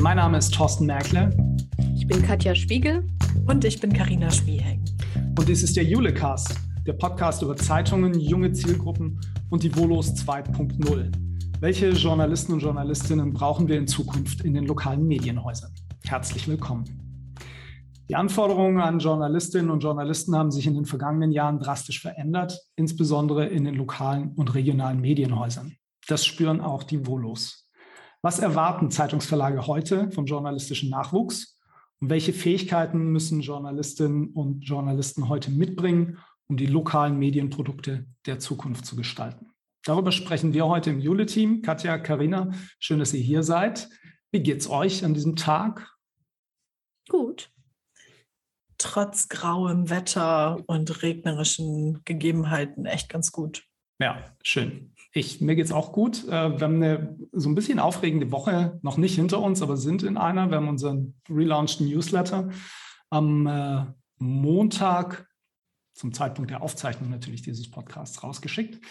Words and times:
Mein 0.00 0.18
Name 0.18 0.36
ist 0.36 0.52
Thorsten 0.52 0.84
Merkle. 0.84 1.30
Ich 1.96 2.06
bin 2.06 2.20
Katja 2.22 2.54
Spiegel. 2.54 3.06
Und 3.46 3.64
ich 3.64 3.80
bin 3.80 3.92
Karina 3.92 4.30
Schmieheng. 4.30 4.84
Und 5.38 5.48
dies 5.48 5.62
ist 5.62 5.74
der 5.76 5.84
Julecast, 5.84 6.54
der 6.86 6.92
Podcast 6.92 7.40
über 7.40 7.56
Zeitungen, 7.56 8.18
junge 8.20 8.52
Zielgruppen 8.52 9.18
und 9.48 9.62
die 9.62 9.74
Volos 9.74 10.12
2.0. 10.14 11.12
Welche 11.60 11.90
Journalisten 11.90 12.52
und 12.52 12.60
Journalistinnen 12.60 13.32
brauchen 13.32 13.68
wir 13.68 13.78
in 13.78 13.86
Zukunft 13.86 14.42
in 14.42 14.52
den 14.52 14.66
lokalen 14.66 15.06
Medienhäusern? 15.06 15.72
Herzlich 16.04 16.46
willkommen. 16.46 16.84
Die 18.10 18.16
Anforderungen 18.16 18.80
an 18.80 18.98
Journalistinnen 18.98 19.70
und 19.70 19.82
Journalisten 19.82 20.36
haben 20.36 20.50
sich 20.50 20.66
in 20.66 20.74
den 20.74 20.84
vergangenen 20.84 21.32
Jahren 21.32 21.58
drastisch 21.58 22.02
verändert, 22.02 22.60
insbesondere 22.76 23.46
in 23.46 23.64
den 23.64 23.74
lokalen 23.74 24.32
und 24.36 24.54
regionalen 24.54 25.00
Medienhäusern. 25.00 25.76
Das 26.06 26.26
spüren 26.26 26.60
auch 26.60 26.82
die 26.82 27.06
Volos. 27.06 27.65
Was 28.22 28.38
erwarten 28.38 28.90
Zeitungsverlage 28.90 29.66
heute 29.66 30.10
vom 30.10 30.26
journalistischen 30.26 30.90
Nachwuchs? 30.90 31.58
Und 32.00 32.10
welche 32.10 32.32
Fähigkeiten 32.32 33.10
müssen 33.12 33.40
Journalistinnen 33.40 34.28
und 34.32 34.60
Journalisten 34.62 35.28
heute 35.28 35.50
mitbringen, 35.50 36.18
um 36.48 36.56
die 36.56 36.66
lokalen 36.66 37.18
Medienprodukte 37.18 38.06
der 38.26 38.38
Zukunft 38.38 38.84
zu 38.84 38.96
gestalten? 38.96 39.50
Darüber 39.84 40.12
sprechen 40.12 40.52
wir 40.52 40.66
heute 40.66 40.90
im 40.90 40.98
Jule-Team. 40.98 41.62
Katja, 41.62 41.98
Karina, 41.98 42.50
schön, 42.78 42.98
dass 42.98 43.14
ihr 43.14 43.20
hier 43.20 43.42
seid. 43.42 43.88
Wie 44.32 44.42
geht's 44.42 44.68
euch 44.68 45.04
an 45.04 45.14
diesem 45.14 45.36
Tag? 45.36 45.88
Gut 47.08 47.50
trotz 48.78 49.28
grauem 49.28 49.90
Wetter 49.90 50.62
und 50.66 51.02
regnerischen 51.02 52.02
Gegebenheiten 52.04 52.86
echt 52.86 53.08
ganz 53.08 53.32
gut. 53.32 53.64
Ja, 53.98 54.34
schön. 54.42 54.92
Ich, 55.16 55.40
mir 55.40 55.56
geht's 55.56 55.72
auch 55.72 55.92
gut. 55.92 56.28
Äh, 56.28 56.58
wir 56.58 56.60
haben 56.60 56.82
eine 56.82 57.16
so 57.32 57.48
ein 57.48 57.54
bisschen 57.54 57.78
aufregende 57.78 58.30
Woche 58.32 58.78
noch 58.82 58.98
nicht 58.98 59.14
hinter 59.14 59.40
uns, 59.40 59.62
aber 59.62 59.78
sind 59.78 60.02
in 60.02 60.18
einer. 60.18 60.50
Wir 60.50 60.58
haben 60.58 60.68
unseren 60.68 61.14
relaunchten 61.30 61.88
Newsletter 61.88 62.50
am 63.08 63.46
äh, 63.46 63.86
Montag 64.18 65.26
zum 65.94 66.12
Zeitpunkt 66.12 66.50
der 66.50 66.60
Aufzeichnung 66.60 67.08
natürlich 67.08 67.40
dieses 67.40 67.70
Podcasts 67.70 68.22
rausgeschickt 68.22 68.84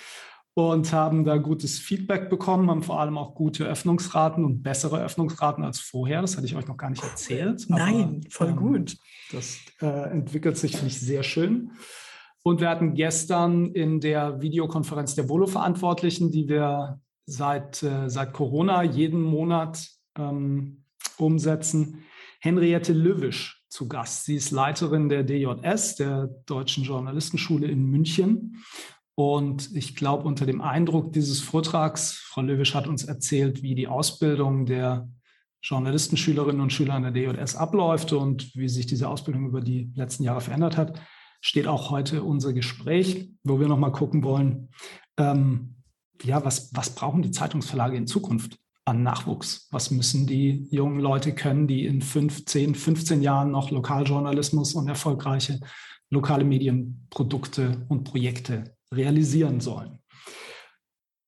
und 0.55 0.91
haben 0.91 1.25
da 1.25 1.37
gutes 1.37 1.77
Feedback 1.77 2.31
bekommen, 2.31 2.71
haben 2.71 2.81
vor 2.81 2.99
allem 2.99 3.19
auch 3.19 3.35
gute 3.35 3.65
Öffnungsraten 3.65 4.43
und 4.43 4.63
bessere 4.63 5.03
Öffnungsraten 5.03 5.63
als 5.63 5.79
vorher. 5.79 6.21
Das 6.21 6.37
hatte 6.37 6.47
ich 6.47 6.55
euch 6.55 6.65
noch 6.65 6.77
gar 6.77 6.89
nicht 6.89 7.03
erzählt. 7.03 7.65
Nein, 7.67 8.03
aber, 8.03 8.21
voll 8.31 8.49
ähm, 8.49 8.55
gut. 8.55 8.97
Das 9.31 9.59
äh, 9.79 10.09
entwickelt 10.09 10.57
sich, 10.57 10.71
finde 10.71 10.87
ich, 10.87 10.99
sehr 10.99 11.21
schön. 11.21 11.73
Und 12.47 12.61
wir 12.61 12.69
hatten 12.69 12.93
gestern 12.93 13.71
in 13.71 13.99
der 13.99 14.39
Videokonferenz 14.39 15.15
der 15.15 15.27
Volo-Verantwortlichen, 15.27 16.29
die 16.29 16.47
wir 16.47 16.99
seit, 17.25 17.81
äh, 17.81 18.07
seit 18.07 18.33
Corona 18.33 18.83
jeden 18.83 19.19
Monat 19.19 19.89
ähm, 20.15 20.83
umsetzen, 21.17 22.03
Henriette 22.39 22.93
Löwisch 22.93 23.65
zu 23.67 23.87
Gast. 23.87 24.25
Sie 24.25 24.35
ist 24.35 24.51
Leiterin 24.51 25.09
der 25.09 25.23
DJS, 25.23 25.95
der 25.95 26.27
Deutschen 26.45 26.83
Journalistenschule 26.83 27.65
in 27.65 27.89
München. 27.89 28.63
Und 29.15 29.75
ich 29.75 29.95
glaube, 29.95 30.25
unter 30.27 30.45
dem 30.45 30.61
Eindruck 30.61 31.13
dieses 31.13 31.41
Vortrags, 31.41 32.11
Frau 32.11 32.41
Löwisch 32.41 32.75
hat 32.75 32.87
uns 32.87 33.05
erzählt, 33.05 33.63
wie 33.63 33.73
die 33.73 33.87
Ausbildung 33.87 34.67
der 34.67 35.09
Journalistenschülerinnen 35.63 36.61
und 36.61 36.71
Schüler 36.71 36.93
an 36.93 37.11
der 37.11 37.11
DJS 37.11 37.55
abläuft 37.55 38.13
und 38.13 38.55
wie 38.55 38.69
sich 38.69 38.85
diese 38.85 39.09
Ausbildung 39.09 39.47
über 39.47 39.61
die 39.61 39.91
letzten 39.95 40.23
Jahre 40.23 40.41
verändert 40.41 40.77
hat, 40.77 41.01
steht 41.45 41.67
auch 41.67 41.91
heute 41.91 42.23
unser 42.23 42.53
Gespräch, 42.53 43.29
wo 43.43 43.59
wir 43.59 43.67
nochmal 43.67 43.91
gucken 43.91 44.23
wollen, 44.23 44.69
ähm, 45.17 45.75
ja, 46.23 46.43
was, 46.43 46.73
was 46.73 46.95
brauchen 46.95 47.21
die 47.21 47.29
Zeitungsverlage 47.29 47.95
in 47.95 48.07
Zukunft 48.07 48.57
an 48.83 49.03
Nachwuchs? 49.03 49.67
Was 49.69 49.91
müssen 49.91 50.25
die 50.25 50.67
jungen 50.71 50.99
Leute 50.99 51.35
können, 51.35 51.67
die 51.67 51.85
in 51.85 52.01
15, 52.01 52.73
15 52.73 53.21
Jahren 53.21 53.51
noch 53.51 53.69
Lokaljournalismus 53.69 54.73
und 54.73 54.87
erfolgreiche 54.87 55.59
lokale 56.09 56.45
Medienprodukte 56.45 57.85
und 57.89 58.05
Projekte 58.05 58.75
realisieren 58.91 59.59
sollen. 59.59 59.99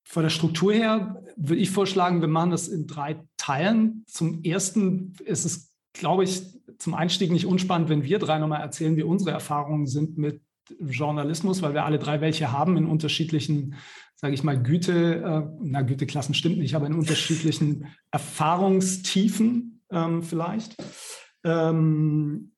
Von 0.03 0.23
der 0.23 0.29
Struktur 0.31 0.73
her 0.73 1.23
würde 1.35 1.61
ich 1.61 1.69
vorschlagen, 1.69 2.21
wir 2.21 2.27
machen 2.27 2.51
das 2.51 2.67
in 2.69 2.87
drei 2.87 3.21
Teilen. 3.37 4.03
Zum 4.07 4.41
ersten 4.43 5.13
ist 5.25 5.45
es, 5.45 5.71
glaube 5.97 6.23
ich, 6.23 6.41
zum 6.77 6.93
Einstieg 6.93 7.31
nicht 7.31 7.45
unspannend, 7.45 7.89
wenn 7.89 8.03
wir 8.03 8.19
drei 8.19 8.39
nochmal 8.39 8.61
erzählen, 8.61 8.95
wie 8.95 9.03
unsere 9.03 9.31
Erfahrungen 9.31 9.87
sind 9.87 10.17
mit 10.17 10.41
Journalismus, 10.79 11.61
weil 11.61 11.73
wir 11.73 11.85
alle 11.85 11.99
drei 11.99 12.21
welche 12.21 12.51
haben 12.51 12.77
in 12.77 12.85
unterschiedlichen, 12.85 13.75
sage 14.15 14.33
ich 14.33 14.43
mal, 14.43 14.61
Güte, 14.61 15.23
äh, 15.23 15.57
na 15.61 15.81
Güteklassen 15.81 16.35
stimmt 16.35 16.57
nicht, 16.57 16.75
aber 16.75 16.87
in 16.87 16.93
unterschiedlichen 16.93 17.87
Erfahrungstiefen 18.11 19.81
ähm, 19.91 20.23
vielleicht. 20.23 20.75
Ähm, 21.43 22.51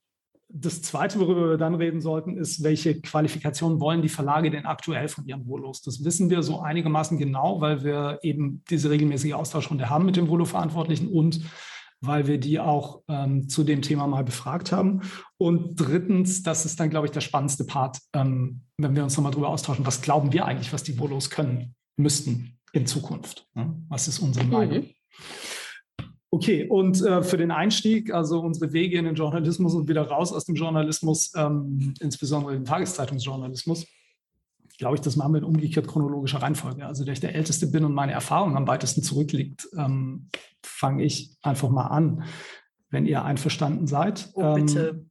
das 0.51 0.81
Zweite, 0.81 1.19
worüber 1.19 1.51
wir 1.51 1.57
dann 1.57 1.75
reden 1.75 2.01
sollten, 2.01 2.35
ist, 2.35 2.63
welche 2.63 2.99
Qualifikationen 2.99 3.79
wollen 3.79 4.01
die 4.01 4.09
Verlage 4.09 4.49
denn 4.49 4.65
aktuell 4.65 5.07
von 5.07 5.27
ihren 5.27 5.45
Volos? 5.45 5.83
Das 5.83 6.03
wissen 6.03 6.31
wir 6.31 6.41
so 6.41 6.59
einigermaßen 6.61 7.19
genau, 7.19 7.61
weil 7.61 7.83
wir 7.83 8.19
eben 8.23 8.63
diese 8.67 8.89
regelmäßige 8.89 9.33
Austauschrunde 9.33 9.91
haben 9.91 10.05
mit 10.05 10.15
dem 10.15 10.27
Volo-Verantwortlichen 10.27 11.07
und 11.07 11.41
weil 12.01 12.27
wir 12.27 12.37
die 12.37 12.59
auch 12.59 13.01
ähm, 13.07 13.49
zu 13.49 13.63
dem 13.63 13.81
Thema 13.81 14.07
mal 14.07 14.23
befragt 14.23 14.71
haben. 14.71 15.01
Und 15.37 15.75
drittens, 15.75 16.43
das 16.43 16.65
ist 16.65 16.79
dann, 16.79 16.89
glaube 16.89 17.07
ich, 17.07 17.11
der 17.11 17.21
spannendste 17.21 17.65
Part, 17.65 17.99
ähm, 18.13 18.61
wenn 18.77 18.95
wir 18.95 19.03
uns 19.03 19.17
nochmal 19.17 19.33
drüber 19.33 19.49
austauschen, 19.49 19.85
was 19.85 20.01
glauben 20.01 20.31
wir 20.33 20.45
eigentlich, 20.45 20.71
was 20.71 20.83
die 20.83 20.93
Volos 20.97 21.29
können 21.29 21.75
müssten 21.97 22.57
in 22.71 22.85
Zukunft? 22.85 23.47
Ne? 23.53 23.75
Was 23.89 24.07
ist 24.07 24.19
unsere 24.19 24.45
mhm. 24.45 24.51
Meinung? 24.51 24.77
Mhm. 24.77 24.89
Okay, 26.31 26.67
und 26.69 27.01
äh, 27.01 27.23
für 27.23 27.37
den 27.37 27.49
Einstieg, 27.49 28.13
also 28.13 28.39
unsere 28.41 28.71
Wege 28.71 28.99
in 28.99 29.05
den 29.05 29.15
Journalismus 29.15 29.73
und 29.73 29.89
wieder 29.89 30.07
raus 30.07 30.31
aus 30.31 30.45
dem 30.45 30.53
Journalismus, 30.53 31.33
ähm, 31.35 31.95
insbesondere 31.99 32.53
den 32.53 32.65
Tageszeitungsjournalismus, 32.65 33.87
glaube 34.79 34.95
ich, 34.95 35.01
das 35.01 35.17
machen 35.17 35.33
wir 35.33 35.39
in 35.39 35.43
umgekehrt 35.43 35.87
chronologischer 35.87 36.41
Reihenfolge. 36.41 36.85
Also, 36.85 37.03
da 37.03 37.11
ich 37.11 37.19
der 37.19 37.35
Älteste 37.35 37.67
bin 37.67 37.83
und 37.83 37.93
meine 37.93 38.13
Erfahrung 38.13 38.55
am 38.55 38.67
weitesten 38.67 39.03
zurückliegt, 39.03 39.67
ähm, 39.77 40.29
fange 40.63 41.03
ich 41.03 41.37
einfach 41.41 41.69
mal 41.69 41.87
an, 41.87 42.23
wenn 42.89 43.05
ihr 43.05 43.23
einverstanden 43.23 43.87
seid. 43.87 44.29
Oh, 44.33 44.53
bitte. 44.53 45.05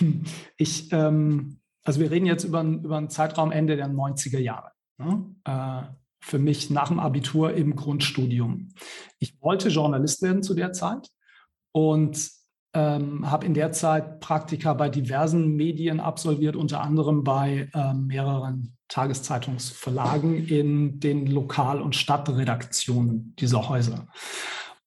Ähm, 0.00 0.24
ich, 0.56 0.90
ähm, 0.92 1.58
also 1.84 2.00
wir 2.00 2.10
reden 2.10 2.26
jetzt 2.26 2.44
über, 2.44 2.62
über 2.62 2.96
einen 2.96 3.10
Zeitraum 3.10 3.50
Ende 3.50 3.76
der 3.76 3.88
90er 3.88 4.38
Jahre. 4.38 4.70
Ne? 4.98 5.34
Äh, 5.44 5.82
für 6.20 6.38
mich 6.38 6.70
nach 6.70 6.88
dem 6.88 7.00
Abitur 7.00 7.54
im 7.54 7.74
Grundstudium. 7.74 8.68
Ich 9.18 9.40
wollte 9.42 9.68
Journalist 9.68 10.22
werden 10.22 10.44
zu 10.44 10.54
der 10.54 10.72
Zeit 10.72 11.08
und 11.72 12.30
ähm, 12.74 13.30
habe 13.30 13.46
in 13.46 13.54
der 13.54 13.72
Zeit 13.72 14.20
Praktika 14.20 14.72
bei 14.74 14.88
diversen 14.88 15.56
Medien 15.56 16.00
absolviert, 16.00 16.56
unter 16.56 16.80
anderem 16.80 17.22
bei 17.22 17.68
äh, 17.74 17.94
mehreren 17.94 18.76
Tageszeitungsverlagen 18.88 20.46
in 20.46 21.00
den 21.00 21.26
Lokal- 21.26 21.80
und 21.80 21.96
Stadtredaktionen 21.96 23.34
dieser 23.38 23.68
Häuser. 23.68 24.06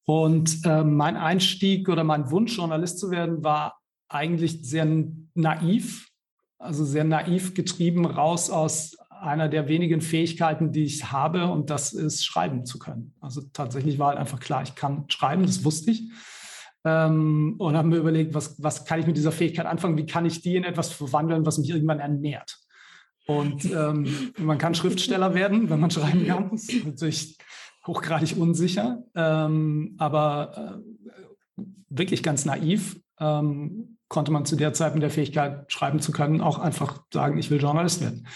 Und 0.04 0.64
äh, 0.64 0.84
mein 0.84 1.16
Einstieg 1.16 1.88
oder 1.88 2.04
mein 2.04 2.30
Wunsch, 2.30 2.56
Journalist 2.56 2.98
zu 2.98 3.10
werden, 3.10 3.42
war 3.42 3.80
eigentlich 4.08 4.60
sehr 4.62 4.86
naiv, 5.34 6.08
also 6.58 6.84
sehr 6.84 7.04
naiv 7.04 7.54
getrieben 7.54 8.06
raus 8.06 8.50
aus 8.50 8.96
einer 9.10 9.48
der 9.48 9.68
wenigen 9.68 10.00
Fähigkeiten, 10.00 10.72
die 10.72 10.84
ich 10.84 11.10
habe, 11.10 11.46
und 11.46 11.70
das 11.70 11.92
ist 11.92 12.24
schreiben 12.24 12.64
zu 12.64 12.78
können. 12.78 13.14
Also 13.20 13.42
tatsächlich 13.52 13.98
war 13.98 14.08
halt 14.08 14.18
einfach 14.18 14.40
klar, 14.40 14.62
ich 14.62 14.74
kann 14.74 15.04
schreiben, 15.08 15.44
das 15.44 15.64
wusste 15.64 15.90
ich. 15.90 16.10
Ähm, 16.86 17.56
und 17.58 17.76
habe 17.76 17.88
mir 17.88 17.96
überlegt, 17.96 18.32
was, 18.32 18.62
was 18.62 18.84
kann 18.84 19.00
ich 19.00 19.06
mit 19.08 19.16
dieser 19.16 19.32
Fähigkeit 19.32 19.66
anfangen? 19.66 19.96
Wie 19.96 20.06
kann 20.06 20.24
ich 20.24 20.40
die 20.40 20.54
in 20.54 20.62
etwas 20.62 20.92
verwandeln, 20.92 21.44
was 21.44 21.58
mich 21.58 21.68
irgendwann 21.68 21.98
ernährt? 21.98 22.58
Und 23.26 23.64
ähm, 23.64 24.32
man 24.38 24.56
kann 24.56 24.76
Schriftsteller 24.76 25.34
werden, 25.34 25.68
wenn 25.68 25.80
man 25.80 25.90
schreiben 25.90 26.26
kann. 26.26 26.50
Das 26.52 26.68
ist 26.68 26.86
natürlich 26.86 27.38
hochgradig 27.84 28.36
unsicher, 28.36 29.02
ähm, 29.16 29.96
aber 29.98 30.80
äh, 31.58 31.62
wirklich 31.88 32.22
ganz 32.22 32.44
naiv 32.44 33.00
ähm, 33.18 33.98
konnte 34.08 34.30
man 34.30 34.44
zu 34.44 34.54
der 34.54 34.72
Zeit 34.72 34.94
mit 34.94 35.02
der 35.02 35.10
Fähigkeit, 35.10 35.70
schreiben 35.72 35.98
zu 35.98 36.12
können, 36.12 36.40
auch 36.40 36.60
einfach 36.60 37.02
sagen, 37.12 37.38
ich 37.38 37.50
will 37.50 37.60
Journalist 37.60 38.00
werden. 38.00 38.28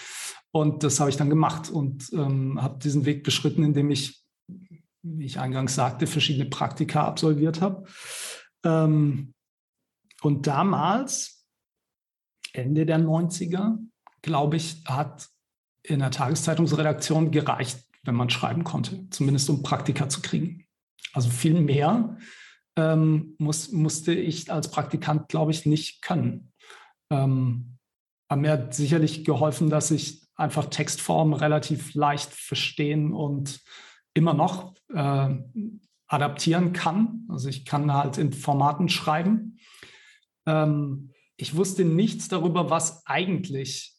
Und 0.51 0.83
das 0.83 0.99
habe 0.99 1.11
ich 1.11 1.17
dann 1.17 1.31
gemacht 1.31 1.71
und 1.71 2.13
ähm, 2.13 2.61
habe 2.61 2.81
diesen 2.81 3.05
Weg 3.05 3.23
beschritten, 3.23 3.63
indem 3.63 3.93
ich, 3.93 4.25
wie 5.03 5.25
ich 5.25 5.39
eingangs 5.39 5.77
sagte, 5.77 6.09
verschiedene 6.09 6.51
Praktika 6.51 7.05
absolviert 7.05 7.61
habe. 7.61 7.85
Ähm, 8.65 9.35
und 10.23 10.47
damals, 10.47 11.47
Ende 12.53 12.85
der 12.85 12.99
90er, 12.99 13.79
glaube 14.23 14.57
ich, 14.57 14.83
hat 14.87 15.29
in 15.83 16.01
der 16.01 16.11
Tageszeitungsredaktion 16.11 17.31
gereicht, 17.31 17.85
wenn 18.03 18.15
man 18.15 18.31
schreiben 18.31 18.65
konnte, 18.65 19.09
zumindest 19.11 19.49
um 19.51 19.63
Praktika 19.63 20.09
zu 20.09 20.21
kriegen. 20.21 20.67
Also 21.13 21.31
viel 21.31 21.61
mehr 21.61 22.19
ähm, 22.77 23.35
muss, 23.39 23.73
musste 23.73 24.13
ich 24.13 24.53
als 24.53 24.71
Praktikant, 24.71 25.29
glaube 25.29 25.51
ich, 25.51 25.67
nicht 25.67 26.03
können. 26.03 26.53
Ähm, 27.11 27.79
aber 28.29 28.41
mir 28.41 28.53
hat 28.53 28.75
sicherlich 28.75 29.25
geholfen, 29.25 29.71
dass 29.71 29.91
ich 29.91 30.29
einfach 30.37 30.67
Textformen 30.67 31.35
relativ 31.35 31.95
leicht 31.95 32.33
verstehen 32.33 33.13
und 33.13 33.61
immer 34.15 34.35
noch 34.35 34.75
äh, 34.95 35.35
adaptieren 36.11 36.73
kann. 36.73 37.25
Also 37.29 37.49
ich 37.49 37.65
kann 37.65 37.93
halt 37.93 38.19
in 38.19 38.33
Formaten 38.33 38.89
schreiben. 38.89 39.59
Ähm, 40.45 41.13
ich 41.37 41.57
wusste 41.57 41.85
nichts 41.85 42.29
darüber, 42.29 42.69
was 42.69 43.07
eigentlich 43.07 43.95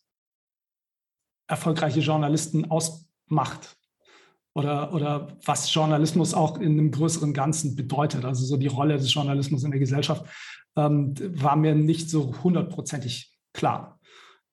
erfolgreiche 1.48 2.02
Journalisten 2.02 2.70
ausmacht 2.70 3.78
oder, 4.54 4.94
oder 4.94 5.38
was 5.46 5.74
Journalismus 5.74 6.34
auch 6.34 6.58
in 6.58 6.74
einem 6.74 6.92
größeren 6.92 7.34
Ganzen 7.34 7.76
bedeutet. 7.76 8.26
Also 8.26 8.46
so 8.46 8.58
die 8.58 8.68
Rolle 8.68 8.98
des 8.98 9.14
Journalismus 9.14 9.64
in 9.64 9.72
der 9.72 9.80
Gesellschaft 9.80 10.26
ähm, 10.76 11.14
war 11.42 11.56
mir 11.56 11.76
nicht 11.76 12.10
so 12.10 12.44
hundertprozentig 12.44 13.34
klar. 13.54 14.00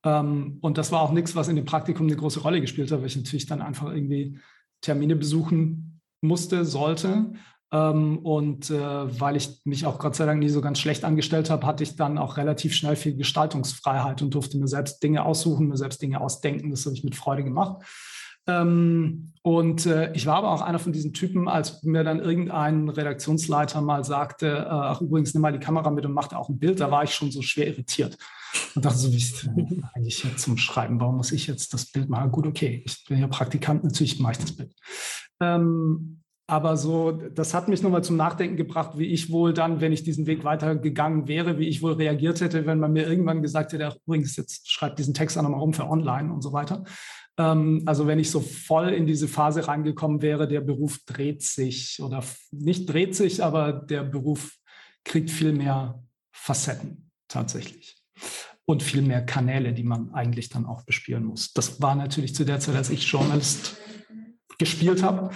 Ähm, 0.04 0.58
und 0.60 0.78
das 0.78 0.92
war 0.92 1.00
auch 1.02 1.12
nichts, 1.12 1.34
was 1.34 1.48
in 1.48 1.56
dem 1.56 1.64
Praktikum 1.64 2.06
eine 2.06 2.16
große 2.16 2.40
Rolle 2.40 2.60
gespielt 2.60 2.92
hat, 2.92 3.00
weil 3.00 3.08
ich 3.08 3.16
natürlich 3.16 3.46
dann 3.46 3.62
einfach 3.62 3.92
irgendwie 3.92 4.38
Termine 4.80 5.16
besuchen 5.16 5.87
musste, 6.20 6.64
sollte. 6.64 7.32
Ähm, 7.70 8.18
und 8.18 8.70
äh, 8.70 9.20
weil 9.20 9.36
ich 9.36 9.60
mich 9.64 9.84
auch 9.84 9.98
Gott 9.98 10.16
sei 10.16 10.24
Dank 10.24 10.40
nie 10.40 10.48
so 10.48 10.60
ganz 10.60 10.78
schlecht 10.78 11.04
angestellt 11.04 11.50
habe, 11.50 11.66
hatte 11.66 11.82
ich 11.82 11.96
dann 11.96 12.16
auch 12.16 12.36
relativ 12.36 12.74
schnell 12.74 12.96
viel 12.96 13.14
Gestaltungsfreiheit 13.14 14.22
und 14.22 14.34
durfte 14.34 14.58
mir 14.58 14.68
selbst 14.68 15.02
Dinge 15.02 15.24
aussuchen, 15.24 15.68
mir 15.68 15.76
selbst 15.76 16.00
Dinge 16.00 16.20
ausdenken. 16.20 16.70
Das 16.70 16.86
habe 16.86 16.96
ich 16.96 17.04
mit 17.04 17.14
Freude 17.14 17.44
gemacht. 17.44 17.82
Ähm, 18.48 19.32
und 19.42 19.86
äh, 19.86 20.12
ich 20.12 20.26
war 20.26 20.36
aber 20.36 20.50
auch 20.50 20.60
einer 20.60 20.78
von 20.78 20.92
diesen 20.92 21.12
Typen, 21.12 21.48
als 21.48 21.82
mir 21.82 22.02
dann 22.02 22.20
irgendein 22.20 22.88
Redaktionsleiter 22.88 23.80
mal 23.80 24.04
sagte, 24.04 24.46
äh, 24.48 24.66
ach 24.68 25.00
übrigens, 25.00 25.32
nimm 25.32 25.42
mal 25.42 25.52
die 25.52 25.60
Kamera 25.60 25.90
mit 25.90 26.04
und 26.04 26.12
mach 26.12 26.28
da 26.28 26.36
auch 26.36 26.48
ein 26.48 26.58
Bild, 26.58 26.80
da 26.80 26.90
war 26.90 27.04
ich 27.04 27.14
schon 27.14 27.30
so 27.30 27.42
schwer 27.42 27.68
irritiert 27.68 28.18
und 28.74 28.84
dachte 28.84 28.98
so, 28.98 29.12
wie 29.12 29.16
ist 29.16 29.48
eigentlich 29.94 30.24
jetzt 30.24 30.42
zum 30.42 30.56
Schreiben, 30.56 31.00
warum 31.00 31.16
muss 31.16 31.32
ich 31.32 31.46
jetzt 31.46 31.72
das 31.72 31.86
Bild 31.86 32.08
machen? 32.08 32.32
Gut, 32.32 32.46
okay, 32.46 32.82
ich 32.84 33.04
bin 33.04 33.18
ja 33.18 33.26
Praktikant, 33.26 33.84
natürlich 33.84 34.18
mache 34.18 34.32
ich 34.32 34.38
das 34.38 34.56
Bild. 34.56 34.74
Ähm, 35.40 36.22
aber 36.50 36.78
so, 36.78 37.12
das 37.12 37.52
hat 37.52 37.68
mich 37.68 37.82
nochmal 37.82 38.02
zum 38.02 38.16
Nachdenken 38.16 38.56
gebracht, 38.56 38.96
wie 38.96 39.06
ich 39.06 39.30
wohl 39.30 39.52
dann, 39.52 39.82
wenn 39.82 39.92
ich 39.92 40.02
diesen 40.02 40.26
Weg 40.26 40.44
weitergegangen 40.44 41.28
wäre, 41.28 41.58
wie 41.58 41.68
ich 41.68 41.82
wohl 41.82 41.92
reagiert 41.92 42.40
hätte, 42.40 42.64
wenn 42.64 42.80
man 42.80 42.94
mir 42.94 43.06
irgendwann 43.06 43.42
gesagt 43.42 43.74
hätte, 43.74 43.86
ach, 43.86 43.96
übrigens, 44.06 44.34
jetzt 44.36 44.70
schreibt 44.70 44.98
diesen 44.98 45.12
Text 45.12 45.36
auch 45.36 45.42
nochmal 45.42 45.60
rum 45.60 45.74
für 45.74 45.86
online 45.86 46.32
und 46.32 46.40
so 46.40 46.54
weiter. 46.54 46.84
Ähm, 47.38 47.82
also 47.86 48.06
wenn 48.06 48.18
ich 48.18 48.30
so 48.30 48.40
voll 48.40 48.90
in 48.90 49.06
diese 49.06 49.28
Phase 49.28 49.68
reingekommen 49.68 50.20
wäre, 50.20 50.48
der 50.48 50.60
Beruf 50.60 50.98
dreht 51.06 51.42
sich 51.42 52.02
oder 52.02 52.22
nicht 52.50 52.86
dreht 52.86 53.14
sich, 53.14 53.42
aber 53.42 53.72
der 53.72 54.02
Beruf 54.02 54.56
kriegt 55.04 55.30
viel 55.30 55.52
mehr 55.52 56.02
Facetten 56.32 57.10
tatsächlich 57.28 57.96
und 58.66 58.82
viel 58.82 59.02
mehr 59.02 59.24
Kanäle, 59.24 59.72
die 59.72 59.84
man 59.84 60.12
eigentlich 60.12 60.50
dann 60.50 60.66
auch 60.66 60.82
bespielen 60.82 61.24
muss. 61.24 61.52
Das 61.52 61.80
war 61.80 61.94
natürlich 61.94 62.34
zu 62.34 62.44
der 62.44 62.60
Zeit, 62.60 62.76
als 62.76 62.90
ich 62.90 63.10
Journalist 63.10 63.76
gespielt 64.58 65.02
habe, 65.02 65.30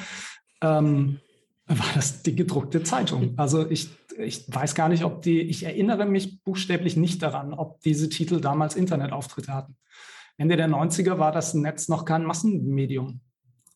ähm, 0.61 1.21
war 1.67 1.87
das 1.95 2.23
die 2.23 2.35
gedruckte 2.35 2.83
Zeitung. 2.83 3.35
Also 3.39 3.71
ich, 3.71 3.89
ich 4.19 4.45
weiß 4.49 4.75
gar 4.75 4.89
nicht, 4.89 5.05
ob 5.05 5.23
die, 5.23 5.41
ich 5.41 5.63
erinnere 5.63 6.07
mich 6.07 6.43
buchstäblich 6.43 6.97
nicht 6.97 7.23
daran, 7.23 7.55
ob 7.55 7.81
diese 7.81 8.09
Titel 8.09 8.41
damals 8.41 8.75
Internetauftritte 8.75 9.55
hatten. 9.55 9.77
Ende 10.37 10.57
der 10.57 10.69
90er 10.69 11.19
war 11.19 11.33
das 11.33 11.55
Netz 11.55 11.89
noch 11.89 12.05
kein 12.05 12.25
Massenmedium. 12.25 13.21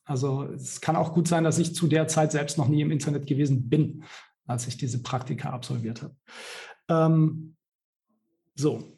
Also 0.05 0.45
es 0.45 0.81
kann 0.81 0.97
auch 0.97 1.13
gut 1.13 1.29
sein, 1.29 1.45
dass 1.45 1.59
ich 1.59 1.75
zu 1.75 1.89
der 1.89 2.07
Zeit 2.09 2.33
selbst 2.33 2.59
noch 2.59 2.69
nie 2.69 2.81
im 2.81 2.91
Internet 2.91 3.27
gewesen 3.27 3.69
bin, 3.69 4.05
als 4.47 4.67
ich 4.69 4.77
diese 4.77 5.03
Praktika 5.03 5.51
absolviert 5.51 6.03
habe. 6.03 6.15
Ähm, 6.89 7.57
so, 8.55 8.97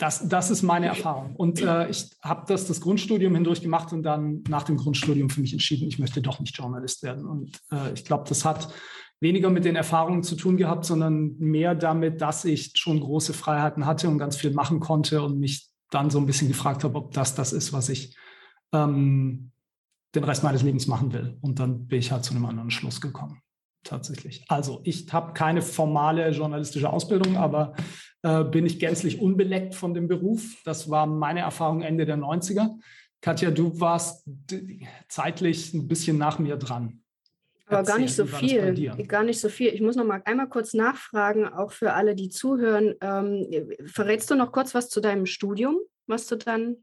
das, 0.00 0.26
das 0.28 0.50
ist 0.50 0.62
meine 0.62 0.86
Erfahrung. 0.86 1.36
Und 1.36 1.60
äh, 1.60 1.88
ich 1.88 2.10
habe 2.22 2.44
das 2.48 2.66
das 2.66 2.80
Grundstudium 2.80 3.34
hindurch 3.34 3.60
gemacht 3.60 3.92
und 3.92 4.02
dann 4.02 4.42
nach 4.48 4.64
dem 4.64 4.76
Grundstudium 4.76 5.30
für 5.30 5.40
mich 5.40 5.52
entschieden, 5.52 5.88
ich 5.88 5.98
möchte 5.98 6.22
doch 6.22 6.40
nicht 6.40 6.56
Journalist 6.56 7.02
werden. 7.02 7.26
Und 7.26 7.60
äh, 7.70 7.92
ich 7.92 8.04
glaube, 8.04 8.24
das 8.28 8.44
hat 8.44 8.72
weniger 9.20 9.50
mit 9.50 9.64
den 9.64 9.76
Erfahrungen 9.76 10.22
zu 10.22 10.34
tun 10.34 10.56
gehabt, 10.56 10.86
sondern 10.86 11.36
mehr 11.38 11.74
damit, 11.74 12.22
dass 12.22 12.44
ich 12.44 12.72
schon 12.74 13.00
große 13.00 13.34
Freiheiten 13.34 13.84
hatte 13.86 14.08
und 14.08 14.18
ganz 14.18 14.36
viel 14.36 14.52
machen 14.52 14.80
konnte 14.80 15.22
und 15.22 15.38
mich 15.38 15.69
dann 15.90 16.10
so 16.10 16.18
ein 16.18 16.26
bisschen 16.26 16.48
gefragt 16.48 16.84
habe, 16.84 16.96
ob 16.96 17.12
das 17.12 17.34
das 17.34 17.52
ist, 17.52 17.72
was 17.72 17.88
ich 17.88 18.16
ähm, 18.72 19.50
den 20.14 20.24
Rest 20.24 20.42
meines 20.42 20.62
Lebens 20.62 20.86
machen 20.86 21.12
will. 21.12 21.36
Und 21.40 21.58
dann 21.58 21.86
bin 21.86 21.98
ich 21.98 22.12
halt 22.12 22.24
zu 22.24 22.34
einem 22.34 22.46
anderen 22.46 22.70
Schluss 22.70 23.00
gekommen, 23.00 23.42
tatsächlich. 23.84 24.44
Also 24.48 24.80
ich 24.84 25.12
habe 25.12 25.32
keine 25.34 25.62
formale 25.62 26.30
journalistische 26.30 26.90
Ausbildung, 26.90 27.36
aber 27.36 27.74
äh, 28.22 28.44
bin 28.44 28.66
ich 28.66 28.78
gänzlich 28.78 29.20
unbeleckt 29.20 29.74
von 29.74 29.94
dem 29.94 30.08
Beruf. 30.08 30.56
Das 30.64 30.90
war 30.90 31.06
meine 31.06 31.40
Erfahrung 31.40 31.82
Ende 31.82 32.06
der 32.06 32.18
90er. 32.18 32.76
Katja, 33.20 33.50
du 33.50 33.78
warst 33.80 34.28
zeitlich 35.08 35.74
ein 35.74 35.88
bisschen 35.88 36.18
nach 36.18 36.38
mir 36.38 36.56
dran. 36.56 37.02
Aber 37.70 37.82
gar 37.84 37.98
nicht 37.98 38.14
so 38.14 38.26
viel. 38.26 38.92
Gar 39.06 39.24
nicht 39.24 39.40
so 39.40 39.48
viel. 39.48 39.68
Ich 39.68 39.80
muss 39.80 39.96
noch 39.96 40.04
mal 40.04 40.22
einmal 40.24 40.48
kurz 40.48 40.74
nachfragen, 40.74 41.46
auch 41.46 41.72
für 41.72 41.92
alle, 41.92 42.14
die 42.14 42.28
zuhören. 42.28 42.94
Ähm, 43.00 43.46
verrätst 43.86 44.30
du 44.30 44.34
noch 44.34 44.52
kurz 44.52 44.74
was 44.74 44.88
zu 44.88 45.00
deinem 45.00 45.26
Studium, 45.26 45.76
was 46.06 46.26
du 46.26 46.36
dann, 46.36 46.76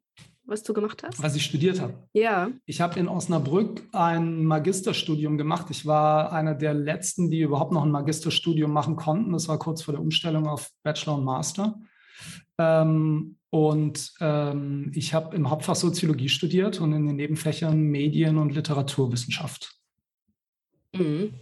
was 0.45 0.63
du 0.63 0.73
gemacht 0.73 1.03
hast? 1.03 1.21
Was 1.21 1.35
ich 1.35 1.43
studiert 1.43 1.81
habe. 1.81 1.93
Ja. 2.13 2.49
Ich 2.65 2.79
habe 2.81 2.99
in 2.99 3.07
Osnabrück 3.07 3.83
ein 3.91 4.45
Magisterstudium 4.45 5.37
gemacht. 5.37 5.67
Ich 5.69 5.85
war 5.85 6.31
einer 6.31 6.55
der 6.55 6.73
letzten, 6.73 7.29
die 7.29 7.41
überhaupt 7.41 7.73
noch 7.73 7.83
ein 7.83 7.91
Magisterstudium 7.91 8.71
machen 8.71 8.95
konnten. 8.95 9.33
Das 9.33 9.47
war 9.47 9.59
kurz 9.59 9.81
vor 9.81 9.93
der 9.93 10.01
Umstellung 10.01 10.47
auf 10.47 10.71
Bachelor 10.83 11.15
und 11.15 11.25
Master. 11.25 11.79
Ähm, 12.57 13.37
und 13.49 14.13
ähm, 14.19 14.91
ich 14.93 15.13
habe 15.13 15.35
im 15.35 15.49
Hauptfach 15.49 15.75
Soziologie 15.75 16.29
studiert 16.29 16.81
und 16.81 16.91
in 16.93 17.07
den 17.07 17.15
Nebenfächern 17.15 17.79
Medien- 17.79 18.37
und 18.37 18.53
Literaturwissenschaft. 18.53 19.76
Mhm. 20.97 21.33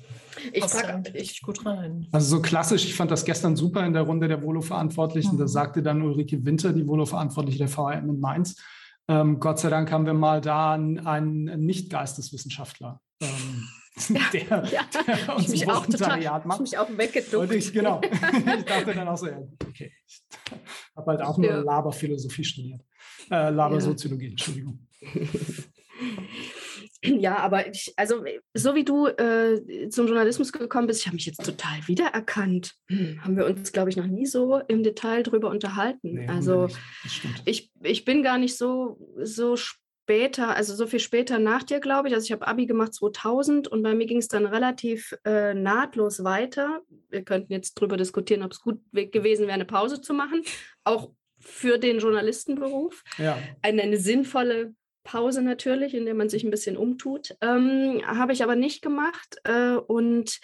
Ich 0.51 0.63
frage 0.65 1.13
richtig 1.13 1.41
gut 1.41 1.65
rein. 1.65 2.07
Also 2.11 2.37
so 2.37 2.41
klassisch, 2.41 2.85
ich 2.85 2.95
fand 2.95 3.09
das 3.09 3.25
gestern 3.25 3.55
super 3.55 3.85
in 3.85 3.93
der 3.93 4.03
Runde 4.03 4.27
der 4.27 4.41
Volo-Verantwortlichen. 4.41 5.35
Mhm. 5.35 5.39
Da 5.39 5.47
sagte 5.47 5.81
dann 5.81 6.01
Ulrike 6.01 6.45
Winter, 6.45 6.73
die 6.73 6.87
Volo-Verantwortliche 6.87 7.59
der 7.59 7.67
VRM 7.67 8.09
in 8.09 8.19
Mainz, 8.19 8.61
ähm, 9.07 9.39
Gott 9.39 9.59
sei 9.59 9.69
Dank 9.69 9.91
haben 9.91 10.05
wir 10.05 10.13
mal 10.13 10.41
da 10.41 10.73
einen, 10.73 10.99
einen 11.05 11.65
Nicht-Geisteswissenschaftler. 11.65 13.01
Ähm, 13.21 13.67
der, 14.33 14.65
ja, 14.65 14.81
der 15.07 15.35
uns 15.35 15.53
ich 15.53 15.65
Volontariat 15.65 16.45
macht. 16.45 16.57
Ich 16.57 16.71
mich 16.71 16.77
auch 16.77 16.89
weggeduckt. 16.89 17.53
Ich, 17.53 17.71
genau. 17.71 18.01
ich 18.57 18.65
dachte 18.65 18.93
dann 18.93 19.07
auch 19.07 19.17
so, 19.17 19.27
ja, 19.27 19.39
okay. 19.67 19.93
Ich 20.07 20.23
habe 20.95 21.11
halt 21.11 21.21
auch 21.21 21.37
nur 21.37 21.49
ja. 21.49 21.57
Laberphilosophie 21.57 22.43
studiert. 22.43 22.81
Äh, 23.29 23.51
Labersoziologie, 23.51 24.25
ja. 24.25 24.31
Entschuldigung. 24.31 24.87
Ja, 27.19 27.37
aber 27.37 27.67
ich, 27.67 27.93
also 27.97 28.23
so 28.53 28.75
wie 28.75 28.83
du 28.83 29.07
äh, 29.07 29.89
zum 29.89 30.07
Journalismus 30.07 30.51
gekommen 30.51 30.87
bist, 30.87 31.01
ich 31.01 31.07
habe 31.07 31.15
mich 31.15 31.25
jetzt 31.25 31.43
total 31.43 31.79
wiedererkannt. 31.87 32.73
Hm, 32.87 33.23
haben 33.23 33.37
wir 33.37 33.45
uns, 33.45 33.71
glaube 33.71 33.89
ich, 33.89 33.97
noch 33.97 34.07
nie 34.07 34.25
so 34.25 34.59
im 34.67 34.83
Detail 34.83 35.23
drüber 35.23 35.49
unterhalten. 35.49 36.13
Nee, 36.13 36.27
also 36.27 36.67
ich, 37.45 37.71
ich 37.81 38.05
bin 38.05 38.23
gar 38.23 38.37
nicht 38.37 38.57
so, 38.57 38.97
so 39.21 39.55
später, 40.05 40.55
also 40.55 40.75
so 40.75 40.85
viel 40.85 40.99
später 40.99 41.39
nach 41.39 41.63
dir, 41.63 41.79
glaube 41.79 42.07
ich. 42.07 42.13
Also 42.13 42.25
ich 42.25 42.31
habe 42.31 42.47
Abi 42.47 42.65
gemacht 42.65 42.93
2000 42.93 43.67
und 43.67 43.81
bei 43.81 43.95
mir 43.95 44.05
ging 44.05 44.19
es 44.19 44.27
dann 44.27 44.45
relativ 44.45 45.17
äh, 45.25 45.53
nahtlos 45.53 46.23
weiter. 46.23 46.81
Wir 47.09 47.23
könnten 47.23 47.51
jetzt 47.51 47.73
drüber 47.75 47.97
diskutieren, 47.97 48.43
ob 48.43 48.51
es 48.51 48.61
gut 48.61 48.79
gewesen 48.93 49.43
wäre, 49.43 49.53
eine 49.53 49.65
Pause 49.65 50.01
zu 50.01 50.13
machen. 50.13 50.43
Auch 50.83 51.11
für 51.39 51.77
den 51.77 51.99
Journalistenberuf. 51.99 53.03
Ja. 53.17 53.37
Eine, 53.61 53.83
eine 53.83 53.97
sinnvolle 53.97 54.75
Pause 55.05 55.41
natürlich, 55.41 55.93
in 55.93 56.03
der 56.03 56.15
man 56.15 56.27
sich 56.27 56.43
ein 56.43 56.51
bisschen 56.51 56.75
umtut. 56.75 57.37
Ähm, 57.39 58.01
Habe 58.05 58.33
ich 58.33 58.43
aber 58.43 58.57
nicht 58.57 58.81
gemacht 58.81 59.37
äh, 59.45 59.75
und 59.75 60.41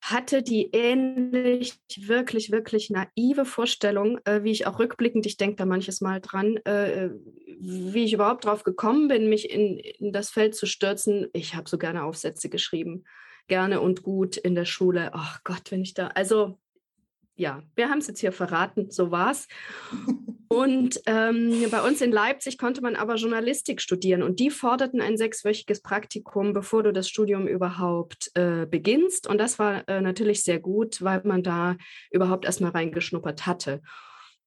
hatte 0.00 0.42
die 0.42 0.70
ähnlich, 0.72 1.74
wirklich, 1.96 2.52
wirklich 2.52 2.90
naive 2.90 3.44
Vorstellung, 3.44 4.20
äh, 4.24 4.44
wie 4.44 4.52
ich 4.52 4.66
auch 4.66 4.78
rückblickend, 4.78 5.26
ich 5.26 5.36
denke 5.36 5.56
da 5.56 5.66
manches 5.66 6.00
Mal 6.00 6.20
dran, 6.20 6.58
äh, 6.58 7.10
wie 7.58 8.04
ich 8.04 8.12
überhaupt 8.12 8.44
drauf 8.44 8.62
gekommen 8.62 9.08
bin, 9.08 9.28
mich 9.28 9.50
in, 9.50 9.78
in 9.78 10.12
das 10.12 10.30
Feld 10.30 10.54
zu 10.54 10.66
stürzen. 10.66 11.26
Ich 11.32 11.56
habe 11.56 11.68
so 11.68 11.78
gerne 11.78 12.04
Aufsätze 12.04 12.48
geschrieben, 12.48 13.04
gerne 13.48 13.80
und 13.80 14.02
gut 14.04 14.36
in 14.36 14.54
der 14.54 14.66
Schule. 14.66 15.10
Ach 15.12 15.42
Gott, 15.42 15.72
wenn 15.72 15.82
ich 15.82 15.94
da, 15.94 16.08
also 16.08 16.58
ja, 17.34 17.62
wir 17.74 17.90
haben 17.90 17.98
es 17.98 18.06
jetzt 18.06 18.20
hier 18.20 18.32
verraten, 18.32 18.90
so 18.90 19.10
war 19.10 19.32
es. 19.32 19.48
Und 20.48 21.00
ähm, 21.06 21.64
bei 21.70 21.82
uns 21.82 22.00
in 22.00 22.12
Leipzig 22.12 22.58
konnte 22.58 22.80
man 22.80 22.96
aber 22.96 23.16
Journalistik 23.16 23.80
studieren 23.80 24.22
und 24.22 24.38
die 24.38 24.50
forderten 24.50 25.00
ein 25.00 25.16
sechswöchiges 25.16 25.82
Praktikum, 25.82 26.52
bevor 26.52 26.82
du 26.82 26.92
das 26.92 27.08
Studium 27.08 27.46
überhaupt 27.46 28.30
äh, 28.34 28.66
beginnst. 28.66 29.26
Und 29.26 29.38
das 29.38 29.58
war 29.58 29.88
äh, 29.88 30.00
natürlich 30.00 30.42
sehr 30.44 30.60
gut, 30.60 31.02
weil 31.02 31.22
man 31.24 31.42
da 31.42 31.76
überhaupt 32.10 32.44
erstmal 32.44 32.70
reingeschnuppert 32.70 33.46
hatte. 33.46 33.80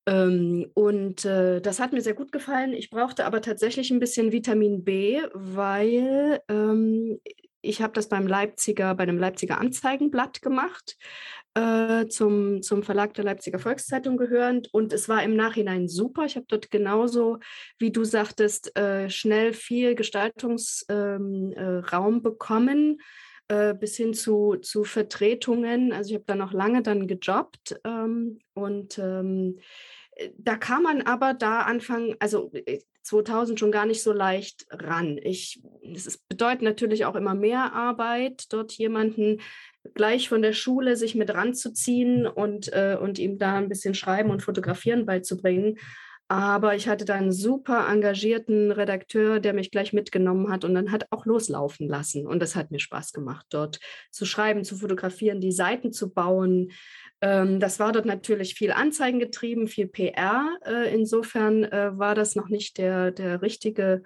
Ähm, 0.05 0.71
und 0.73 1.25
äh, 1.25 1.61
das 1.61 1.79
hat 1.79 1.93
mir 1.93 2.01
sehr 2.01 2.13
gut 2.13 2.31
gefallen. 2.31 2.73
Ich 2.73 2.89
brauchte 2.89 3.25
aber 3.25 3.41
tatsächlich 3.41 3.91
ein 3.91 3.99
bisschen 3.99 4.31
Vitamin 4.31 4.83
B, 4.83 5.21
weil 5.33 6.39
ähm, 6.47 7.19
ich 7.61 7.81
habe 7.81 7.93
das 7.93 8.09
beim 8.09 8.27
Leipziger, 8.27 8.95
bei 8.95 9.05
dem 9.05 9.17
Leipziger 9.17 9.59
Anzeigenblatt 9.59 10.41
gemacht 10.41 10.97
äh, 11.55 12.07
zum, 12.07 12.61
zum 12.61 12.83
Verlag 12.83 13.13
der 13.13 13.25
Leipziger 13.25 13.59
Volkszeitung 13.59 14.17
gehörend. 14.17 14.73
Und 14.73 14.93
es 14.93 15.09
war 15.09 15.23
im 15.23 15.35
Nachhinein 15.35 15.87
super. 15.87 16.25
Ich 16.25 16.35
habe 16.35 16.45
dort 16.47 16.71
genauso, 16.71 17.39
wie 17.77 17.91
du 17.91 18.03
sagtest, 18.03 18.75
äh, 18.77 19.09
schnell 19.09 19.53
viel 19.53 19.95
Gestaltungsraum 19.95 21.53
ähm, 21.57 22.17
äh, 22.17 22.21
bekommen. 22.21 22.99
äh, 23.49 23.73
bis 23.73 23.97
hin 23.97 24.13
zu, 24.13 24.55
zu 24.61 24.83
Vertretungen. 24.85 25.91
Also 25.91 26.11
ich 26.11 26.15
habe 26.15 26.25
da 26.27 26.35
noch 26.35 26.53
lange 26.53 26.81
dann 26.81 27.07
gejobbt 27.07 27.79
ähm, 27.83 28.39
und 28.53 28.97
ähm, 28.99 29.59
äh, 30.11 30.29
da 30.37 30.55
kann 30.55 30.83
man 30.83 31.01
aber 31.01 31.33
da 31.33 31.61
anfangen, 31.61 32.15
also 32.19 32.51
2000 33.03 33.57
äh, 33.57 33.59
schon 33.59 33.71
gar 33.71 33.85
nicht 33.85 34.03
so 34.03 34.13
leicht 34.13 34.65
ran. 34.69 35.19
Ich, 35.21 35.61
das 35.83 36.17
bedeutet 36.17 36.61
natürlich 36.61 37.05
auch 37.05 37.15
immer 37.15 37.35
mehr 37.35 37.73
Arbeit, 37.73 38.51
dort 38.51 38.73
jemanden 38.73 39.39
gleich 39.93 40.29
von 40.29 40.41
der 40.41 40.53
Schule 40.53 40.95
sich 40.95 41.15
mit 41.15 41.33
ranzuziehen 41.33 42.27
und, 42.27 42.71
äh, 42.73 42.97
und 42.99 43.19
ihm 43.19 43.37
da 43.37 43.55
ein 43.55 43.69
bisschen 43.69 43.93
Schreiben 43.93 44.29
und 44.29 44.43
Fotografieren 44.43 45.05
beizubringen. 45.05 45.77
Aber 46.31 46.75
ich 46.75 46.87
hatte 46.87 47.05
da 47.05 47.15
einen 47.15 47.31
super 47.31 47.87
engagierten 47.89 48.71
Redakteur, 48.71 49.39
der 49.39 49.53
mich 49.53 49.71
gleich 49.71 49.93
mitgenommen 49.93 50.51
hat 50.51 50.63
und 50.63 50.75
dann 50.75 50.91
hat 50.91 51.07
auch 51.09 51.25
loslaufen 51.25 51.87
lassen. 51.87 52.27
Und 52.27 52.39
das 52.39 52.55
hat 52.55 52.69
mir 52.69 52.79
Spaß 52.79 53.13
gemacht, 53.13 53.47
dort 53.49 53.79
zu 54.11 54.27
schreiben, 54.27 54.63
zu 54.63 54.75
fotografieren, 54.75 55.41
die 55.41 55.51
Seiten 55.51 55.91
zu 55.91 56.13
bauen. 56.13 56.71
Ähm, 57.21 57.59
das 57.59 57.79
war 57.79 57.91
dort 57.91 58.05
natürlich 58.05 58.55
viel 58.55 58.71
Anzeigen 58.71 59.19
getrieben, 59.19 59.67
viel 59.67 59.87
PR. 59.87 60.57
Äh, 60.65 60.93
insofern 60.93 61.63
äh, 61.65 61.97
war 61.97 62.15
das 62.15 62.35
noch 62.35 62.49
nicht 62.49 62.77
der, 62.77 63.11
der 63.11 63.41
richtige 63.41 64.03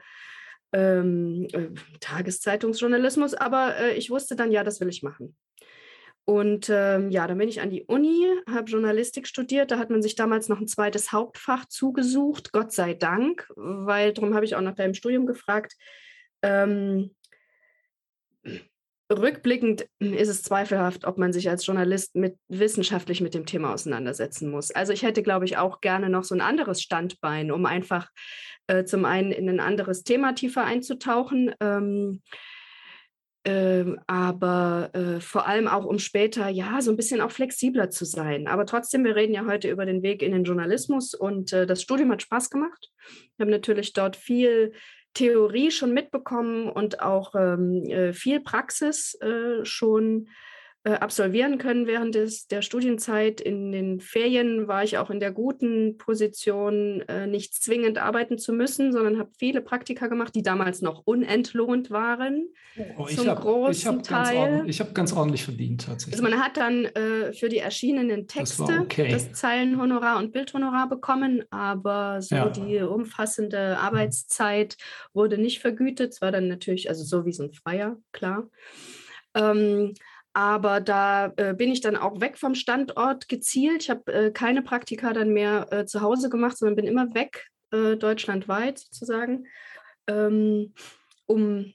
ähm, 0.72 1.48
äh, 1.54 1.70
Tageszeitungsjournalismus, 2.00 3.36
aber 3.36 3.94
ich 3.96 4.10
wusste 4.10 4.36
dann, 4.36 4.52
ja, 4.52 4.64
das 4.64 4.80
will 4.80 4.90
ich 4.90 5.04
machen. 5.04 5.36
Und 6.26 6.70
ähm, 6.70 7.12
ja, 7.12 7.28
dann 7.28 7.38
bin 7.38 7.50
ich 7.50 7.60
an 7.60 7.70
die 7.70 7.84
Uni, 7.84 8.26
habe 8.50 8.72
Journalistik 8.72 9.28
studiert. 9.28 9.72
Da 9.72 9.78
hat 9.78 9.90
man 9.90 10.02
sich 10.02 10.16
damals 10.16 10.48
noch 10.48 10.60
ein 10.60 10.68
zweites 10.68 11.12
Hauptfach 11.12 11.66
zugesucht, 11.66 12.54
Gott 12.54 12.72
sei 12.72 12.94
Dank, 12.94 13.46
weil 13.56 14.14
darum 14.14 14.34
habe 14.34 14.46
ich 14.46 14.56
auch 14.56 14.62
nach 14.62 14.76
deinem 14.76 14.94
Studium 14.94 15.26
gefragt. 15.26 15.74
Ähm, 16.42 17.14
rückblickend 19.22 19.88
ist 20.00 20.30
es 20.30 20.44
zweifelhaft, 20.44 21.06
ob 21.06 21.18
man 21.18 21.34
sich 21.34 21.50
als 21.50 21.66
Journalist 21.66 22.16
mit 22.16 22.38
wissenschaftlich 22.48 23.22
mit 23.22 23.34
dem 23.34 23.46
Thema 23.46 23.74
auseinandersetzen 23.74 24.50
muss. 24.50 24.72
Also 24.72 24.94
ich 24.94 25.04
hätte, 25.04 25.24
glaube 25.24 25.46
ich, 25.46 25.58
auch 25.58 25.82
gerne 25.82 26.10
noch 26.10 26.24
so 26.24 26.36
ein 26.36 26.42
anderes 26.42 26.82
Standbein, 26.82 27.52
um 27.52 27.66
einfach 27.66 28.10
äh, 28.68 28.84
zum 28.86 29.06
einen 29.06 29.32
in 29.32 29.50
ein 29.50 29.60
anderes 29.60 30.04
Thema 30.04 30.34
tiefer 30.34 30.64
einzutauchen. 30.64 31.54
Ähm, 31.60 32.22
ähm, 33.46 34.00
aber 34.08 34.90
äh, 34.94 35.20
vor 35.20 35.48
allem 35.48 35.68
auch, 35.68 35.84
um 35.84 36.00
später 36.00 36.48
ja 36.48 36.82
so 36.82 36.92
ein 36.92 36.96
bisschen 36.96 37.20
auch 37.20 37.32
flexibler 37.32 37.90
zu 37.90 38.06
sein. 38.06 38.48
Aber 38.48 38.66
trotzdem, 38.66 39.04
wir 39.04 39.18
reden 39.18 39.34
ja 39.34 39.46
heute 39.46 39.70
über 39.70 39.86
den 39.86 40.02
Weg 40.02 40.22
in 40.22 40.32
den 40.32 40.46
Journalismus 40.46 41.14
und 41.14 41.52
äh, 41.52 41.66
das 41.66 41.82
Studium 41.82 42.12
hat 42.12 42.22
Spaß 42.22 42.50
gemacht. 42.50 42.90
Wir 43.36 43.46
haben 43.46 43.52
natürlich 43.52 43.92
dort 43.92 44.16
viel 44.16 44.72
Theorie 45.14 45.72
schon 45.72 45.94
mitbekommen 45.94 46.70
und 46.70 47.02
auch 47.02 47.36
ähm, 47.36 47.84
äh, 47.86 48.14
viel 48.14 48.40
Praxis 48.40 49.16
äh, 49.22 49.64
schon 49.64 50.28
absolvieren 50.90 51.58
können 51.60 51.88
während 51.88 52.14
des, 52.16 52.48
der 52.48 52.62
Studienzeit. 52.62 53.40
In 53.40 53.72
den 53.72 54.02
Ferien 54.02 54.68
war 54.68 54.84
ich 54.84 54.98
auch 54.98 55.10
in 55.10 55.22
der 55.22 55.32
guten 55.32 55.98
Position, 55.98 57.02
äh, 57.08 57.26
nicht 57.26 57.54
zwingend 57.56 57.98
arbeiten 57.98 58.38
zu 58.38 58.52
müssen, 58.52 58.92
sondern 58.92 59.18
habe 59.18 59.32
viele 59.38 59.62
Praktika 59.62 60.08
gemacht, 60.08 60.36
die 60.36 60.44
damals 60.44 60.82
noch 60.82 61.04
unentlohnt 61.06 61.90
waren. 61.90 62.50
Oh, 62.98 63.06
zum 63.06 63.28
hab, 63.28 63.42
großen 63.42 64.00
ich 64.00 64.08
Teil. 64.08 64.64
ich 64.68 64.82
habe 64.82 64.92
ganz 64.92 65.14
ordentlich 65.14 65.46
verdient 65.46 65.86
tatsächlich. 65.86 66.22
Also 66.22 66.24
man 66.30 66.44
hat 66.44 66.58
dann 66.58 66.86
äh, 66.86 67.32
für 67.32 67.48
die 67.48 67.60
erschienenen 67.60 68.28
Texte 68.28 68.66
das, 68.68 68.80
okay. 68.80 69.10
das, 69.10 69.32
Zeilenhonorar 69.32 70.18
und 70.18 70.34
Bildhonorar 70.34 70.90
bekommen, 70.90 71.44
aber 71.50 72.22
so 72.22 72.36
ja. 72.36 72.50
die 72.50 72.80
umfassende 72.80 73.78
Arbeitszeit 73.78 74.76
wurde 75.14 75.38
nicht 75.38 75.60
vergütet. 75.60 76.12
Es 76.12 76.22
war 76.22 76.34
dann 76.34 76.50
natürlich, 76.50 76.90
also 76.90 77.06
so 77.06 77.26
wie 77.26 77.32
so 77.32 77.44
ein 77.44 77.54
Freier, 77.54 77.98
klar. 78.12 78.50
Ähm, 79.36 79.94
aber 80.34 80.82
da 80.82 81.32
äh, 81.38 81.54
bin 81.54 81.72
ich 81.72 81.82
dann 81.82 81.96
auch 81.96 82.20
weg 82.20 82.38
vom 82.38 82.56
Standort 82.56 83.30
gezielt. 83.30 83.84
Ich 83.84 83.90
habe 83.90 84.12
äh, 84.12 84.32
keine 84.32 84.64
Praktika 84.64 85.14
dann 85.14 85.30
mehr 85.30 85.68
äh, 85.72 85.86
zu 85.86 86.02
Hause 86.02 86.30
gemacht, 86.30 86.58
sondern 86.58 86.76
bin 86.76 86.86
immer 86.86 87.14
weg, 87.14 87.48
äh, 87.72 87.96
deutschlandweit 87.96 88.80
sozusagen, 88.80 89.46
ähm, 90.08 90.74
um 91.28 91.74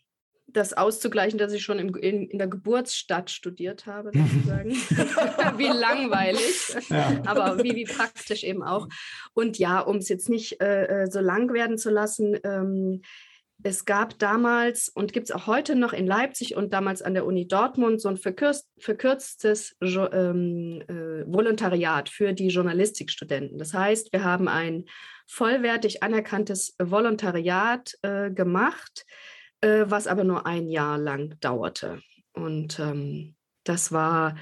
das 0.51 0.73
auszugleichen, 0.73 1.39
dass 1.39 1.53
ich 1.53 1.63
schon 1.63 1.79
im, 1.79 1.95
in, 1.97 2.27
in, 2.27 2.39
der 2.39 2.49
Geburtsstadt 2.49 3.31
studiert 3.31 3.87
habe, 3.87 4.11
sozusagen. 4.15 4.71
wie 5.59 5.67
langweilig, 5.67 6.75
ja. 6.89 7.23
aber 7.27 7.63
wie, 7.63 7.77
wie 7.77 7.85
praktisch 7.85 8.45
eben 8.45 8.63
auch. 8.63 8.89
Und 9.35 9.59
ja, 9.59 9.81
um 9.81 9.99
es 9.99 10.09
jetzt 10.09 10.29
nicht 10.29 10.61
äh, 10.61 11.03
äh, 11.03 11.11
so 11.11 11.21
lang 11.21 11.53
werden 11.53 11.77
zu 11.77 11.91
lassen, 11.91 12.39
ähm, 12.45 13.03
es 13.63 13.85
gab 13.85 14.19
damals 14.19 14.89
und 14.89 15.13
gibt 15.13 15.31
es 15.31 15.35
auch 15.35 15.47
heute 15.47 15.75
noch 15.75 15.93
in 15.93 16.07
Leipzig 16.07 16.55
und 16.55 16.73
damals 16.73 17.03
an 17.03 17.15
der 17.15 17.27
Uni 17.27 17.49
Dortmund 17.49 18.01
so 18.01 18.09
ein 18.09 18.17
verkürzt, 18.17 18.69
verkürztes 18.79 19.77
ähm, 19.81 20.83
äh, 20.87 21.25
Volontariat 21.27 22.09
für 22.09 22.33
die 22.33 22.49
Journalistikstudenten. 22.49 23.59
Das 23.59 23.75
heißt, 23.75 24.13
wir 24.13 24.23
haben 24.23 24.47
ein 24.47 24.85
vollwertig 25.27 26.03
anerkanntes 26.03 26.77
Volontariat 26.79 27.95
äh, 28.03 28.31
gemacht, 28.31 29.05
äh, 29.61 29.85
was 29.87 30.07
aber 30.07 30.23
nur 30.23 30.47
ein 30.47 30.69
Jahr 30.69 30.97
lang 30.97 31.39
dauerte. 31.41 32.01
Und 32.33 32.79
ähm, 32.79 33.35
das 33.65 33.91
war 33.91 34.37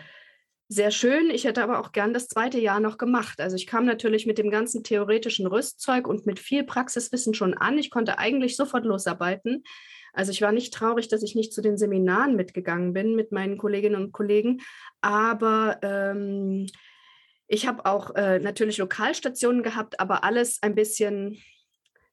sehr 0.68 0.90
schön. 0.90 1.30
Ich 1.30 1.44
hätte 1.44 1.62
aber 1.62 1.78
auch 1.78 1.92
gern 1.92 2.12
das 2.12 2.28
zweite 2.28 2.58
Jahr 2.58 2.80
noch 2.80 2.98
gemacht. 2.98 3.40
Also 3.40 3.56
ich 3.56 3.66
kam 3.66 3.84
natürlich 3.84 4.26
mit 4.26 4.38
dem 4.38 4.50
ganzen 4.50 4.82
theoretischen 4.82 5.46
Rüstzeug 5.46 6.08
und 6.08 6.26
mit 6.26 6.40
viel 6.40 6.64
Praxiswissen 6.64 7.34
schon 7.34 7.54
an. 7.54 7.78
Ich 7.78 7.90
konnte 7.90 8.18
eigentlich 8.18 8.56
sofort 8.56 8.84
losarbeiten. 8.84 9.62
Also 10.12 10.32
ich 10.32 10.42
war 10.42 10.50
nicht 10.50 10.74
traurig, 10.74 11.08
dass 11.08 11.22
ich 11.22 11.34
nicht 11.34 11.52
zu 11.52 11.60
den 11.60 11.76
Seminaren 11.76 12.36
mitgegangen 12.36 12.92
bin 12.92 13.14
mit 13.14 13.32
meinen 13.32 13.58
Kolleginnen 13.58 14.02
und 14.02 14.12
Kollegen. 14.12 14.60
Aber 15.00 15.78
ähm, 15.82 16.66
ich 17.48 17.66
habe 17.68 17.86
auch 17.86 18.14
äh, 18.16 18.40
natürlich 18.40 18.78
Lokalstationen 18.78 19.62
gehabt, 19.62 20.00
aber 20.00 20.24
alles 20.24 20.62
ein 20.62 20.74
bisschen 20.74 21.38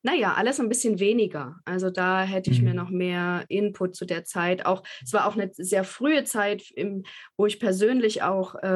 naja, 0.03 0.33
alles 0.33 0.59
ein 0.59 0.67
bisschen 0.67 0.99
weniger. 0.99 1.55
Also 1.63 1.89
da 1.89 2.23
hätte 2.23 2.51
ich 2.51 2.59
mhm. 2.59 2.67
mir 2.67 2.73
noch 2.73 2.89
mehr 2.89 3.45
Input 3.47 3.95
zu 3.95 4.05
der 4.05 4.25
Zeit. 4.25 4.65
Auch 4.65 4.83
es 5.01 5.13
war 5.13 5.25
auch 5.25 5.35
eine 5.35 5.49
sehr 5.53 5.85
frühe 5.85 6.25
Zeit, 6.25 6.69
im, 6.71 7.03
wo 7.37 7.45
ich 7.45 7.57
persönlich 7.57 8.21
auch 8.21 8.55
äh, 8.55 8.67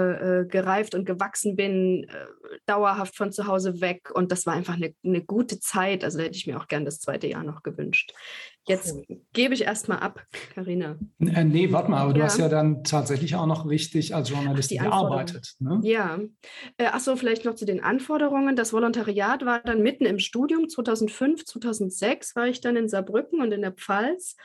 äh, 0.42 0.46
gereift 0.48 0.96
und 0.96 1.06
gewachsen 1.06 1.58
bin, 1.58 2.06
äh, 2.06 2.26
dauerhaft 2.66 3.18
von 3.18 3.34
zu 3.34 3.46
Hause 3.46 3.82
weg. 3.82 4.10
Und 4.14 4.32
das 4.32 4.46
war 4.46 4.54
einfach 4.54 4.76
eine, 4.76 4.96
eine 5.04 5.22
gute 5.22 5.60
Zeit. 5.60 6.06
Also 6.06 6.18
da 6.18 6.24
hätte 6.24 6.38
ich 6.38 6.48
mir 6.48 6.58
auch 6.58 6.68
gern 6.70 6.86
das 6.86 7.02
zweite 7.02 7.28
Jahr 7.28 7.44
noch 7.44 7.62
gewünscht. 7.62 8.14
Jetzt 8.68 8.96
cool. 8.96 9.22
gebe 9.32 9.54
ich 9.54 9.64
erstmal 9.64 10.00
ab, 10.00 10.26
Karina. 10.54 10.98
Äh, 11.20 11.46
nee, 11.46 11.72
warte 11.72 11.90
mal, 11.90 12.02
aber 12.02 12.12
ja. 12.12 12.18
du 12.18 12.24
hast 12.24 12.38
ja 12.38 12.50
dann 12.50 12.84
tatsächlich 12.84 13.36
auch 13.36 13.46
noch 13.46 13.70
richtig 13.70 14.14
als 14.14 14.30
Journalistin 14.30 14.84
gearbeitet. 14.84 15.56
Ne? 15.60 15.80
Ja. 15.84 16.20
Äh, 16.78 16.88
Achso, 16.88 17.16
vielleicht 17.16 17.46
noch 17.46 17.56
zu 17.56 17.66
den 17.66 17.82
Anforderungen. 17.82 18.58
Das 18.58 18.74
Volontariat 18.74 19.46
war 19.46 19.62
dann 19.62 19.82
mitten 19.82 20.06
im 20.06 20.20
Studium. 20.20 20.68
2005, 20.68 21.46
2006 21.46 22.36
war 22.36 22.48
ich 22.48 22.60
dann 22.60 22.76
in 22.76 22.90
Saarbrücken 22.90 23.42
und 23.42 23.54
in 23.54 23.62
der 23.62 23.72
Pfalz. 23.72 24.36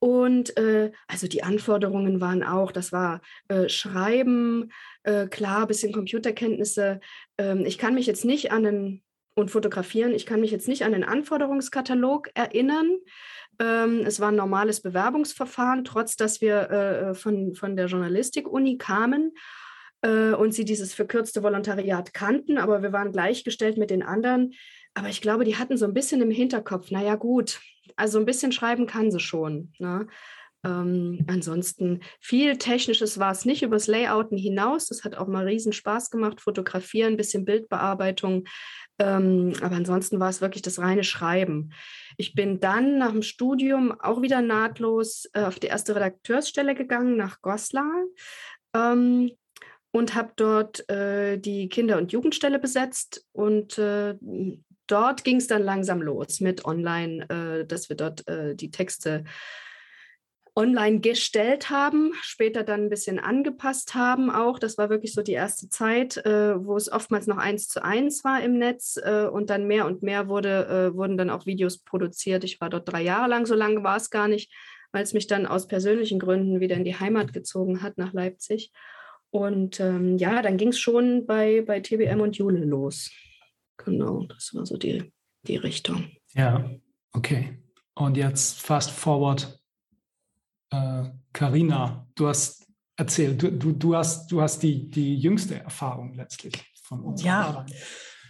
Und 0.00 0.56
äh, 0.56 0.90
also 1.06 1.28
die 1.28 1.44
Anforderungen 1.44 2.20
waren 2.20 2.42
auch, 2.42 2.72
das 2.72 2.90
war 2.90 3.20
äh, 3.48 3.68
Schreiben, 3.68 4.72
äh, 5.04 5.26
klar, 5.26 5.66
bisschen 5.66 5.92
Computerkenntnisse. 5.92 7.00
Ähm, 7.38 7.64
ich 7.66 7.78
kann 7.78 7.94
mich 7.94 8.06
jetzt 8.06 8.24
nicht 8.24 8.50
an 8.50 8.64
den 8.64 9.02
und 9.34 9.50
fotografieren, 9.50 10.12
ich 10.12 10.26
kann 10.26 10.40
mich 10.40 10.50
jetzt 10.50 10.68
nicht 10.68 10.84
an 10.84 10.92
den 10.92 11.04
Anforderungskatalog 11.04 12.30
erinnern. 12.34 12.90
Ähm, 13.60 14.02
es 14.06 14.18
war 14.18 14.32
ein 14.32 14.36
normales 14.36 14.80
Bewerbungsverfahren, 14.80 15.84
trotz 15.84 16.16
dass 16.16 16.40
wir 16.40 16.70
äh, 16.70 17.14
von, 17.14 17.54
von 17.54 17.76
der 17.76 17.86
Journalistik-Uni 17.86 18.78
kamen 18.78 19.32
äh, 20.00 20.32
und 20.32 20.52
sie 20.54 20.64
dieses 20.64 20.94
verkürzte 20.94 21.42
Volontariat 21.42 22.14
kannten, 22.14 22.56
aber 22.58 22.82
wir 22.82 22.92
waren 22.92 23.12
gleichgestellt 23.12 23.76
mit 23.76 23.90
den 23.90 24.02
anderen. 24.02 24.54
Aber 24.94 25.08
ich 25.08 25.20
glaube, 25.20 25.44
die 25.44 25.56
hatten 25.56 25.76
so 25.76 25.84
ein 25.84 25.94
bisschen 25.94 26.22
im 26.22 26.30
Hinterkopf, 26.30 26.90
naja 26.90 27.14
gut, 27.14 27.60
also 27.96 28.18
ein 28.18 28.24
bisschen 28.24 28.50
schreiben 28.50 28.86
kann 28.86 29.10
sie 29.10 29.20
schon. 29.20 29.72
Ne? 29.78 30.06
Ähm, 30.64 31.24
ansonsten 31.26 32.00
viel 32.18 32.56
Technisches 32.56 33.18
war 33.18 33.32
es 33.32 33.44
nicht 33.44 33.62
übers 33.62 33.86
Layouten 33.86 34.36
hinaus. 34.36 34.86
Das 34.88 35.04
hat 35.04 35.16
auch 35.16 35.26
mal 35.26 35.46
riesen 35.46 35.72
Spaß 35.72 36.10
gemacht. 36.10 36.40
Fotografieren, 36.40 37.14
ein 37.14 37.16
bisschen 37.16 37.44
Bildbearbeitung. 37.44 38.44
Ähm, 39.00 39.54
aber 39.62 39.76
ansonsten 39.76 40.20
war 40.20 40.28
es 40.28 40.42
wirklich 40.42 40.60
das 40.60 40.78
reine 40.78 41.04
Schreiben. 41.04 41.72
Ich 42.18 42.34
bin 42.34 42.60
dann 42.60 42.98
nach 42.98 43.12
dem 43.12 43.22
Studium 43.22 43.98
auch 43.98 44.20
wieder 44.20 44.42
nahtlos 44.42 45.26
äh, 45.32 45.40
auf 45.40 45.58
die 45.58 45.68
erste 45.68 45.96
Redakteursstelle 45.96 46.74
gegangen 46.74 47.16
nach 47.16 47.40
Goslar 47.40 48.04
ähm, 48.74 49.30
und 49.90 50.14
habe 50.14 50.32
dort 50.36 50.86
äh, 50.90 51.38
die 51.38 51.70
Kinder- 51.70 51.96
und 51.96 52.12
Jugendstelle 52.12 52.58
besetzt. 52.58 53.26
Und 53.32 53.78
äh, 53.78 54.16
dort 54.86 55.24
ging 55.24 55.38
es 55.38 55.46
dann 55.46 55.62
langsam 55.62 56.02
los 56.02 56.40
mit 56.40 56.66
Online, 56.66 57.24
äh, 57.30 57.66
dass 57.66 57.88
wir 57.88 57.96
dort 57.96 58.28
äh, 58.28 58.54
die 58.54 58.70
Texte 58.70 59.24
online 60.56 61.00
gestellt 61.00 61.70
haben, 61.70 62.12
später 62.22 62.62
dann 62.64 62.84
ein 62.84 62.90
bisschen 62.90 63.18
angepasst 63.18 63.94
haben 63.94 64.30
auch. 64.30 64.58
Das 64.58 64.78
war 64.78 64.90
wirklich 64.90 65.12
so 65.12 65.22
die 65.22 65.32
erste 65.32 65.68
Zeit, 65.68 66.16
äh, 66.18 66.64
wo 66.64 66.76
es 66.76 66.90
oftmals 66.90 67.26
noch 67.26 67.38
eins 67.38 67.68
zu 67.68 67.84
eins 67.84 68.24
war 68.24 68.42
im 68.42 68.58
Netz 68.58 68.98
äh, 69.02 69.26
und 69.26 69.50
dann 69.50 69.66
mehr 69.66 69.86
und 69.86 70.02
mehr 70.02 70.28
wurde, 70.28 70.66
äh, 70.66 70.96
wurden 70.96 71.16
dann 71.16 71.30
auch 71.30 71.46
Videos 71.46 71.78
produziert. 71.78 72.44
Ich 72.44 72.60
war 72.60 72.70
dort 72.70 72.90
drei 72.90 73.02
Jahre 73.02 73.28
lang, 73.28 73.46
so 73.46 73.54
lange 73.54 73.82
war 73.82 73.96
es 73.96 74.10
gar 74.10 74.28
nicht. 74.28 74.52
weil 74.92 75.04
es 75.04 75.12
mich 75.12 75.28
dann 75.28 75.46
aus 75.46 75.68
persönlichen 75.68 76.18
Gründen 76.18 76.58
wieder 76.58 76.74
in 76.74 76.84
die 76.84 76.98
Heimat 76.98 77.32
gezogen 77.32 77.80
hat, 77.80 77.96
nach 77.96 78.12
Leipzig. 78.12 78.72
Und 79.30 79.78
ähm, 79.78 80.18
ja, 80.18 80.42
dann 80.42 80.56
ging 80.56 80.68
es 80.68 80.80
schon 80.80 81.26
bei, 81.26 81.62
bei 81.62 81.80
TBM 81.80 82.20
und 82.20 82.36
Jule 82.36 82.64
los. 82.64 83.12
Genau, 83.76 84.24
das 84.26 84.50
war 84.54 84.66
so 84.66 84.76
die, 84.76 85.12
die 85.42 85.56
Richtung. 85.56 86.10
Ja, 86.34 86.68
okay. 87.12 87.58
Und 87.94 88.16
jetzt 88.16 88.60
fast 88.60 88.90
forward. 88.90 89.59
Karina, 91.32 92.06
äh, 92.06 92.12
du 92.14 92.28
hast 92.28 92.66
erzählt, 92.96 93.42
du, 93.42 93.50
du, 93.50 93.72
du, 93.72 93.96
hast, 93.96 94.30
du 94.30 94.40
hast 94.40 94.62
die, 94.62 94.88
die 94.90 95.16
jüngste 95.16 95.58
Erfahrung 95.60 96.14
letztlich 96.14 96.54
von 96.82 97.00
uns. 97.00 97.22
Ja, 97.22 97.64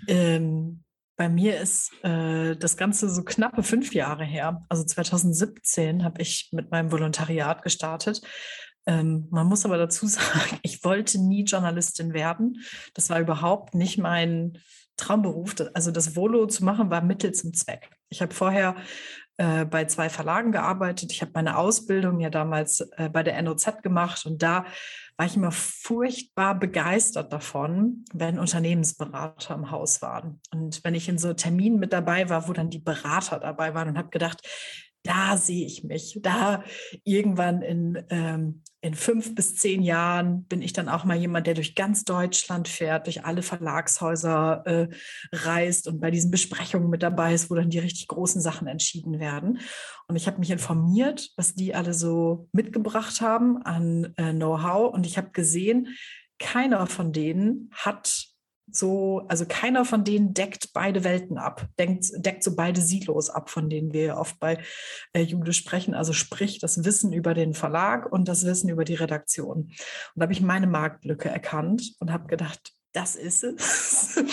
ähm, 0.06 0.84
bei 1.16 1.28
mir 1.28 1.60
ist 1.60 1.92
äh, 2.02 2.56
das 2.56 2.78
Ganze 2.78 3.10
so 3.10 3.22
knappe 3.22 3.62
fünf 3.62 3.92
Jahre 3.94 4.24
her. 4.24 4.64
Also 4.70 4.84
2017 4.84 6.02
habe 6.02 6.22
ich 6.22 6.48
mit 6.52 6.70
meinem 6.70 6.90
Volontariat 6.90 7.62
gestartet. 7.62 8.22
Ähm, 8.86 9.28
man 9.30 9.46
muss 9.46 9.66
aber 9.66 9.76
dazu 9.76 10.06
sagen, 10.06 10.58
ich 10.62 10.82
wollte 10.82 11.18
nie 11.22 11.44
Journalistin 11.44 12.14
werden. 12.14 12.62
Das 12.94 13.10
war 13.10 13.20
überhaupt 13.20 13.74
nicht 13.74 13.98
mein 13.98 14.58
Traumberuf. 14.96 15.54
Also 15.74 15.90
das 15.90 16.16
Volo 16.16 16.46
zu 16.46 16.64
machen 16.64 16.90
war 16.90 17.02
Mittel 17.02 17.32
zum 17.32 17.52
Zweck. 17.52 17.90
Ich 18.08 18.22
habe 18.22 18.34
vorher 18.34 18.76
äh, 19.40 19.64
bei 19.64 19.86
zwei 19.86 20.10
Verlagen 20.10 20.52
gearbeitet. 20.52 21.12
Ich 21.12 21.22
habe 21.22 21.32
meine 21.32 21.56
Ausbildung 21.56 22.20
ja 22.20 22.28
damals 22.28 22.80
äh, 22.98 23.08
bei 23.08 23.22
der 23.22 23.40
NOZ 23.40 23.80
gemacht 23.82 24.26
und 24.26 24.42
da 24.42 24.66
war 25.16 25.24
ich 25.24 25.34
immer 25.34 25.50
furchtbar 25.50 26.58
begeistert 26.58 27.32
davon, 27.32 28.04
wenn 28.12 28.38
Unternehmensberater 28.38 29.54
im 29.54 29.70
Haus 29.70 30.02
waren. 30.02 30.42
Und 30.52 30.84
wenn 30.84 30.94
ich 30.94 31.08
in 31.08 31.16
so 31.16 31.32
Terminen 31.32 31.78
mit 31.78 31.94
dabei 31.94 32.28
war, 32.28 32.48
wo 32.48 32.52
dann 32.52 32.68
die 32.68 32.80
Berater 32.80 33.38
dabei 33.38 33.72
waren 33.72 33.88
und 33.88 33.96
habe 33.96 34.10
gedacht, 34.10 34.46
da 35.04 35.38
sehe 35.38 35.64
ich 35.64 35.84
mich. 35.84 36.18
Da 36.20 36.62
irgendwann 37.04 37.62
in, 37.62 38.04
ähm, 38.10 38.62
in 38.82 38.94
fünf 38.94 39.34
bis 39.34 39.56
zehn 39.56 39.82
Jahren 39.82 40.44
bin 40.44 40.62
ich 40.62 40.72
dann 40.72 40.88
auch 40.88 41.04
mal 41.04 41.16
jemand, 41.16 41.46
der 41.46 41.54
durch 41.54 41.74
ganz 41.74 42.04
Deutschland 42.04 42.66
fährt, 42.66 43.06
durch 43.06 43.26
alle 43.26 43.42
Verlagshäuser 43.42 44.62
äh, 44.64 44.88
reist 45.32 45.86
und 45.86 46.00
bei 46.00 46.10
diesen 46.10 46.30
Besprechungen 46.30 46.88
mit 46.88 47.02
dabei 47.02 47.34
ist, 47.34 47.50
wo 47.50 47.54
dann 47.54 47.68
die 47.68 47.78
richtig 47.78 48.08
großen 48.08 48.40
Sachen 48.40 48.66
entschieden 48.66 49.20
werden. 49.20 49.60
Und 50.08 50.16
ich 50.16 50.26
habe 50.26 50.38
mich 50.38 50.50
informiert, 50.50 51.28
was 51.36 51.54
die 51.54 51.74
alle 51.74 51.92
so 51.92 52.48
mitgebracht 52.52 53.20
haben 53.20 53.62
an 53.62 54.14
äh, 54.16 54.32
Know-how. 54.32 54.94
Und 54.94 55.04
ich 55.04 55.18
habe 55.18 55.30
gesehen, 55.30 55.88
keiner 56.38 56.86
von 56.86 57.12
denen 57.12 57.70
hat 57.74 58.29
so, 58.72 59.24
also 59.28 59.44
keiner 59.46 59.84
von 59.84 60.04
denen 60.04 60.34
deckt 60.34 60.72
beide 60.72 61.04
Welten 61.04 61.38
ab, 61.38 61.66
deckt, 61.78 62.06
deckt 62.16 62.42
so 62.42 62.54
beide 62.54 62.80
Silos 62.80 63.30
ab, 63.30 63.50
von 63.50 63.68
denen 63.68 63.92
wir 63.92 64.16
oft 64.16 64.38
bei 64.40 64.58
äh, 65.12 65.22
Jude 65.22 65.52
sprechen. 65.52 65.94
Also 65.94 66.12
sprich 66.12 66.58
das 66.58 66.84
Wissen 66.84 67.12
über 67.12 67.34
den 67.34 67.54
Verlag 67.54 68.10
und 68.10 68.28
das 68.28 68.44
Wissen 68.44 68.68
über 68.68 68.84
die 68.84 68.94
Redaktion. 68.94 69.58
Und 69.58 69.76
da 70.14 70.22
habe 70.22 70.32
ich 70.32 70.40
meine 70.40 70.66
Marktlücke 70.66 71.28
erkannt 71.28 71.94
und 72.00 72.12
habe 72.12 72.26
gedacht, 72.26 72.72
das 72.92 73.16
ist 73.16 73.44
es. 73.44 74.22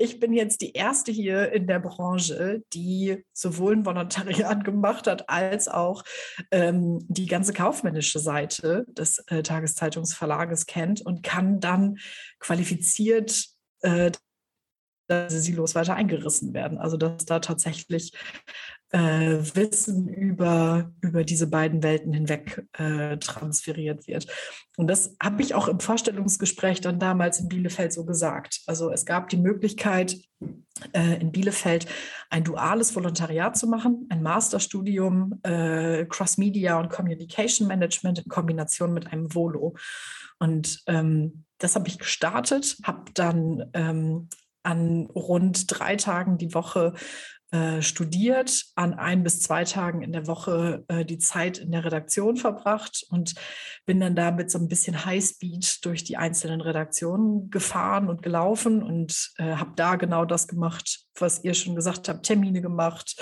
Ich 0.00 0.18
bin 0.18 0.32
jetzt 0.32 0.60
die 0.60 0.72
erste 0.72 1.12
hier 1.12 1.52
in 1.52 1.66
der 1.68 1.78
Branche, 1.78 2.62
die 2.72 3.24
sowohl 3.32 3.74
ein 3.74 3.86
Volontariat 3.86 4.64
gemacht 4.64 5.06
hat, 5.06 5.28
als 5.28 5.68
auch 5.68 6.02
ähm, 6.50 6.98
die 7.08 7.26
ganze 7.26 7.52
kaufmännische 7.52 8.18
Seite 8.18 8.84
des 8.88 9.18
äh, 9.28 9.42
Tageszeitungsverlages 9.42 10.66
kennt 10.66 11.00
und 11.00 11.22
kann 11.22 11.60
dann 11.60 11.98
qualifiziert 12.40 13.48
äh, 13.82 14.10
diese 15.10 15.40
Silos 15.40 15.74
weiter 15.74 15.94
eingerissen 15.94 16.52
werden. 16.52 16.78
Also 16.78 16.96
dass 16.96 17.24
da 17.24 17.40
tatsächlich 17.40 18.12
äh, 18.90 19.38
Wissen 19.54 20.08
über, 20.08 20.92
über 21.00 21.24
diese 21.24 21.46
beiden 21.46 21.82
Welten 21.82 22.12
hinweg 22.12 22.66
äh, 22.78 23.18
transferiert 23.18 24.06
wird. 24.06 24.26
Und 24.76 24.86
das 24.88 25.14
habe 25.22 25.42
ich 25.42 25.54
auch 25.54 25.68
im 25.68 25.80
Vorstellungsgespräch 25.80 26.80
dann 26.80 26.98
damals 26.98 27.40
in 27.40 27.48
Bielefeld 27.48 27.92
so 27.92 28.04
gesagt. 28.04 28.60
Also 28.66 28.90
es 28.90 29.04
gab 29.04 29.28
die 29.28 29.36
Möglichkeit, 29.36 30.16
äh, 30.92 31.20
in 31.20 31.32
Bielefeld 31.32 31.86
ein 32.30 32.44
duales 32.44 32.94
Volontariat 32.94 33.56
zu 33.56 33.66
machen, 33.66 34.06
ein 34.10 34.22
Masterstudium 34.22 35.40
äh, 35.42 36.06
Cross 36.06 36.38
Media 36.38 36.78
und 36.78 36.90
Communication 36.90 37.66
Management 37.66 38.20
in 38.20 38.28
Kombination 38.28 38.92
mit 38.94 39.12
einem 39.12 39.34
Volo. 39.34 39.74
Und 40.38 40.82
ähm, 40.86 41.44
das 41.58 41.74
habe 41.74 41.88
ich 41.88 41.98
gestartet, 41.98 42.76
habe 42.84 43.10
dann 43.14 43.70
ähm, 43.74 44.28
an 44.62 45.06
rund 45.06 45.64
drei 45.68 45.96
Tagen 45.96 46.38
die 46.38 46.54
Woche 46.54 46.94
äh, 47.50 47.80
studiert, 47.80 48.66
an 48.74 48.92
ein 48.92 49.22
bis 49.22 49.40
zwei 49.40 49.64
Tagen 49.64 50.02
in 50.02 50.12
der 50.12 50.26
Woche 50.26 50.84
äh, 50.88 51.06
die 51.06 51.16
Zeit 51.16 51.56
in 51.56 51.72
der 51.72 51.82
Redaktion 51.82 52.36
verbracht 52.36 53.06
und 53.08 53.34
bin 53.86 54.00
dann 54.00 54.14
damit 54.14 54.50
so 54.50 54.58
ein 54.58 54.68
bisschen 54.68 55.06
Highspeed 55.06 55.82
durch 55.82 56.04
die 56.04 56.18
einzelnen 56.18 56.60
Redaktionen 56.60 57.48
gefahren 57.48 58.10
und 58.10 58.22
gelaufen 58.22 58.82
und 58.82 59.32
äh, 59.38 59.54
habe 59.54 59.72
da 59.76 59.96
genau 59.96 60.26
das 60.26 60.46
gemacht, 60.46 61.06
was 61.18 61.42
ihr 61.42 61.54
schon 61.54 61.74
gesagt 61.74 62.10
habt, 62.10 62.26
Termine 62.26 62.60
gemacht, 62.60 63.18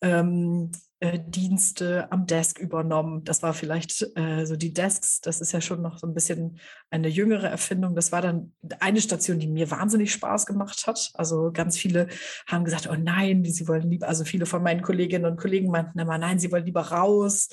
ähm, 0.00 0.70
äh, 1.00 1.18
Dienste 1.26 2.10
am 2.10 2.26
Desk 2.26 2.58
übernommen. 2.58 3.22
Das 3.24 3.42
war 3.42 3.52
vielleicht 3.52 4.06
äh, 4.16 4.46
so 4.46 4.56
die 4.56 4.72
Desks, 4.72 5.20
das 5.20 5.42
ist 5.42 5.52
ja 5.52 5.60
schon 5.60 5.82
noch 5.82 5.98
so 5.98 6.06
ein 6.06 6.14
bisschen 6.14 6.58
eine 6.90 7.08
jüngere 7.08 7.48
Erfindung. 7.48 7.94
Das 7.94 8.12
war 8.12 8.22
dann 8.22 8.54
eine 8.80 9.00
Station, 9.02 9.38
die 9.38 9.46
mir 9.46 9.70
wahnsinnig 9.70 10.10
Spaß 10.12 10.46
gemacht 10.46 10.86
hat. 10.86 11.10
Also 11.14 11.52
ganz 11.52 11.76
viele 11.76 12.08
haben 12.46 12.64
gesagt, 12.64 12.88
oh 12.90 12.96
nein, 12.98 13.44
sie 13.44 13.68
wollen 13.68 13.90
lieber, 13.90 14.08
also 14.08 14.24
viele 14.24 14.46
von 14.46 14.62
meinen 14.62 14.80
Kolleginnen 14.80 15.26
und 15.26 15.36
Kollegen 15.38 15.70
meinten 15.70 15.98
immer, 15.98 16.16
nein, 16.16 16.38
sie 16.38 16.50
wollen 16.50 16.64
lieber 16.64 16.82
raus, 16.82 17.50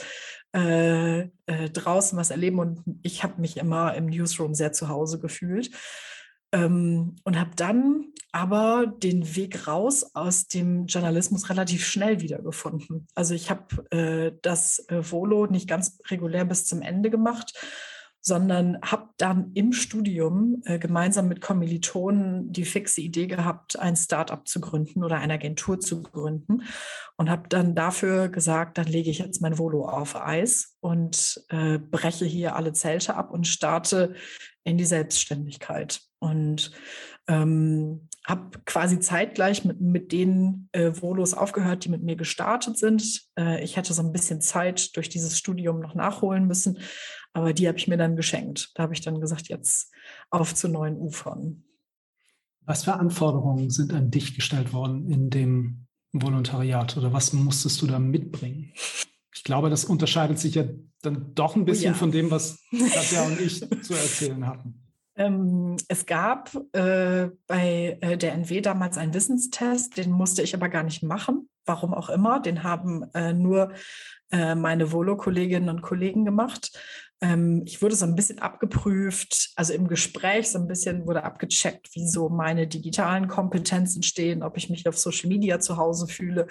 äh, 0.56 1.24
äh 1.46 1.70
draußen 1.74 2.18
was 2.18 2.30
erleben. 2.30 2.60
Und 2.60 2.82
ich 3.02 3.24
habe 3.24 3.42
mich 3.42 3.58
immer 3.58 3.94
im 3.96 4.06
Newsroom 4.06 4.54
sehr 4.54 4.72
zu 4.72 4.88
Hause 4.88 5.20
gefühlt. 5.20 5.70
Ähm, 6.54 7.16
und 7.24 7.40
habe 7.40 7.52
dann 7.56 8.06
aber 8.32 8.88
den 8.88 9.36
Weg 9.36 9.68
raus 9.68 10.16
aus 10.16 10.48
dem 10.48 10.86
Journalismus 10.86 11.50
relativ 11.50 11.86
schnell 11.86 12.22
wiedergefunden. 12.22 13.08
Also 13.16 13.34
ich 13.34 13.50
habe 13.50 13.92
äh, 13.92 14.38
das 14.42 14.86
äh, 14.88 15.12
Volo 15.12 15.48
nicht 15.48 15.68
ganz 15.68 16.00
regulär 16.10 16.46
bis 16.46 16.66
zum 16.66 16.82
Ende 16.82 17.10
gemacht, 17.10 17.54
sondern 18.26 18.80
habe 18.82 19.10
dann 19.18 19.52
im 19.54 19.74
Studium 19.74 20.62
äh, 20.64 20.80
gemeinsam 20.80 21.28
mit 21.28 21.42
Kommilitonen 21.42 22.54
die 22.54 22.64
fixe 22.64 23.02
Idee 23.02 23.28
gehabt, 23.28 23.78
ein 23.78 23.98
Startup 23.98 24.48
zu 24.48 24.62
gründen 24.62 25.04
oder 25.04 25.18
eine 25.18 25.34
Agentur 25.34 25.82
zu 25.82 26.02
gründen 26.02 26.64
und 27.18 27.30
habe 27.30 27.50
dann 27.50 27.76
dafür 27.76 28.30
gesagt, 28.30 28.78
dann 28.78 28.88
lege 28.88 29.10
ich 29.10 29.20
jetzt 29.20 29.42
mein 29.42 29.58
Volo 29.58 29.86
auf 29.86 30.16
Eis 30.16 30.78
und 30.80 31.44
äh, 31.50 31.78
breche 31.80 32.26
hier 32.26 32.56
alle 32.56 32.72
Zelte 32.72 33.16
ab 33.16 33.30
und 33.30 33.46
starte 33.46 34.16
in 34.64 34.78
die 34.78 34.86
Selbstständigkeit. 34.86 36.02
Und 36.20 36.72
ähm, 37.28 38.08
habe 38.26 38.60
quasi 38.66 39.00
zeitgleich 39.00 39.66
mit, 39.66 39.82
mit 39.82 40.12
den 40.12 40.70
äh, 40.72 40.92
Volos 40.94 41.34
aufgehört, 41.34 41.84
die 41.84 41.90
mit 41.90 42.04
mir 42.04 42.16
gestartet 42.16 42.78
sind. 42.78 43.22
Äh, 43.38 43.64
ich 43.64 43.76
hätte 43.76 43.94
so 43.94 44.02
ein 44.02 44.14
bisschen 44.14 44.42
Zeit 44.42 44.96
durch 44.96 45.10
dieses 45.10 45.38
Studium 45.38 45.80
noch 45.80 45.96
nachholen 45.96 46.48
müssen, 46.48 46.80
aber 47.34 47.54
die 47.54 47.68
habe 47.68 47.78
ich 47.78 47.88
mir 47.88 47.98
dann 47.98 48.16
geschenkt. 48.16 48.72
Da 48.76 48.84
habe 48.84 48.94
ich 48.94 49.02
dann 49.02 49.20
gesagt, 49.20 49.50
jetzt 49.50 49.92
auf 50.30 50.56
zu 50.56 50.70
neuen 50.70 50.98
Ufern. 50.98 51.64
Was 52.62 52.86
für 52.86 52.94
Anforderungen 52.94 53.70
sind 53.70 53.94
an 53.94 54.10
dich 54.10 54.36
gestellt 54.36 54.72
worden 54.72 55.10
in 55.10 55.30
dem 55.30 55.88
Volontariat 56.14 56.96
oder 56.96 57.12
was 57.12 57.34
musstest 57.34 57.82
du 57.82 57.88
da 57.88 58.00
mitbringen? 58.00 58.72
Ich 59.34 59.44
glaube, 59.44 59.70
das 59.70 59.86
unterscheidet 59.86 60.40
sich 60.40 60.56
ja 60.56 60.66
dann 61.02 61.34
doch 61.34 61.56
ein 61.56 61.64
oh 61.64 61.66
bisschen 61.66 61.92
oh 61.92 61.96
ja. 61.96 62.00
von 62.00 62.12
dem, 62.12 62.32
was 62.32 62.64
Katja 62.72 63.26
und 63.26 63.40
ich 63.40 63.60
zu 63.84 63.94
erzählen 63.94 64.48
hatten. 64.48 64.84
Ähm, 65.16 65.78
es 65.88 66.06
gab 66.06 66.56
äh, 66.74 67.30
bei 67.46 67.98
äh, 68.02 68.18
der 68.18 68.34
NW 68.34 68.62
damals 68.62 68.98
einen 68.98 69.14
Wissenstest, 69.14 69.98
den 69.98 70.12
musste 70.12 70.42
ich 70.42 70.56
aber 70.56 70.70
gar 70.70 70.84
nicht 70.84 71.04
machen, 71.04 71.50
warum 71.66 71.94
auch 71.94 72.10
immer. 72.10 72.40
Den 72.40 72.64
haben 72.64 73.04
äh, 73.14 73.34
nur 73.34 73.74
äh, 74.32 74.56
meine 74.56 74.92
Volo-Kolleginnen 74.92 75.70
und 75.70 75.82
Kollegen 75.84 76.26
gemacht. 76.26 76.80
Ähm, 77.24 77.64
ich 77.66 77.82
wurde 77.82 77.96
so 77.96 78.06
ein 78.06 78.16
bisschen 78.16 78.40
abgeprüft, 78.40 79.52
also 79.56 79.72
im 79.72 79.88
Gespräch 79.88 80.50
so 80.50 80.60
ein 80.60 80.68
bisschen 80.68 81.08
wurde 81.08 81.24
abgecheckt, 81.24 81.96
wie 81.96 82.06
so 82.06 82.28
meine 82.28 82.68
digitalen 82.68 83.30
Kompetenzen 83.30 84.04
stehen, 84.04 84.44
ob 84.44 84.58
ich 84.58 84.70
mich 84.70 84.86
auf 84.90 84.98
Social 84.98 85.30
Media 85.30 85.62
zu 85.62 85.78
Hause 85.78 86.08
fühle. 86.08 86.48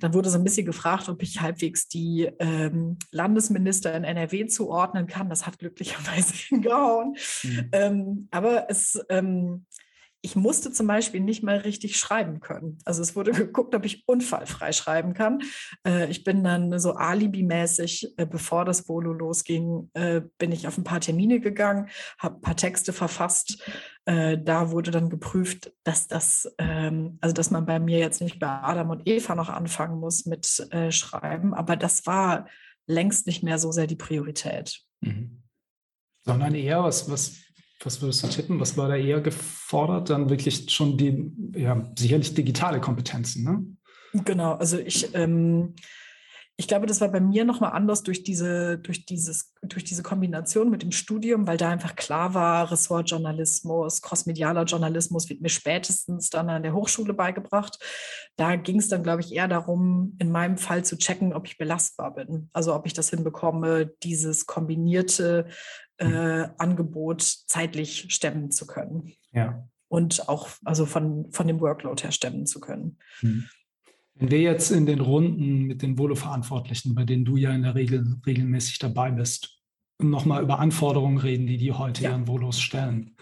Dann 0.00 0.12
wurde 0.12 0.28
so 0.28 0.36
ein 0.36 0.44
bisschen 0.44 0.66
gefragt, 0.66 1.08
ob 1.08 1.22
ich 1.22 1.40
halbwegs 1.40 1.88
die 1.88 2.28
ähm, 2.38 2.98
Landesminister 3.10 3.94
in 3.94 4.04
NRW 4.04 4.46
zuordnen 4.46 5.06
kann. 5.06 5.30
Das 5.30 5.46
hat 5.46 5.58
glücklicherweise 5.58 6.34
hingehauen. 6.48 7.16
Mhm. 7.42 7.68
Ähm, 7.72 8.28
aber 8.30 8.66
es 8.68 9.02
ähm, 9.08 9.64
ich 10.22 10.36
musste 10.36 10.70
zum 10.72 10.86
Beispiel 10.86 11.20
nicht 11.20 11.42
mal 11.42 11.58
richtig 11.58 11.96
schreiben 11.96 12.40
können. 12.40 12.78
Also 12.84 13.02
es 13.02 13.16
wurde 13.16 13.32
geguckt, 13.32 13.74
ob 13.74 13.84
ich 13.84 14.06
unfallfrei 14.06 14.72
schreiben 14.72 15.14
kann. 15.14 15.42
Äh, 15.86 16.10
ich 16.10 16.24
bin 16.24 16.44
dann 16.44 16.78
so 16.78 16.92
alibimäßig, 16.92 18.14
äh, 18.18 18.26
bevor 18.26 18.64
das 18.64 18.88
Volo 18.88 19.12
losging, 19.12 19.90
äh, 19.94 20.22
bin 20.38 20.52
ich 20.52 20.66
auf 20.66 20.76
ein 20.78 20.84
paar 20.84 21.00
Termine 21.00 21.40
gegangen, 21.40 21.88
habe 22.18 22.36
ein 22.36 22.40
paar 22.40 22.56
Texte 22.56 22.92
verfasst. 22.92 23.62
Da 24.06 24.70
wurde 24.70 24.90
dann 24.90 25.08
geprüft, 25.08 25.72
dass 25.84 26.08
das, 26.08 26.52
ähm, 26.58 27.18
also 27.20 27.32
dass 27.32 27.50
man 27.50 27.66
bei 27.66 27.78
mir 27.78 27.98
jetzt 27.98 28.20
nicht 28.20 28.40
bei 28.40 28.48
Adam 28.48 28.90
und 28.90 29.06
Eva 29.06 29.34
noch 29.34 29.50
anfangen 29.50 30.00
muss 30.00 30.24
mit 30.26 30.46
Schreiben, 30.90 31.54
aber 31.54 31.76
das 31.76 32.06
war 32.06 32.48
längst 32.86 33.26
nicht 33.26 33.42
mehr 33.42 33.58
so 33.58 33.70
sehr 33.70 33.86
die 33.86 33.96
Priorität. 33.96 34.82
Mhm. 35.00 35.42
Sondern 36.22 36.54
eher, 36.54 36.82
was, 36.82 37.10
was, 37.10 37.36
was 37.82 38.02
würdest 38.02 38.22
du 38.22 38.28
tippen? 38.28 38.60
Was 38.60 38.76
war 38.76 38.88
da 38.88 38.96
eher 38.96 39.20
gefordert? 39.20 40.10
Dann 40.10 40.28
wirklich 40.30 40.70
schon 40.70 40.96
die, 40.98 41.32
ja, 41.54 41.90
sicherlich 41.98 42.34
digitale 42.34 42.80
Kompetenzen, 42.80 43.44
ne? 43.44 43.64
Genau, 44.24 44.54
also 44.54 44.76
ich, 44.76 45.14
ähm, 45.14 45.74
ich 46.60 46.68
glaube, 46.68 46.84
das 46.84 47.00
war 47.00 47.08
bei 47.08 47.20
mir 47.20 47.46
nochmal 47.46 47.72
anders 47.72 48.02
durch 48.02 48.22
diese, 48.22 48.76
durch, 48.76 49.06
dieses, 49.06 49.54
durch 49.62 49.82
diese 49.82 50.02
Kombination 50.02 50.68
mit 50.68 50.82
dem 50.82 50.92
Studium, 50.92 51.46
weil 51.46 51.56
da 51.56 51.70
einfach 51.70 51.96
klar 51.96 52.34
war, 52.34 52.70
Ressortjournalismus, 52.70 54.02
crossmedialer 54.02 54.64
Journalismus 54.64 55.30
wird 55.30 55.40
mir 55.40 55.48
spätestens 55.48 56.28
dann 56.28 56.50
an 56.50 56.62
der 56.62 56.74
Hochschule 56.74 57.14
beigebracht. 57.14 57.78
Da 58.36 58.56
ging 58.56 58.78
es 58.78 58.88
dann, 58.88 59.02
glaube 59.02 59.22
ich, 59.22 59.32
eher 59.32 59.48
darum, 59.48 60.16
in 60.18 60.30
meinem 60.30 60.58
Fall 60.58 60.84
zu 60.84 60.98
checken, 60.98 61.32
ob 61.32 61.46
ich 61.46 61.56
belastbar 61.56 62.12
bin. 62.12 62.50
Also 62.52 62.74
ob 62.74 62.84
ich 62.84 62.92
das 62.92 63.08
hinbekomme, 63.08 63.92
dieses 64.02 64.44
kombinierte 64.44 65.46
äh, 66.00 66.48
Angebot 66.58 67.22
zeitlich 67.22 68.06
stemmen 68.08 68.50
zu 68.50 68.66
können. 68.66 69.12
Ja. 69.32 69.68
Und 69.88 70.28
auch 70.28 70.48
also 70.64 70.86
von, 70.86 71.30
von 71.32 71.46
dem 71.46 71.60
Workload 71.60 72.02
her 72.02 72.12
stemmen 72.12 72.46
zu 72.46 72.60
können. 72.60 72.98
Mhm. 73.22 73.46
Wenn 74.14 74.30
wir 74.30 74.40
jetzt 74.40 74.70
in 74.70 74.86
den 74.86 75.00
Runden 75.00 75.62
mit 75.62 75.82
den 75.82 75.98
Volo-Verantwortlichen, 75.98 76.94
bei 76.94 77.04
denen 77.04 77.24
du 77.24 77.36
ja 77.36 77.52
in 77.52 77.62
der 77.62 77.74
Regel 77.74 78.16
regelmäßig 78.26 78.78
dabei 78.78 79.10
bist, 79.10 79.60
nochmal 79.98 80.42
über 80.42 80.58
Anforderungen 80.58 81.18
reden, 81.18 81.46
die 81.46 81.56
die 81.56 81.72
heute 81.72 82.02
ja. 82.04 82.10
ihren 82.10 82.26
Volos 82.26 82.60
stellen. 82.60 83.16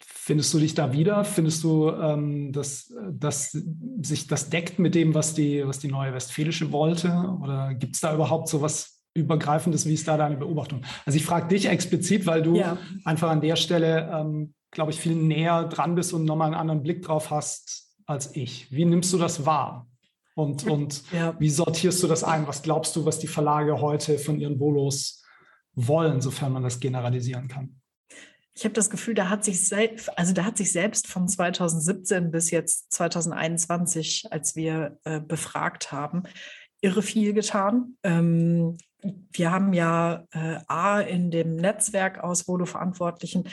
Findest 0.00 0.52
du 0.52 0.58
dich 0.58 0.74
da 0.74 0.92
wieder? 0.92 1.24
Findest 1.24 1.64
du, 1.64 1.90
ähm, 1.90 2.52
dass, 2.52 2.92
dass 3.10 3.52
sich 4.02 4.26
das 4.26 4.50
deckt 4.50 4.78
mit 4.78 4.94
dem, 4.94 5.14
was 5.14 5.34
die, 5.34 5.66
was 5.66 5.78
die 5.78 5.88
neue 5.88 6.12
Westfälische 6.12 6.70
wollte? 6.70 7.38
Oder 7.42 7.74
gibt 7.74 7.94
es 7.94 8.02
da 8.02 8.14
überhaupt 8.14 8.48
so 8.48 8.60
was 8.60 8.97
Übergreifendes? 9.14 9.86
Wie 9.86 9.94
ist 9.94 10.06
da 10.06 10.16
deine 10.16 10.36
Beobachtung? 10.36 10.82
Also 11.04 11.16
ich 11.16 11.24
frage 11.24 11.48
dich 11.48 11.66
explizit, 11.66 12.26
weil 12.26 12.42
du 12.42 12.56
ja. 12.56 12.78
einfach 13.04 13.30
an 13.30 13.40
der 13.40 13.56
Stelle, 13.56 14.10
ähm, 14.12 14.54
glaube 14.70 14.92
ich, 14.92 15.00
viel 15.00 15.14
näher 15.14 15.64
dran 15.64 15.94
bist 15.94 16.12
und 16.12 16.24
nochmal 16.24 16.46
einen 16.46 16.60
anderen 16.60 16.82
Blick 16.82 17.02
drauf 17.02 17.30
hast, 17.30 17.88
als 18.06 18.34
ich. 18.36 18.70
Wie 18.70 18.84
nimmst 18.84 19.12
du 19.12 19.18
das 19.18 19.44
wahr? 19.44 19.86
Und, 20.34 20.64
und 20.68 21.02
ja. 21.12 21.34
wie 21.40 21.50
sortierst 21.50 22.00
du 22.02 22.06
das 22.06 22.22
ein? 22.22 22.46
Was 22.46 22.62
glaubst 22.62 22.94
du, 22.94 23.04
was 23.04 23.18
die 23.18 23.26
Verlage 23.26 23.80
heute 23.80 24.18
von 24.18 24.38
ihren 24.38 24.58
Bolos 24.58 25.24
wollen, 25.74 26.20
sofern 26.20 26.52
man 26.52 26.62
das 26.62 26.78
generalisieren 26.78 27.48
kann? 27.48 27.80
Ich 28.54 28.64
habe 28.64 28.74
das 28.74 28.90
Gefühl, 28.90 29.14
da 29.14 29.28
hat 29.28 29.44
sich 29.44 29.68
selbst, 29.68 30.16
also 30.18 30.32
da 30.32 30.44
hat 30.44 30.56
sich 30.56 30.72
selbst 30.72 31.06
von 31.06 31.28
2017 31.28 32.32
bis 32.32 32.50
jetzt 32.50 32.92
2021, 32.92 34.26
als 34.30 34.56
wir 34.56 34.98
äh, 35.04 35.20
befragt 35.20 35.92
haben, 35.92 36.24
irre 36.80 37.02
viel 37.02 37.32
getan. 37.34 37.96
Ähm, 38.02 38.76
wir 39.02 39.50
haben 39.52 39.72
ja 39.72 40.24
äh, 40.32 40.58
A 40.66 41.00
in 41.00 41.30
dem 41.30 41.56
Netzwerk 41.56 42.18
aus 42.18 42.48
Volo-Verantwortlichen 42.48 43.44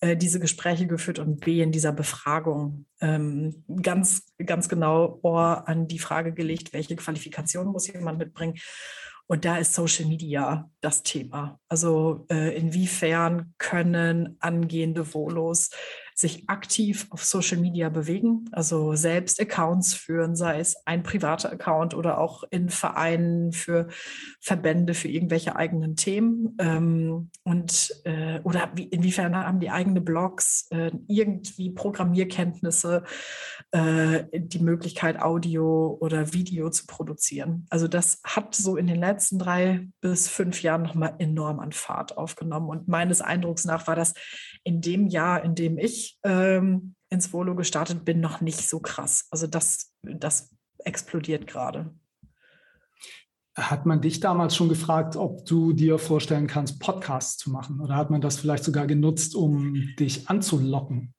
äh, 0.00 0.16
diese 0.16 0.40
Gespräche 0.40 0.86
geführt 0.86 1.18
und 1.18 1.40
B 1.40 1.62
in 1.62 1.72
dieser 1.72 1.92
Befragung 1.92 2.86
ähm, 3.00 3.64
ganz, 3.82 4.26
ganz 4.44 4.68
genau 4.68 5.18
Ohr 5.22 5.66
an 5.66 5.88
die 5.88 5.98
Frage 5.98 6.32
gelegt, 6.32 6.72
welche 6.72 6.96
Qualifikation 6.96 7.68
muss 7.68 7.86
jemand 7.86 8.18
mitbringen. 8.18 8.58
Und 9.26 9.44
da 9.44 9.58
ist 9.58 9.74
Social 9.74 10.06
Media 10.06 10.68
das 10.80 11.04
Thema. 11.04 11.60
Also 11.68 12.26
äh, 12.30 12.56
inwiefern 12.56 13.54
können 13.58 14.36
angehende 14.40 15.04
Volos 15.04 15.70
sich 16.20 16.48
aktiv 16.48 17.06
auf 17.10 17.24
Social 17.24 17.58
Media 17.58 17.88
bewegen, 17.88 18.44
also 18.52 18.94
selbst 18.94 19.40
Accounts 19.40 19.94
führen, 19.94 20.36
sei 20.36 20.60
es 20.60 20.76
ein 20.86 21.02
privater 21.02 21.50
Account 21.50 21.94
oder 21.94 22.18
auch 22.18 22.44
in 22.50 22.68
Vereinen 22.68 23.52
für 23.52 23.88
Verbände 24.40 24.94
für 24.94 25.08
irgendwelche 25.08 25.56
eigenen 25.56 25.96
Themen. 25.96 26.56
Ähm, 26.60 27.30
und 27.42 27.90
äh, 28.04 28.40
oder 28.40 28.70
wie, 28.74 28.84
inwiefern 28.84 29.34
haben 29.36 29.60
die 29.60 29.70
eigene 29.70 30.00
Blogs 30.00 30.66
äh, 30.70 30.90
irgendwie 31.08 31.70
Programmierkenntnisse, 31.70 33.04
äh, 33.72 34.24
die 34.32 34.60
Möglichkeit 34.60 35.20
Audio 35.20 35.96
oder 36.00 36.32
Video 36.32 36.70
zu 36.70 36.86
produzieren. 36.86 37.66
Also 37.70 37.88
das 37.88 38.20
hat 38.24 38.54
so 38.54 38.76
in 38.76 38.86
den 38.86 38.96
letzten 39.00 39.38
drei 39.38 39.88
bis 40.00 40.28
fünf 40.28 40.62
Jahren 40.62 40.82
nochmal 40.82 41.14
enorm 41.18 41.60
an 41.60 41.72
Fahrt 41.72 42.18
aufgenommen. 42.18 42.68
Und 42.68 42.88
meines 42.88 43.20
Eindrucks 43.20 43.64
nach 43.64 43.86
war 43.86 43.96
das 43.96 44.14
in 44.64 44.80
dem 44.80 45.06
Jahr, 45.06 45.44
in 45.44 45.54
dem 45.54 45.78
ich 45.78 46.18
ähm, 46.22 46.94
ins 47.08 47.32
Volo 47.32 47.54
gestartet 47.54 48.04
bin, 48.04 48.20
noch 48.20 48.40
nicht 48.40 48.68
so 48.68 48.80
krass. 48.80 49.26
Also 49.30 49.46
das, 49.46 49.92
das 50.02 50.54
explodiert 50.78 51.46
gerade. 51.46 51.94
Hat 53.56 53.84
man 53.84 54.00
dich 54.00 54.20
damals 54.20 54.54
schon 54.54 54.68
gefragt, 54.68 55.16
ob 55.16 55.44
du 55.44 55.72
dir 55.72 55.98
vorstellen 55.98 56.46
kannst, 56.46 56.80
Podcasts 56.80 57.36
zu 57.36 57.50
machen? 57.50 57.80
Oder 57.80 57.96
hat 57.96 58.10
man 58.10 58.20
das 58.20 58.38
vielleicht 58.38 58.64
sogar 58.64 58.86
genutzt, 58.86 59.34
um 59.34 59.74
dich 59.98 60.28
anzulocken? 60.28 61.14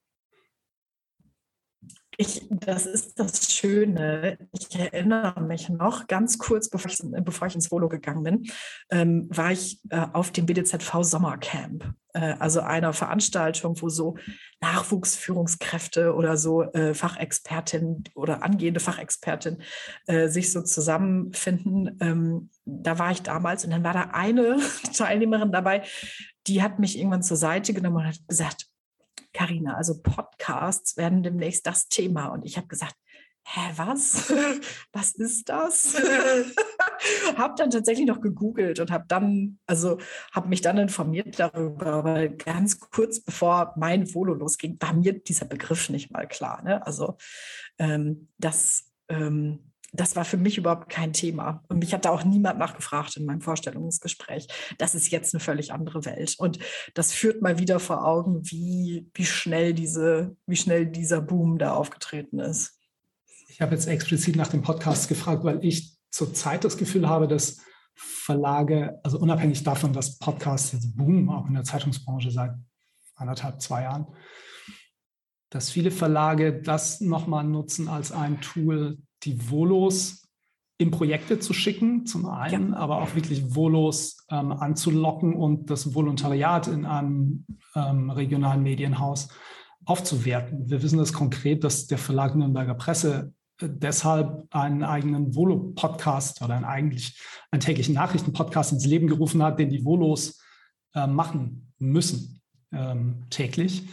Ich, 2.21 2.45
das 2.51 2.85
ist 2.85 3.19
das 3.19 3.51
Schöne. 3.51 4.37
Ich 4.51 4.77
erinnere 4.77 5.41
mich 5.41 5.69
noch, 5.69 6.05
ganz 6.05 6.37
kurz 6.37 6.69
bevor 6.69 6.91
ich, 6.91 6.99
bevor 7.23 7.47
ich 7.47 7.55
ins 7.55 7.71
Volo 7.71 7.89
gegangen 7.89 8.21
bin, 8.21 8.43
ähm, 8.91 9.27
war 9.31 9.51
ich 9.51 9.79
äh, 9.89 10.05
auf 10.13 10.29
dem 10.29 10.45
BDZV 10.45 11.01
Sommercamp. 11.01 11.95
Äh, 12.13 12.35
also 12.37 12.59
einer 12.59 12.93
Veranstaltung, 12.93 13.81
wo 13.81 13.89
so 13.89 14.17
Nachwuchsführungskräfte 14.61 16.13
oder 16.13 16.37
so 16.37 16.61
äh, 16.61 16.93
Fachexpertinnen 16.93 18.03
oder 18.13 18.43
angehende 18.43 18.79
Fachexpertinnen 18.79 19.63
äh, 20.05 20.27
sich 20.27 20.51
so 20.51 20.61
zusammenfinden. 20.61 21.97
Ähm, 22.01 22.51
da 22.65 22.99
war 22.99 23.09
ich 23.09 23.23
damals 23.23 23.65
und 23.65 23.71
dann 23.71 23.83
war 23.83 23.93
da 23.93 24.09
eine 24.13 24.57
Teilnehmerin 24.95 25.51
dabei, 25.51 25.81
die 26.45 26.61
hat 26.61 26.77
mich 26.77 26.99
irgendwann 26.99 27.23
zur 27.23 27.37
Seite 27.37 27.73
genommen 27.73 27.97
und 27.97 28.05
hat 28.05 28.27
gesagt, 28.27 28.67
Karina, 29.33 29.75
also 29.75 30.01
Podcasts 30.01 30.97
werden 30.97 31.23
demnächst 31.23 31.65
das 31.65 31.87
Thema. 31.87 32.27
Und 32.27 32.45
ich 32.45 32.57
habe 32.57 32.67
gesagt, 32.67 32.95
hä, 33.43 33.71
was? 33.75 34.31
was 34.93 35.13
ist 35.13 35.49
das? 35.49 35.95
habe 37.37 37.55
dann 37.57 37.69
tatsächlich 37.69 38.07
noch 38.07 38.21
gegoogelt 38.21 38.79
und 38.79 38.91
habe 38.91 39.05
dann, 39.07 39.59
also 39.65 39.97
habe 40.31 40.49
mich 40.49 40.61
dann 40.61 40.77
informiert 40.77 41.39
darüber, 41.39 42.03
weil 42.03 42.29
ganz 42.29 42.79
kurz 42.79 43.19
bevor 43.19 43.73
mein 43.77 44.13
Volo 44.13 44.33
losging, 44.33 44.77
war 44.79 44.93
mir 44.93 45.19
dieser 45.19 45.45
Begriff 45.45 45.89
nicht 45.89 46.11
mal 46.11 46.27
klar. 46.27 46.61
Ne? 46.63 46.85
Also 46.85 47.17
ähm, 47.77 48.29
das 48.37 48.91
ähm, 49.09 49.70
das 49.91 50.15
war 50.15 50.23
für 50.23 50.37
mich 50.37 50.57
überhaupt 50.57 50.89
kein 50.89 51.11
Thema. 51.13 51.63
Und 51.67 51.79
mich 51.79 51.93
hat 51.93 52.05
da 52.05 52.11
auch 52.11 52.23
niemand 52.23 52.59
nachgefragt 52.59 53.17
in 53.17 53.25
meinem 53.25 53.41
Vorstellungsgespräch. 53.41 54.47
Das 54.77 54.95
ist 54.95 55.11
jetzt 55.11 55.33
eine 55.33 55.41
völlig 55.41 55.73
andere 55.73 56.05
Welt. 56.05 56.35
Und 56.37 56.59
das 56.93 57.11
führt 57.11 57.41
mal 57.41 57.59
wieder 57.59 57.79
vor 57.79 58.05
Augen, 58.05 58.41
wie, 58.49 59.09
wie, 59.13 59.25
schnell, 59.25 59.73
diese, 59.73 60.35
wie 60.47 60.55
schnell 60.55 60.85
dieser 60.85 61.21
Boom 61.21 61.57
da 61.57 61.73
aufgetreten 61.73 62.39
ist. 62.39 62.79
Ich 63.49 63.61
habe 63.61 63.75
jetzt 63.75 63.87
explizit 63.87 64.37
nach 64.37 64.47
dem 64.47 64.61
Podcast 64.61 65.09
gefragt, 65.09 65.43
weil 65.43 65.63
ich 65.63 65.97
zurzeit 66.09 66.63
das 66.63 66.77
Gefühl 66.77 67.09
habe, 67.09 67.27
dass 67.27 67.57
Verlage, 67.93 68.99
also 69.03 69.19
unabhängig 69.19 69.63
davon, 69.63 69.91
dass 69.91 70.17
Podcasts 70.17 70.71
jetzt 70.71 70.95
boomen, 70.95 71.29
auch 71.29 71.47
in 71.47 71.53
der 71.53 71.63
Zeitungsbranche 71.63 72.31
seit 72.31 72.53
anderthalb, 73.15 73.61
zwei 73.61 73.83
Jahren, 73.83 74.07
dass 75.49 75.69
viele 75.69 75.91
Verlage 75.91 76.61
das 76.61 77.01
nochmal 77.01 77.43
nutzen 77.43 77.89
als 77.89 78.13
ein 78.13 78.39
Tool, 78.39 78.97
die 79.23 79.49
Volos 79.49 80.21
in 80.77 80.89
Projekte 80.89 81.39
zu 81.39 81.53
schicken, 81.53 82.07
zum 82.07 82.25
einen, 82.25 82.71
ja. 82.71 82.77
aber 82.77 83.01
auch 83.01 83.13
wirklich 83.13 83.53
Volos 83.55 84.25
ähm, 84.31 84.51
anzulocken 84.51 85.35
und 85.35 85.69
das 85.69 85.93
Volontariat 85.93 86.67
in 86.67 86.85
einem 86.85 87.45
ähm, 87.75 88.09
regionalen 88.09 88.63
Medienhaus 88.63 89.29
aufzuwerten. 89.85 90.69
Wir 90.69 90.81
wissen 90.81 90.97
das 90.97 91.13
konkret, 91.13 91.63
dass 91.63 91.85
der 91.85 91.99
Verlag 91.99 92.35
Nürnberger 92.35 92.73
Presse 92.73 93.31
äh, 93.59 93.69
deshalb 93.69 94.47
einen 94.49 94.83
eigenen 94.83 95.35
Volo-Podcast 95.35 96.41
oder 96.41 96.55
einen 96.55 96.65
eigentlich 96.65 97.21
einen 97.51 97.61
täglichen 97.61 97.93
Nachrichten-Podcast 97.93 98.71
ins 98.71 98.85
Leben 98.85 99.07
gerufen 99.07 99.43
hat, 99.43 99.59
den 99.59 99.69
die 99.69 99.85
Volos 99.85 100.41
äh, 100.95 101.05
machen 101.05 101.73
müssen 101.77 102.41
ähm, 102.71 103.23
täglich. 103.29 103.83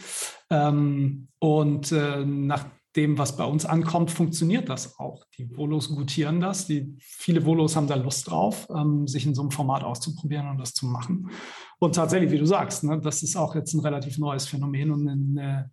Ähm, 0.49 1.27
und 1.39 1.91
äh, 1.91 2.25
nach 2.25 2.65
dem, 2.99 3.17
was 3.17 3.37
bei 3.37 3.45
uns 3.45 3.65
ankommt, 3.65 4.11
funktioniert 4.11 4.67
das 4.67 4.99
auch. 4.99 5.23
Die 5.37 5.47
Volos 5.55 5.89
gutieren 5.89 6.41
das. 6.41 6.67
Die, 6.67 6.95
viele 6.99 7.45
Volos 7.45 7.75
haben 7.75 7.87
da 7.87 7.95
Lust 7.95 8.29
drauf, 8.29 8.67
ähm, 8.75 9.07
sich 9.07 9.25
in 9.25 9.33
so 9.33 9.41
einem 9.41 9.51
Format 9.51 9.83
auszuprobieren 9.83 10.49
und 10.49 10.57
das 10.57 10.73
zu 10.73 10.85
machen. 10.85 11.31
Und 11.79 11.95
tatsächlich, 11.95 12.31
wie 12.31 12.37
du 12.37 12.45
sagst, 12.45 12.83
ne, 12.83 12.99
das 12.99 13.23
ist 13.23 13.37
auch 13.37 13.55
jetzt 13.55 13.73
ein 13.73 13.79
relativ 13.79 14.17
neues 14.17 14.47
Phänomen 14.47 14.91
und 14.91 15.07
eine, 15.07 15.71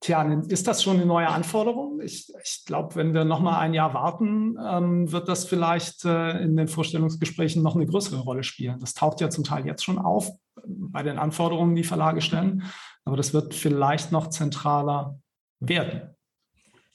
Tja, 0.00 0.22
ist 0.48 0.68
das 0.68 0.80
schon 0.80 0.98
eine 0.98 1.06
neue 1.06 1.28
Anforderung? 1.28 2.00
Ich, 2.00 2.32
ich 2.44 2.62
glaube, 2.64 2.94
wenn 2.94 3.14
wir 3.14 3.24
noch 3.24 3.40
mal 3.40 3.58
ein 3.58 3.74
Jahr 3.74 3.94
warten, 3.94 4.56
ähm, 4.64 5.10
wird 5.10 5.28
das 5.28 5.44
vielleicht 5.44 6.04
äh, 6.04 6.40
in 6.40 6.56
den 6.56 6.68
Vorstellungsgesprächen 6.68 7.64
noch 7.64 7.74
eine 7.74 7.86
größere 7.86 8.20
Rolle 8.20 8.44
spielen. 8.44 8.78
Das 8.78 8.94
taucht 8.94 9.20
ja 9.20 9.28
zum 9.28 9.42
Teil 9.42 9.66
jetzt 9.66 9.82
schon 9.82 9.98
auf 9.98 10.30
bei 10.64 11.02
den 11.02 11.18
Anforderungen, 11.18 11.74
die 11.74 11.82
Verlage 11.82 12.20
stellen, 12.20 12.62
aber 13.04 13.16
das 13.16 13.34
wird 13.34 13.54
vielleicht 13.54 14.12
noch 14.12 14.28
zentraler 14.28 15.18
werden. 15.58 16.14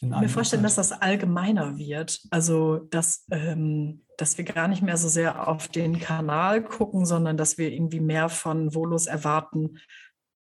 Mir 0.10 0.30
vorstellen, 0.30 0.64
dass 0.64 0.76
das 0.76 0.92
allgemeiner 0.92 1.78
wird. 1.78 2.22
Also, 2.30 2.80
dass, 2.90 3.26
ähm, 3.32 4.04
dass 4.18 4.38
wir 4.38 4.46
gar 4.46 4.68
nicht 4.68 4.82
mehr 4.82 4.98
so 4.98 5.08
sehr 5.08 5.48
auf 5.48 5.68
den 5.68 6.00
Kanal 6.00 6.64
gucken, 6.64 7.06
sondern 7.06 7.38
dass 7.38 7.58
wir 7.58 7.72
irgendwie 7.72 8.00
mehr 8.00 8.30
von 8.30 8.74
Volos 8.74 9.08
erwarten, 9.08 9.78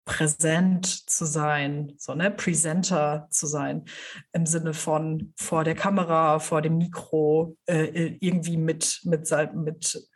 präsent 0.04 0.86
zu 0.86 1.24
sein, 1.26 1.92
so 1.96 2.14
ne, 2.14 2.30
Presenter 2.30 3.28
zu 3.30 3.46
sein, 3.46 3.84
im 4.32 4.46
Sinne 4.46 4.74
von 4.74 5.32
vor 5.36 5.64
der 5.64 5.76
Kamera, 5.76 6.40
vor 6.40 6.60
dem 6.60 6.78
Mikro, 6.78 7.56
äh, 7.66 8.16
irgendwie 8.20 8.56
mit, 8.56 9.00
mit, 9.04 9.30
mit 9.54 10.08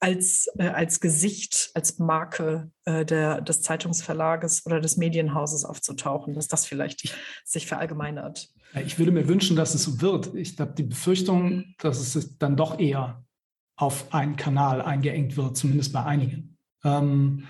als, 0.00 0.48
äh, 0.58 0.68
als 0.68 1.00
Gesicht, 1.00 1.70
als 1.74 1.98
Marke 1.98 2.70
äh, 2.84 3.04
der, 3.04 3.40
des 3.40 3.62
Zeitungsverlages 3.62 4.64
oder 4.66 4.80
des 4.80 4.96
Medienhauses 4.96 5.64
aufzutauchen, 5.64 6.34
dass 6.34 6.48
das 6.48 6.66
vielleicht 6.66 7.14
sich 7.44 7.66
verallgemeinert. 7.66 8.48
Ich 8.84 8.98
würde 8.98 9.12
mir 9.12 9.28
wünschen, 9.28 9.56
dass 9.56 9.74
es 9.74 9.84
so 9.84 10.00
wird. 10.00 10.34
Ich 10.34 10.58
habe 10.58 10.72
die 10.72 10.82
Befürchtung, 10.82 11.74
dass 11.78 12.14
es 12.14 12.38
dann 12.38 12.56
doch 12.56 12.78
eher 12.78 13.24
auf 13.76 14.12
einen 14.14 14.36
Kanal 14.36 14.80
eingeengt 14.80 15.36
wird, 15.36 15.56
zumindest 15.56 15.92
bei 15.92 16.04
einigen. 16.04 16.56
Ähm, 16.84 17.44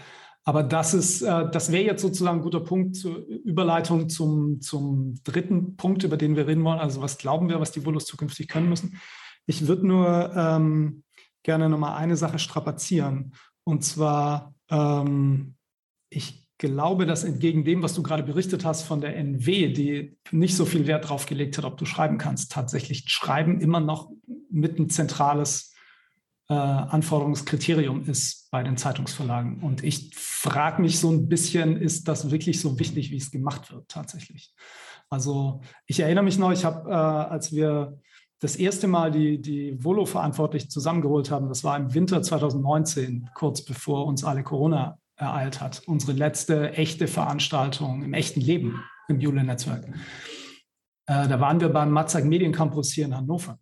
aber 0.45 0.65
das 0.65 1.23
äh, 1.23 1.51
das 1.51 1.71
wäre 1.71 1.85
jetzt 1.85 2.03
sozusagen 2.03 2.39
ein 2.39 2.43
guter 2.43 2.61
Punkt 2.61 2.97
zur 2.97 3.25
Überleitung 3.27 4.09
zum, 4.09 4.61
zum 4.61 5.15
dritten 5.23 5.77
Punkt, 5.77 6.03
über 6.03 6.17
den 6.17 6.35
wir 6.35 6.49
reden 6.49 6.65
wollen. 6.65 6.81
Also 6.81 7.01
was 7.01 7.19
glauben 7.19 7.49
wir, 7.49 7.61
was 7.61 7.73
die 7.73 7.85
Volos 7.85 8.07
zukünftig 8.07 8.49
können 8.49 8.69
müssen? 8.69 9.01
Ich 9.47 9.67
würde 9.69 9.87
nur 9.87 10.33
ähm, 10.35 11.05
gerne 11.43 11.69
nochmal 11.69 11.97
eine 11.97 12.17
Sache 12.17 12.39
strapazieren. 12.39 13.35
Und 13.65 13.85
zwar, 13.85 14.55
ähm, 14.71 15.55
ich 16.11 16.41
glaube, 16.62 17.07
dass 17.07 17.25
entgegen 17.25 17.64
dem, 17.64 17.83
was 17.83 17.92
du 17.92 18.05
gerade 18.05 18.22
berichtet 18.22 18.64
hast 18.64 18.85
von 18.85 19.01
der 19.01 19.16
NW, 19.16 19.72
die 19.72 20.16
nicht 20.31 20.57
so 20.57 20.64
viel 20.64 20.87
Wert 20.87 21.09
drauf 21.09 21.27
gelegt 21.27 21.59
hat, 21.59 21.64
ob 21.64 21.77
du 21.77 21.85
schreiben 21.85 22.18
kannst, 22.18 22.53
tatsächlich 22.53 23.05
Schreiben 23.09 23.61
immer 23.61 23.81
noch 23.81 24.12
mit 24.48 24.79
ein 24.79 24.88
zentrales 24.88 25.75
äh, 26.48 26.55
Anforderungskriterium 26.55 28.05
ist 28.05 28.48
bei 28.53 28.62
den 28.62 28.77
Zeitungsverlagen. 28.77 29.59
Und 29.61 29.83
ich 29.83 30.14
frage 30.14 30.81
mich 30.81 31.01
so 31.01 31.11
ein 31.11 31.29
bisschen, 31.29 31.77
ist 31.77 32.07
das 32.07 32.31
wirklich 32.31 32.61
so 32.61 32.79
wichtig, 32.79 33.11
wie 33.11 33.16
es 33.16 33.33
gemacht 33.33 33.72
wird 33.72 33.88
tatsächlich? 33.88 34.55
Also 35.11 35.62
ich 35.87 35.98
erinnere 35.98 36.25
mich 36.25 36.38
noch, 36.38 36.53
ich 36.53 36.64
habe, 36.64 36.88
äh, 36.88 36.94
als 36.94 37.53
wir 37.53 37.98
das 38.38 38.55
erste 38.55 38.87
Mal 38.87 39.11
die, 39.11 39.40
die 39.42 39.83
Volo-Verantwortlichen 39.83 40.70
zusammengeholt 40.70 41.33
haben, 41.33 41.48
das 41.48 41.64
war 41.64 41.77
im 41.77 41.92
Winter 41.92 42.22
2019, 42.22 43.31
kurz 43.35 43.64
bevor 43.64 44.07
uns 44.07 44.22
alle 44.22 44.44
Corona 44.44 44.98
ereilt 45.16 45.61
hat. 45.61 45.83
Unsere 45.87 46.12
letzte 46.12 46.72
echte 46.72 47.07
Veranstaltung 47.07 48.03
im 48.03 48.14
echten 48.14 48.40
Leben 48.40 48.83
im 49.09 49.20
Jule-Netzwerk. 49.20 49.87
Äh, 51.07 51.29
da 51.29 51.40
waren 51.40 51.61
wir 51.61 51.68
beim 51.68 51.90
Matzak 51.90 52.25
Mediencampus 52.25 52.92
hier 52.92 53.05
in 53.05 53.16
Hannover, 53.16 53.59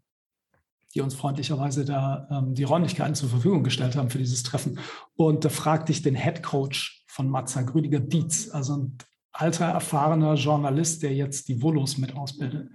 die 0.95 1.01
uns 1.01 1.15
freundlicherweise 1.15 1.85
da 1.85 2.29
ähm, 2.31 2.55
die 2.55 2.65
Räumlichkeiten 2.65 3.15
zur 3.15 3.29
Verfügung 3.29 3.65
gestellt 3.65 3.97
haben 3.97 4.11
für 4.11 4.19
dieses 4.19 4.43
Treffen. 4.43 4.79
Und 5.17 5.45
da 5.45 5.49
fragte 5.49 5.93
ich 5.93 6.03
den 6.03 6.15
Head 6.15 6.43
Coach 6.43 7.05
von 7.09 7.29
Matzak, 7.29 7.75
Rüdiger 7.75 8.01
Dietz, 8.01 8.51
also 8.51 8.77
ein 8.77 8.99
alter, 9.33 9.67
erfahrener 9.67 10.35
Journalist, 10.35 11.03
der 11.03 11.15
jetzt 11.15 11.49
die 11.49 11.63
Volos 11.63 11.99
mit 11.99 12.17
ausbildet 12.17 12.71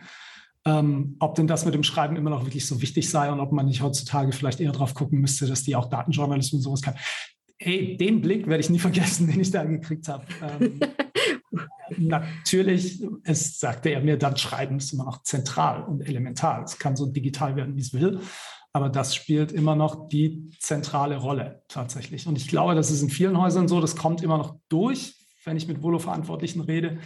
ähm, 0.66 1.16
ob 1.20 1.36
denn 1.36 1.48
das 1.48 1.64
mit 1.64 1.76
dem 1.76 1.84
Schreiben 1.84 2.16
immer 2.16 2.32
noch 2.32 2.44
wirklich 2.44 2.66
so 2.66 2.82
wichtig 2.82 3.10
sei 3.10 3.32
und 3.32 3.40
ob 3.40 3.52
man 3.52 3.68
nicht 3.68 3.82
heutzutage 3.82 4.32
vielleicht 4.32 4.60
eher 4.60 4.72
darauf 4.72 4.96
gucken 4.96 5.22
müsste, 5.22 5.46
dass 5.46 5.64
die 5.64 5.76
auch 5.76 5.86
Datenjournalismus 5.90 6.60
und 6.60 6.62
sowas 6.64 6.82
kann. 6.82 6.96
Ey, 7.58 7.96
den 7.98 8.22
Blick 8.22 8.48
werde 8.48 8.62
ich 8.62 8.70
nie 8.70 8.80
vergessen, 8.80 9.28
den 9.32 9.40
ich 9.40 9.52
da 9.52 9.64
gekriegt 9.64 10.08
habe. 10.08 10.26
Ähm, 10.42 10.80
natürlich, 11.98 13.04
es 13.24 13.60
sagte 13.60 13.90
er 13.90 14.02
mir, 14.02 14.18
dann 14.18 14.38
Schreiben 14.38 14.78
ist 14.78 14.94
immer 14.94 15.06
noch 15.06 15.24
zentral 15.24 15.84
und 15.84 16.02
elementar. 16.02 16.64
Es 16.64 16.78
kann 16.78 16.96
so 16.96 17.06
digital 17.06 17.56
werden, 17.56 17.76
wie 17.76 17.82
es 17.82 17.94
will. 17.94 18.20
Aber 18.74 18.90
das 18.90 19.16
spielt 19.16 19.54
immer 19.54 19.76
noch 19.76 20.10
die 20.10 20.50
zentrale 20.60 21.16
Rolle 21.16 21.64
tatsächlich. 21.70 22.28
Und 22.28 22.38
ich 22.38 22.50
glaube, 22.50 22.76
das 22.76 22.92
ist 22.92 23.02
in 23.02 23.10
vielen 23.10 23.40
Häusern 23.40 23.70
so, 23.70 23.80
das 23.80 23.96
kommt 23.96 24.22
immer 24.22 24.38
noch 24.38 24.60
durch, 24.68 25.16
wenn 25.46 25.56
ich 25.56 25.68
mit 25.68 25.82
Volo-Verantwortlichen 25.82 26.60
rede. 26.60 27.00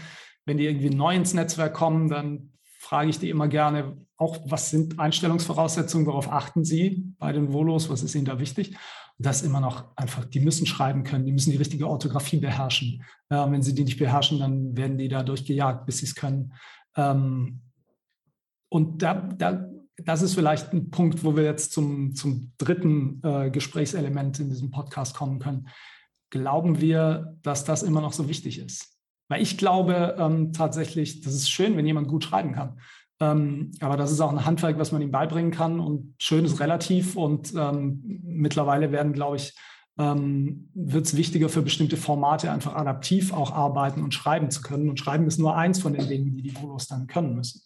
Wenn 0.46 0.58
die 0.58 0.66
irgendwie 0.66 0.90
neu 0.90 1.16
ins 1.16 1.36
Netzwerk 1.36 1.76
kommen, 1.76 2.10
dann 2.10 2.54
frage 2.90 3.12
ich 3.12 3.20
die 3.20 3.30
immer 3.30 3.48
gerne 3.48 3.98
auch, 4.18 4.40
was 4.46 4.72
sind 4.72 5.00
Einstellungsvoraussetzungen, 5.00 6.08
worauf 6.08 6.32
achten 6.32 6.66
Sie 6.66 7.14
bei 7.20 7.32
den 7.32 7.54
Volos, 7.54 7.88
was 7.88 8.02
ist 8.02 8.16
Ihnen 8.16 8.26
da 8.26 8.40
wichtig? 8.40 8.70
Und 8.70 9.28
das 9.28 9.44
immer 9.44 9.60
noch 9.60 9.96
einfach, 9.96 10.26
die 10.26 10.40
müssen 10.40 10.66
schreiben 10.66 11.04
können, 11.04 11.24
die 11.24 11.32
müssen 11.32 11.52
die 11.52 11.58
richtige 11.58 11.88
Orthographie 11.88 12.38
beherrschen. 12.38 13.04
Äh, 13.30 13.52
wenn 13.52 13.62
sie 13.62 13.76
die 13.76 13.84
nicht 13.84 14.00
beherrschen, 14.00 14.40
dann 14.40 14.76
werden 14.76 14.98
die 14.98 15.08
da 15.08 15.22
durchgejagt, 15.22 15.86
bis 15.86 16.00
sie 16.00 16.08
es 16.08 16.16
können. 16.16 16.54
Ähm, 16.98 17.62
und 18.70 19.04
da, 19.04 19.14
da, 19.14 19.70
das 19.98 20.24
ist 20.24 20.34
vielleicht 20.34 20.74
ein 20.74 20.90
Punkt, 20.90 21.24
wo 21.24 21.36
wir 21.36 21.44
jetzt 21.44 21.72
zum, 21.72 22.16
zum 22.16 22.54
dritten 22.58 23.22
äh, 23.24 23.52
Gesprächselement 23.52 24.40
in 24.40 24.50
diesem 24.50 24.72
Podcast 24.72 25.16
kommen 25.16 25.38
können. 25.38 25.68
Glauben 26.32 26.82
wir, 26.82 27.38
dass 27.44 27.66
das 27.66 27.84
immer 27.84 28.02
noch 28.02 28.14
so 28.14 28.28
wichtig 28.28 28.58
ist? 28.58 28.99
Weil 29.30 29.42
ich 29.42 29.58
glaube 29.58 30.16
ähm, 30.18 30.52
tatsächlich, 30.52 31.22
das 31.22 31.34
ist 31.34 31.50
schön, 31.50 31.78
wenn 31.78 31.86
jemand 31.86 32.08
gut 32.08 32.26
schreiben 32.26 32.52
kann. 32.52 32.80
Ähm, 33.22 33.72
aber 33.80 33.96
das 33.96 34.12
ist 34.12 34.20
auch 34.22 34.32
ein 34.32 34.46
Handwerk, 34.46 34.78
was 34.80 34.92
man 34.92 35.02
ihm 35.02 35.12
beibringen 35.12 35.52
kann. 35.52 35.80
Und 35.80 36.16
schön 36.18 36.46
ist 36.46 36.60
relativ. 36.60 37.16
Und 37.16 37.54
ähm, 37.56 38.22
mittlerweile 38.24 38.92
werden, 38.92 39.14
glaube 39.14 39.38
ich, 39.38 39.56
ähm, 39.98 40.70
wird 40.74 41.06
es 41.06 41.16
wichtiger 41.16 41.50
für 41.50 41.62
bestimmte 41.62 41.98
Formate 41.98 42.52
einfach 42.52 42.74
adaptiv 42.76 43.34
auch 43.34 43.52
arbeiten 43.52 44.02
und 44.02 44.14
schreiben 44.14 44.50
zu 44.50 44.62
können. 44.62 44.90
Und 44.90 45.00
schreiben 45.00 45.28
ist 45.28 45.40
nur 45.40 45.56
eins 45.56 45.80
von 45.80 45.94
den 45.94 46.08
Dingen, 46.08 46.36
die 46.36 46.42
die 46.42 46.52
Bolos 46.52 46.88
dann 46.88 47.08
können 47.08 47.36
müssen. 47.36 47.62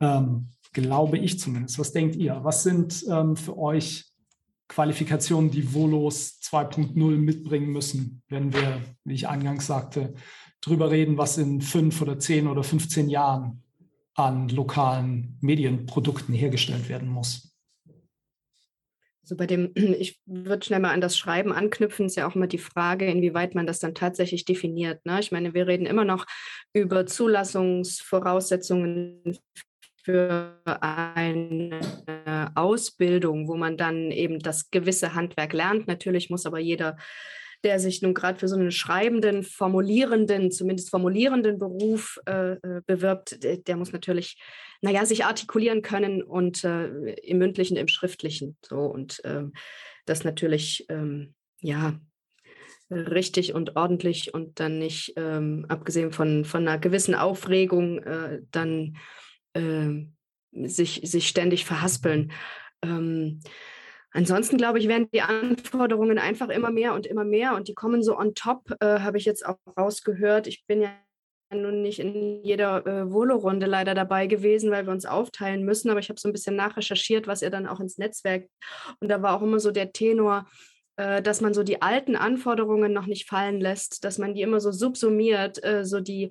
Ähm, 0.00 0.48
glaube 0.72 1.18
ich 1.18 1.38
zumindest. 1.38 1.78
Was 1.78 1.92
denkt 1.92 2.16
ihr? 2.16 2.40
Was 2.42 2.62
sind 2.62 3.04
ähm, 3.10 3.36
für 3.36 3.58
euch 3.58 4.06
Qualifikationen, 4.68 5.50
die 5.50 5.74
Volos 5.74 6.40
2.0 6.42 7.16
mitbringen 7.16 7.70
müssen, 7.70 8.22
wenn 8.28 8.52
wir, 8.52 8.80
wie 9.04 9.14
ich 9.14 9.26
eingangs 9.26 9.66
sagte, 9.66 10.14
drüber 10.60 10.90
reden, 10.90 11.18
was 11.18 11.38
in 11.38 11.60
fünf 11.60 12.00
oder 12.02 12.18
zehn 12.18 12.46
oder 12.46 12.62
15 12.62 13.08
Jahren 13.08 13.62
an 14.14 14.48
lokalen 14.48 15.38
Medienprodukten 15.40 16.34
hergestellt 16.34 16.88
werden 16.88 17.08
muss. 17.08 17.54
Also 19.22 19.36
bei 19.36 19.46
dem, 19.46 19.72
ich 19.74 20.20
würde 20.26 20.64
schnell 20.64 20.80
mal 20.80 20.92
an 20.92 21.00
das 21.00 21.18
Schreiben 21.18 21.52
anknüpfen, 21.52 22.06
ist 22.06 22.16
ja 22.16 22.26
auch 22.26 22.34
immer 22.34 22.46
die 22.46 22.58
Frage, 22.58 23.06
inwieweit 23.06 23.54
man 23.54 23.66
das 23.66 23.78
dann 23.78 23.94
tatsächlich 23.94 24.44
definiert. 24.44 25.04
Ne? 25.06 25.20
Ich 25.20 25.30
meine, 25.30 25.54
wir 25.54 25.66
reden 25.66 25.86
immer 25.86 26.04
noch 26.04 26.26
über 26.72 27.06
Zulassungsvoraussetzungen 27.06 29.38
für 30.02 30.60
eine 30.64 31.78
Ausbildung, 32.54 33.46
wo 33.46 33.56
man 33.56 33.76
dann 33.76 34.10
eben 34.10 34.38
das 34.38 34.70
gewisse 34.70 35.14
Handwerk 35.14 35.52
lernt. 35.52 35.86
Natürlich 35.86 36.30
muss 36.30 36.46
aber 36.46 36.58
jeder 36.58 36.96
der 37.64 37.80
sich 37.80 38.02
nun 38.02 38.14
gerade 38.14 38.38
für 38.38 38.48
so 38.48 38.56
einen 38.56 38.70
schreibenden, 38.70 39.42
formulierenden, 39.42 40.50
zumindest 40.50 40.90
formulierenden 40.90 41.58
Beruf 41.58 42.18
äh, 42.26 42.52
äh, 42.52 42.82
bewirbt, 42.86 43.42
der, 43.42 43.56
der, 43.58 43.76
muss 43.76 43.92
natürlich, 43.92 44.40
naja, 44.80 45.04
sich 45.04 45.24
artikulieren 45.24 45.82
können 45.82 46.22
und 46.22 46.64
äh, 46.64 46.86
im 47.14 47.38
mündlichen, 47.38 47.76
im 47.76 47.88
schriftlichen. 47.88 48.56
So 48.62 48.80
und 48.80 49.20
ähm, 49.24 49.52
das 50.06 50.24
natürlich, 50.24 50.86
ähm, 50.88 51.34
ja, 51.60 51.98
richtig 52.90 53.54
und 53.54 53.76
ordentlich 53.76 54.32
und 54.32 54.60
dann 54.60 54.78
nicht, 54.78 55.12
ähm, 55.16 55.66
abgesehen 55.68 56.12
von, 56.12 56.44
von 56.44 56.66
einer 56.66 56.78
gewissen 56.78 57.14
Aufregung, 57.14 57.98
äh, 58.02 58.40
dann 58.50 58.96
äh, 59.52 60.06
sich, 60.52 61.02
sich 61.04 61.28
ständig 61.28 61.64
verhaspeln. 61.64 62.32
Ähm, 62.82 63.40
Ansonsten 64.12 64.56
glaube 64.56 64.78
ich, 64.78 64.88
werden 64.88 65.08
die 65.12 65.20
Anforderungen 65.20 66.18
einfach 66.18 66.48
immer 66.48 66.70
mehr 66.70 66.94
und 66.94 67.06
immer 67.06 67.24
mehr 67.24 67.54
und 67.54 67.68
die 67.68 67.74
kommen 67.74 68.02
so 68.02 68.16
on 68.18 68.34
top, 68.34 68.74
äh, 68.80 69.00
habe 69.00 69.18
ich 69.18 69.24
jetzt 69.24 69.44
auch 69.44 69.58
rausgehört. 69.78 70.46
Ich 70.46 70.64
bin 70.66 70.80
ja 70.80 70.90
nun 71.50 71.82
nicht 71.82 71.98
in 71.98 72.42
jeder 72.42 72.86
äh, 72.86 73.10
Volo-Runde 73.10 73.66
leider 73.66 73.94
dabei 73.94 74.26
gewesen, 74.26 74.70
weil 74.70 74.86
wir 74.86 74.92
uns 74.92 75.06
aufteilen 75.06 75.64
müssen, 75.64 75.90
aber 75.90 76.00
ich 76.00 76.08
habe 76.08 76.20
so 76.20 76.28
ein 76.28 76.32
bisschen 76.32 76.56
nachrecherchiert, 76.56 77.26
was 77.26 77.42
ihr 77.42 77.50
dann 77.50 77.66
auch 77.66 77.80
ins 77.80 77.98
Netzwerk 77.98 78.48
und 79.00 79.08
da 79.08 79.22
war 79.22 79.36
auch 79.36 79.42
immer 79.42 79.60
so 79.60 79.70
der 79.70 79.92
Tenor, 79.92 80.46
dass 80.98 81.40
man 81.40 81.54
so 81.54 81.62
die 81.62 81.80
alten 81.80 82.16
Anforderungen 82.16 82.92
noch 82.92 83.06
nicht 83.06 83.28
fallen 83.28 83.60
lässt, 83.60 84.04
dass 84.04 84.18
man 84.18 84.34
die 84.34 84.42
immer 84.42 84.60
so 84.60 84.72
subsumiert, 84.72 85.62
äh, 85.64 85.84
so 85.84 86.00
die, 86.00 86.30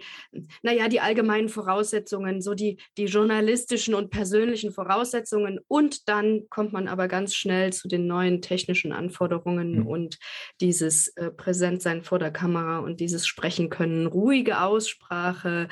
naja, 0.61 0.89
die 0.89 0.99
allgemeinen 0.99 1.49
Voraussetzungen, 1.49 2.41
so 2.41 2.53
die, 2.53 2.77
die 2.97 3.05
journalistischen 3.05 3.95
und 3.95 4.09
persönlichen 4.09 4.71
Voraussetzungen 4.71 5.59
und 5.67 6.09
dann 6.09 6.43
kommt 6.49 6.73
man 6.73 6.87
aber 6.87 7.07
ganz 7.07 7.33
schnell 7.33 7.71
zu 7.71 7.87
den 7.87 8.07
neuen 8.07 8.41
technischen 8.41 8.91
Anforderungen 8.91 9.79
mhm. 9.79 9.87
und 9.87 10.19
dieses 10.59 11.09
äh, 11.15 11.31
Präsentsein 11.31 12.03
vor 12.03 12.19
der 12.19 12.31
Kamera 12.31 12.79
und 12.79 12.99
dieses 12.99 13.25
Sprechen 13.25 13.69
können, 13.69 14.05
ruhige 14.07 14.61
Aussprache, 14.61 15.67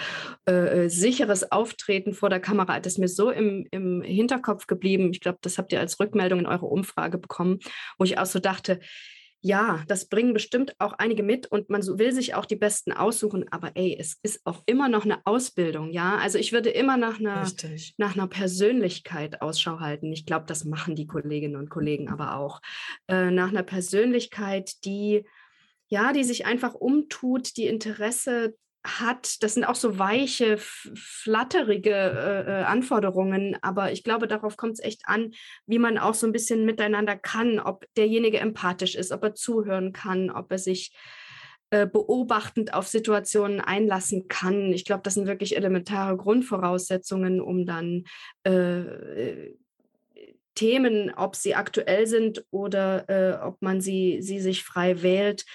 äh, 0.45 0.87
sicheres 0.89 1.51
Auftreten 1.51 2.13
vor 2.13 2.29
der 2.29 2.39
Kamera. 2.39 2.79
Das 2.79 2.93
ist 2.93 2.99
mir 2.99 3.07
so 3.07 3.29
im, 3.29 3.67
im 3.71 4.01
Hinterkopf 4.01 4.67
geblieben. 4.67 5.09
Ich 5.11 5.21
glaube, 5.21 5.39
das 5.41 5.57
habt 5.57 5.73
ihr 5.73 5.79
als 5.79 5.99
Rückmeldung 5.99 6.39
in 6.39 6.45
eurer 6.45 6.71
Umfrage 6.71 7.17
bekommen, 7.17 7.59
wo 7.97 8.05
ich 8.05 8.17
auch 8.17 8.25
so 8.25 8.39
dachte, 8.39 8.79
ja, 9.41 9.83
das 9.87 10.09
bringen 10.09 10.33
bestimmt 10.33 10.73
auch 10.79 10.93
einige 10.93 11.21
mit 11.21 11.45
und 11.45 11.69
man 11.69 11.85
will 11.85 12.11
sich 12.11 12.33
auch 12.33 12.45
die 12.45 12.55
Besten 12.55 12.91
aussuchen, 12.91 13.45
aber 13.51 13.73
ey, 13.75 13.95
es 13.99 14.17
ist 14.23 14.41
auch 14.43 14.63
immer 14.65 14.89
noch 14.89 15.05
eine 15.05 15.23
Ausbildung, 15.23 15.91
ja. 15.91 16.17
Also 16.17 16.39
ich 16.39 16.51
würde 16.51 16.71
immer 16.71 16.97
nach 16.97 17.19
einer, 17.19 17.47
nach 17.97 18.15
einer 18.15 18.27
Persönlichkeit 18.27 19.43
Ausschau 19.43 19.79
halten. 19.79 20.11
Ich 20.11 20.25
glaube, 20.25 20.45
das 20.47 20.65
machen 20.65 20.95
die 20.95 21.05
Kolleginnen 21.05 21.57
und 21.57 21.69
Kollegen 21.69 22.09
aber 22.09 22.37
auch. 22.37 22.59
Äh, 23.07 23.29
nach 23.29 23.49
einer 23.49 23.61
Persönlichkeit, 23.61 24.83
die 24.83 25.25
ja, 25.87 26.13
die 26.13 26.23
sich 26.23 26.45
einfach 26.45 26.73
umtut, 26.73 27.57
die 27.57 27.67
Interesse 27.67 28.55
hat. 28.85 29.43
Das 29.43 29.53
sind 29.53 29.65
auch 29.65 29.75
so 29.75 29.99
weiche, 29.99 30.57
flatterige 30.57 31.91
äh, 31.91 32.61
äh, 32.61 32.63
Anforderungen, 32.63 33.57
aber 33.61 33.91
ich 33.91 34.03
glaube, 34.03 34.27
darauf 34.27 34.57
kommt 34.57 34.73
es 34.73 34.79
echt 34.79 35.01
an, 35.05 35.31
wie 35.65 35.79
man 35.79 35.97
auch 35.97 36.13
so 36.13 36.25
ein 36.27 36.31
bisschen 36.31 36.65
miteinander 36.65 37.15
kann, 37.15 37.59
ob 37.59 37.85
derjenige 37.97 38.39
empathisch 38.39 38.95
ist, 38.95 39.11
ob 39.11 39.23
er 39.23 39.35
zuhören 39.35 39.91
kann, 39.91 40.29
ob 40.29 40.51
er 40.51 40.59
sich 40.59 40.95
äh, 41.71 41.87
beobachtend 41.87 42.73
auf 42.73 42.87
Situationen 42.87 43.59
einlassen 43.59 44.27
kann. 44.27 44.71
Ich 44.71 44.85
glaube, 44.85 45.01
das 45.03 45.15
sind 45.15 45.27
wirklich 45.27 45.57
elementare 45.57 46.15
Grundvoraussetzungen, 46.15 47.41
um 47.41 47.65
dann 47.65 48.05
äh, 48.43 49.51
Themen, 50.55 51.13
ob 51.13 51.35
sie 51.35 51.53
aktuell 51.55 52.07
sind 52.07 52.45
oder 52.49 53.09
äh, 53.09 53.45
ob 53.45 53.61
man 53.61 53.81
sie, 53.81 54.21
sie 54.21 54.39
sich 54.39 54.63
frei 54.63 55.01
wählt, 55.01 55.45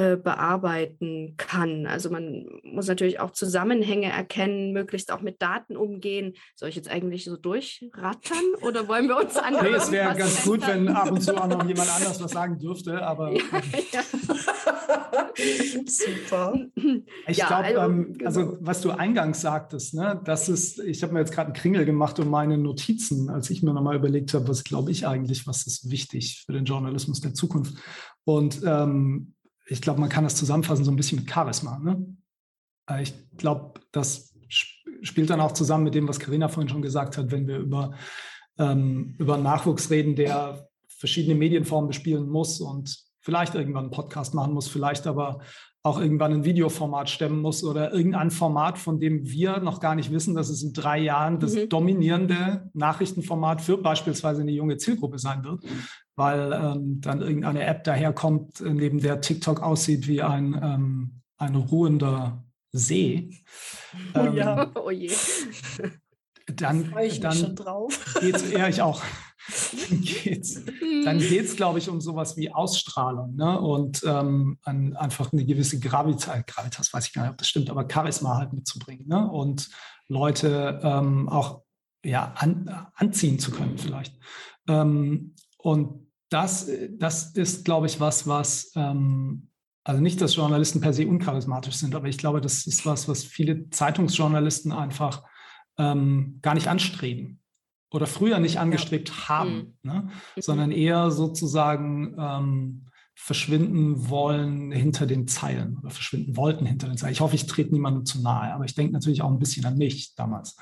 äh, 0.00 0.16
bearbeiten 0.16 1.34
kann. 1.36 1.86
Also 1.86 2.08
man 2.08 2.46
muss 2.62 2.86
natürlich 2.86 3.20
auch 3.20 3.32
Zusammenhänge 3.32 4.10
erkennen, 4.10 4.72
möglichst 4.72 5.12
auch 5.12 5.20
mit 5.20 5.42
Daten 5.42 5.76
umgehen. 5.76 6.32
Soll 6.54 6.70
ich 6.70 6.76
jetzt 6.76 6.88
eigentlich 6.88 7.24
so 7.24 7.36
durchrattern 7.36 8.54
oder 8.62 8.88
wollen 8.88 9.08
wir 9.08 9.18
uns 9.18 9.36
an? 9.36 9.54
Nee, 9.60 9.74
es 9.76 9.90
wäre 9.90 10.16
ganz 10.16 10.42
gut, 10.44 10.66
wenn 10.66 10.88
ab 10.88 11.10
und 11.10 11.20
zu 11.20 11.36
auch 11.36 11.46
noch 11.46 11.66
jemand 11.66 11.94
anders 11.94 12.22
was 12.22 12.30
sagen 12.30 12.58
dürfte, 12.58 13.02
aber. 13.02 13.32
Ja, 13.32 13.42
ja. 13.92 14.02
Super. 15.84 16.54
Ich 17.26 17.36
ja, 17.36 17.46
glaube, 17.46 17.64
also, 17.64 17.80
ähm, 17.80 18.12
genau. 18.14 18.26
also, 18.26 18.56
was 18.60 18.80
du 18.80 18.90
eingangs 18.90 19.40
sagtest, 19.40 19.94
ne, 19.94 20.20
das 20.24 20.48
ist, 20.48 20.78
ich 20.78 21.02
habe 21.02 21.12
mir 21.12 21.20
jetzt 21.20 21.32
gerade 21.32 21.48
einen 21.48 21.54
Kringel 21.54 21.84
gemacht 21.84 22.18
um 22.18 22.28
meine 22.28 22.56
Notizen, 22.56 23.28
als 23.28 23.50
ich 23.50 23.62
mir 23.62 23.72
nochmal 23.74 23.96
überlegt 23.96 24.32
habe, 24.34 24.48
was 24.48 24.64
glaube 24.64 24.90
ich 24.90 25.06
eigentlich, 25.06 25.46
was 25.46 25.66
ist 25.66 25.90
wichtig 25.90 26.44
für 26.46 26.52
den 26.52 26.64
Journalismus 26.64 27.20
der 27.20 27.34
Zukunft. 27.34 27.74
Und 28.24 28.62
ähm, 28.64 29.34
ich 29.70 29.80
glaube, 29.80 30.00
man 30.00 30.08
kann 30.08 30.24
das 30.24 30.34
zusammenfassen 30.34 30.84
so 30.84 30.90
ein 30.90 30.96
bisschen 30.96 31.20
mit 31.20 31.30
Charisma. 31.30 31.78
Ne? 31.78 32.04
Äh, 32.90 33.02
ich 33.02 33.14
glaube, 33.36 33.80
das 33.92 34.34
spielt 34.48 35.30
dann 35.30 35.40
auch 35.40 35.52
zusammen 35.52 35.84
mit 35.84 35.94
dem, 35.94 36.08
was 36.08 36.18
Karina 36.18 36.48
vorhin 36.48 36.68
schon 36.68 36.82
gesagt 36.82 37.16
hat, 37.16 37.30
wenn 37.30 37.46
wir 37.46 37.58
über, 37.58 37.94
ähm, 38.58 39.14
über 39.18 39.38
Nachwuchs 39.38 39.90
reden, 39.90 40.16
der 40.16 40.68
verschiedene 40.88 41.36
Medienformen 41.36 41.88
bespielen 41.88 42.28
muss 42.28 42.60
und 42.60 42.98
vielleicht 43.20 43.54
irgendwann 43.54 43.84
einen 43.84 43.92
Podcast 43.92 44.34
machen 44.34 44.52
muss, 44.52 44.66
vielleicht 44.66 45.06
aber 45.06 45.40
auch 45.82 45.98
irgendwann 45.98 46.32
ein 46.32 46.44
Videoformat 46.44 47.08
stemmen 47.08 47.40
muss 47.40 47.64
oder 47.64 47.92
irgendein 47.92 48.30
Format, 48.30 48.76
von 48.76 48.98
dem 48.98 49.30
wir 49.30 49.60
noch 49.60 49.80
gar 49.80 49.94
nicht 49.94 50.10
wissen, 50.10 50.34
dass 50.34 50.50
es 50.50 50.62
in 50.62 50.74
drei 50.74 50.98
Jahren 50.98 51.38
das 51.38 51.54
mhm. 51.54 51.68
dominierende 51.70 52.70
Nachrichtenformat 52.74 53.62
für 53.62 53.78
beispielsweise 53.78 54.42
eine 54.42 54.50
junge 54.50 54.76
Zielgruppe 54.76 55.18
sein 55.18 55.42
wird, 55.44 55.64
weil 56.20 56.52
ähm, 56.52 57.00
dann 57.00 57.22
irgendeine 57.22 57.64
App 57.64 57.82
daherkommt, 57.84 58.60
neben 58.60 59.00
der 59.00 59.22
TikTok 59.22 59.62
aussieht 59.62 60.06
wie 60.06 60.20
ein, 60.20 60.52
ähm, 60.62 61.22
ein 61.38 61.56
ruhender 61.56 62.44
See. 62.72 63.30
Oh 64.14 64.20
ähm, 64.20 64.36
ja, 64.36 64.70
oh 64.76 64.90
je. 64.90 65.10
Dann, 66.54 66.92
dann. 67.20 67.56
Geht's, 68.20 68.52
ja, 68.52 68.68
ich 68.68 68.80
auch. 68.80 69.02
Dann 69.88 70.00
geht's, 70.04 70.60
dann 71.04 71.18
geht's, 71.18 71.56
glaube 71.56 71.80
ich, 71.80 71.88
um 71.88 72.00
sowas 72.00 72.36
wie 72.36 72.52
Ausstrahlung 72.52 73.34
ne? 73.34 73.60
und 73.60 74.04
ähm, 74.06 74.58
an, 74.62 74.94
einfach 74.94 75.32
eine 75.32 75.44
gewisse 75.44 75.80
Gravitas, 75.80 76.46
Gravitas 76.46 76.92
weiß 76.92 77.08
ich 77.08 77.12
gar 77.12 77.22
nicht, 77.22 77.32
ob 77.32 77.38
das 77.38 77.48
stimmt, 77.48 77.68
aber 77.68 77.88
Charisma 77.90 78.36
halt 78.36 78.52
mitzubringen 78.52 79.08
ne? 79.08 79.28
und 79.28 79.68
Leute 80.06 80.80
ähm, 80.84 81.28
auch 81.28 81.62
ja, 82.04 82.32
an, 82.36 82.86
anziehen 82.94 83.40
zu 83.40 83.50
können 83.50 83.76
vielleicht. 83.76 84.14
Ähm, 84.68 85.34
und 85.58 86.09
das, 86.30 86.70
das 86.92 87.32
ist, 87.32 87.64
glaube 87.64 87.86
ich, 87.86 88.00
was, 88.00 88.26
was, 88.26 88.72
ähm, 88.76 89.48
also 89.84 90.00
nicht, 90.00 90.20
dass 90.20 90.36
Journalisten 90.36 90.80
per 90.80 90.92
se 90.92 91.06
uncharismatisch 91.06 91.74
sind, 91.74 91.94
aber 91.94 92.08
ich 92.08 92.18
glaube, 92.18 92.40
das 92.40 92.66
ist 92.66 92.86
was, 92.86 93.08
was 93.08 93.24
viele 93.24 93.68
Zeitungsjournalisten 93.70 94.72
einfach 94.72 95.24
ähm, 95.78 96.38
gar 96.42 96.54
nicht 96.54 96.68
anstreben 96.68 97.40
oder 97.90 98.06
früher 98.06 98.38
nicht 98.38 98.58
angestrebt 98.58 99.08
ja. 99.08 99.28
haben, 99.28 99.76
mhm. 99.82 99.90
ne? 99.90 100.02
Mhm. 100.36 100.40
sondern 100.40 100.70
eher 100.70 101.10
sozusagen 101.10 102.14
ähm, 102.18 102.86
verschwinden 103.16 104.08
wollen 104.08 104.70
hinter 104.70 105.06
den 105.06 105.26
Zeilen 105.26 105.78
oder 105.78 105.90
verschwinden 105.90 106.36
wollten 106.36 106.64
hinter 106.64 106.88
den 106.88 106.96
Zeilen. 106.96 107.12
Ich 107.12 107.20
hoffe, 107.20 107.34
ich 107.34 107.46
trete 107.46 107.72
niemandem 107.72 108.06
zu 108.06 108.22
nahe, 108.22 108.54
aber 108.54 108.64
ich 108.64 108.74
denke 108.74 108.92
natürlich 108.92 109.20
auch 109.20 109.30
ein 109.30 109.38
bisschen 109.38 109.66
an 109.66 109.76
mich 109.76 110.14
damals. 110.14 110.56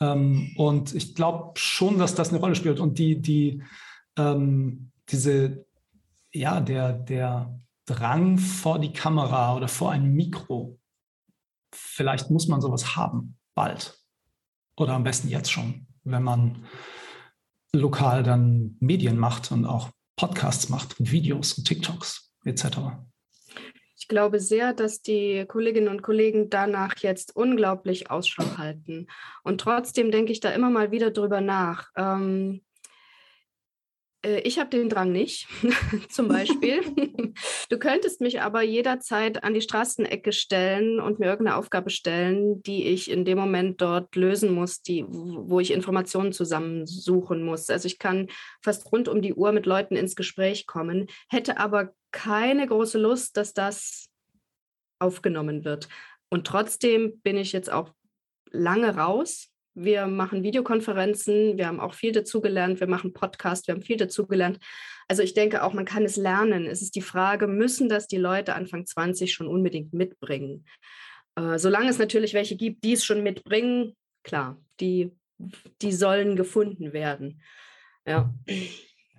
Ähm, 0.00 0.52
und 0.56 0.94
ich 0.94 1.14
glaube 1.14 1.52
schon, 1.54 1.98
dass 1.98 2.14
das 2.14 2.30
eine 2.30 2.40
Rolle 2.40 2.54
spielt. 2.54 2.80
Und 2.80 2.98
die, 2.98 3.22
die, 3.22 3.62
ähm, 4.18 4.91
diese, 5.12 5.66
ja, 6.32 6.60
der, 6.60 6.92
der 6.92 7.60
Drang 7.86 8.38
vor 8.38 8.78
die 8.78 8.92
Kamera 8.92 9.56
oder 9.56 9.68
vor 9.68 9.90
ein 9.90 10.12
Mikro, 10.12 10.78
vielleicht 11.74 12.30
muss 12.30 12.48
man 12.48 12.60
sowas 12.60 12.96
haben, 12.96 13.38
bald. 13.54 13.98
Oder 14.76 14.94
am 14.94 15.04
besten 15.04 15.28
jetzt 15.28 15.50
schon, 15.52 15.86
wenn 16.04 16.22
man 16.22 16.64
lokal 17.74 18.22
dann 18.22 18.76
Medien 18.80 19.18
macht 19.18 19.52
und 19.52 19.66
auch 19.66 19.90
Podcasts 20.16 20.68
macht 20.68 20.98
und 21.00 21.10
Videos 21.10 21.54
und 21.54 21.66
TikToks 21.66 22.34
etc. 22.44 22.66
Ich 23.96 24.08
glaube 24.08 24.40
sehr, 24.40 24.72
dass 24.72 25.00
die 25.00 25.44
Kolleginnen 25.46 25.88
und 25.88 26.02
Kollegen 26.02 26.50
danach 26.50 26.96
jetzt 26.98 27.36
unglaublich 27.36 28.10
Ausschau 28.10 28.58
halten. 28.58 29.06
Und 29.42 29.60
trotzdem 29.60 30.10
denke 30.10 30.32
ich 30.32 30.40
da 30.40 30.50
immer 30.50 30.70
mal 30.70 30.90
wieder 30.90 31.10
drüber 31.10 31.40
nach. 31.40 31.90
Ähm, 31.96 32.62
äh, 32.64 32.71
ich 34.22 34.58
habe 34.58 34.70
den 34.70 34.88
Drang 34.88 35.10
nicht, 35.10 35.48
zum 36.08 36.28
Beispiel. 36.28 36.80
du 37.68 37.78
könntest 37.78 38.20
mich 38.20 38.40
aber 38.40 38.62
jederzeit 38.62 39.42
an 39.42 39.54
die 39.54 39.60
Straßenecke 39.60 40.32
stellen 40.32 41.00
und 41.00 41.18
mir 41.18 41.26
irgendeine 41.26 41.56
Aufgabe 41.56 41.90
stellen, 41.90 42.62
die 42.62 42.86
ich 42.86 43.10
in 43.10 43.24
dem 43.24 43.38
Moment 43.38 43.80
dort 43.80 44.14
lösen 44.14 44.52
muss, 44.52 44.82
die, 44.82 45.04
wo 45.08 45.58
ich 45.58 45.72
Informationen 45.72 46.32
zusammensuchen 46.32 47.42
muss. 47.42 47.68
Also 47.68 47.86
ich 47.86 47.98
kann 47.98 48.28
fast 48.62 48.90
rund 48.92 49.08
um 49.08 49.22
die 49.22 49.34
Uhr 49.34 49.52
mit 49.52 49.66
Leuten 49.66 49.96
ins 49.96 50.14
Gespräch 50.14 50.66
kommen, 50.66 51.08
hätte 51.28 51.58
aber 51.58 51.92
keine 52.12 52.66
große 52.66 52.98
Lust, 52.98 53.36
dass 53.36 53.54
das 53.54 54.08
aufgenommen 55.00 55.64
wird. 55.64 55.88
Und 56.30 56.46
trotzdem 56.46 57.20
bin 57.22 57.36
ich 57.36 57.52
jetzt 57.52 57.72
auch 57.72 57.92
lange 58.50 58.96
raus 58.96 59.51
wir 59.74 60.06
machen 60.06 60.42
Videokonferenzen, 60.42 61.56
wir 61.56 61.66
haben 61.66 61.80
auch 61.80 61.94
viel 61.94 62.12
dazugelernt, 62.12 62.80
wir 62.80 62.86
machen 62.86 63.12
Podcasts, 63.12 63.66
wir 63.66 63.74
haben 63.74 63.82
viel 63.82 63.96
dazugelernt. 63.96 64.58
Also 65.08 65.22
ich 65.22 65.34
denke 65.34 65.62
auch, 65.62 65.72
man 65.72 65.84
kann 65.84 66.04
es 66.04 66.16
lernen. 66.16 66.66
Es 66.66 66.82
ist 66.82 66.94
die 66.94 67.02
Frage, 67.02 67.46
müssen 67.46 67.88
das 67.88 68.06
die 68.06 68.18
Leute 68.18 68.54
Anfang 68.54 68.86
20 68.86 69.32
schon 69.32 69.46
unbedingt 69.46 69.92
mitbringen? 69.92 70.66
Äh, 71.36 71.58
solange 71.58 71.90
es 71.90 71.98
natürlich 71.98 72.34
welche 72.34 72.56
gibt, 72.56 72.84
die 72.84 72.92
es 72.92 73.04
schon 73.04 73.22
mitbringen, 73.22 73.94
klar, 74.22 74.60
die, 74.80 75.12
die 75.80 75.92
sollen 75.92 76.36
gefunden 76.36 76.92
werden. 76.92 77.42
Ja. 78.06 78.32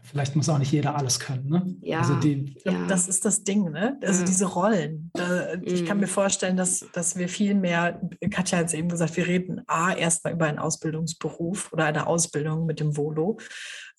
Vielleicht 0.04 0.36
muss 0.36 0.50
auch 0.50 0.58
nicht 0.58 0.72
jeder 0.72 0.96
alles 0.96 1.20
können. 1.20 1.50
Ne? 1.50 1.76
Ja, 1.82 2.00
also 2.00 2.16
die, 2.16 2.58
ja. 2.66 2.86
das 2.88 3.08
ist 3.08 3.24
das 3.24 3.44
Ding, 3.44 3.72
ne? 3.72 3.98
Also 4.02 4.20
ja. 4.20 4.26
diese 4.26 4.46
Rollen. 4.46 5.12
Da, 5.14 5.54
ich 5.62 5.86
kann 5.86 5.98
mir 5.98 6.08
mhm. 6.08 6.12
vorstellen, 6.12 6.58
dass, 6.58 6.86
dass 6.92 7.16
wir 7.16 7.30
viel 7.30 7.56
mehr, 7.56 8.02
Katja 8.30 8.58
hat 8.58 8.68
es 8.68 8.74
eben 8.74 8.90
gesagt, 8.90 9.16
wir 9.16 9.28
reden 9.28 9.62
A, 9.68 9.94
erstmal 9.94 10.34
über 10.34 10.46
einen 10.46 10.60
Ausbildungsberuf 10.60 11.72
oder 11.72 11.86
eine 11.86 12.06
Ausbildung 12.06 12.66
mit 12.66 12.82
dem 12.82 12.98
Volo. 12.98 13.40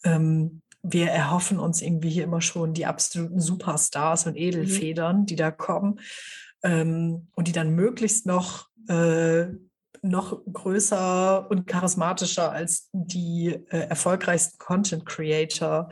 Ähm, 0.05 0.61
wir 0.83 1.11
erhoffen 1.11 1.59
uns 1.59 1.81
irgendwie 1.81 2.11
hier 2.11 2.25
immer 2.25 2.43
schon 2.43 2.75
die 2.75 2.85
absoluten 2.85 3.41
Superstars 3.41 4.27
und 4.27 4.37
Edelfedern, 4.37 5.21
mhm. 5.21 5.27
die 5.27 5.37
da 5.37 5.51
kommen 5.51 6.01
ähm, 6.63 7.29
und 7.35 7.49
die 7.49 7.53
dann 7.53 7.75
möglichst 7.75 8.27
noch 8.27 8.69
äh, 8.89 9.47
noch 10.05 10.39
größer 10.53 11.51
und 11.51 11.67
charismatischer 11.67 12.53
als 12.53 12.91
die 12.93 13.59
äh, 13.71 13.89
erfolgreichsten 13.89 14.59
Content 14.59 15.07
Creator 15.07 15.89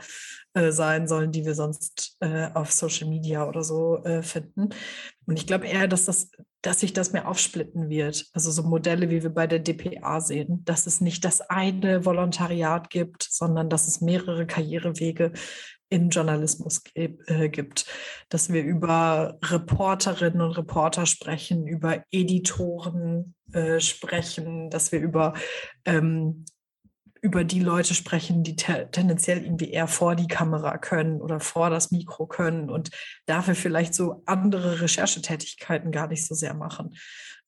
äh, 0.53 0.71
sein 0.71 1.07
sollen, 1.07 1.31
die 1.31 1.45
wir 1.45 1.55
sonst 1.55 2.15
äh, 2.19 2.49
auf 2.53 2.71
Social 2.71 3.09
Media 3.09 3.47
oder 3.47 3.63
so 3.63 4.03
äh, 4.03 4.21
finden. 4.21 4.69
Und 5.25 5.39
ich 5.39 5.47
glaube 5.47 5.65
eher, 5.65 5.87
dass 5.87 6.05
das, 6.05 6.29
dass 6.61 6.81
sich 6.81 6.93
das 6.93 7.11
mehr 7.11 7.27
aufsplitten 7.27 7.89
wird. 7.89 8.27
Also 8.33 8.51
so 8.51 8.61
Modelle, 8.61 9.09
wie 9.09 9.23
wir 9.23 9.31
bei 9.31 9.47
der 9.47 9.59
DPA 9.59 10.21
sehen, 10.21 10.63
dass 10.63 10.85
es 10.85 11.01
nicht 11.01 11.25
das 11.25 11.41
eine 11.41 12.05
Volontariat 12.05 12.91
gibt, 12.91 13.23
sondern 13.23 13.67
dass 13.67 13.87
es 13.87 13.99
mehrere 13.99 14.45
Karrierewege 14.45 15.33
im 15.93 16.09
Journalismus 16.09 16.81
äh, 16.95 17.49
gibt, 17.49 17.85
dass 18.29 18.51
wir 18.51 18.63
über 18.63 19.37
Reporterinnen 19.43 20.41
und 20.41 20.57
Reporter 20.57 21.05
sprechen, 21.05 21.67
über 21.67 22.03
Editoren 22.09 23.35
äh, 23.53 23.79
sprechen, 23.79 24.71
dass 24.71 24.91
wir 24.91 24.99
über 24.99 25.33
ähm, 25.85 26.45
über 27.21 27.45
die 27.45 27.61
Leute 27.61 27.93
sprechen, 27.93 28.43
die 28.43 28.57
te 28.57 28.89
tendenziell 28.91 29.43
irgendwie 29.43 29.69
eher 29.69 29.87
vor 29.87 30.15
die 30.15 30.27
Kamera 30.27 30.77
können 30.77 31.21
oder 31.21 31.39
vor 31.39 31.69
das 31.69 31.91
Mikro 31.91 32.25
können 32.25 32.69
und 32.69 32.89
dafür 33.27 33.55
vielleicht 33.55 33.93
so 33.93 34.23
andere 34.25 34.81
Recherchetätigkeiten 34.81 35.91
gar 35.91 36.07
nicht 36.07 36.25
so 36.25 36.35
sehr 36.35 36.53
machen. 36.53 36.95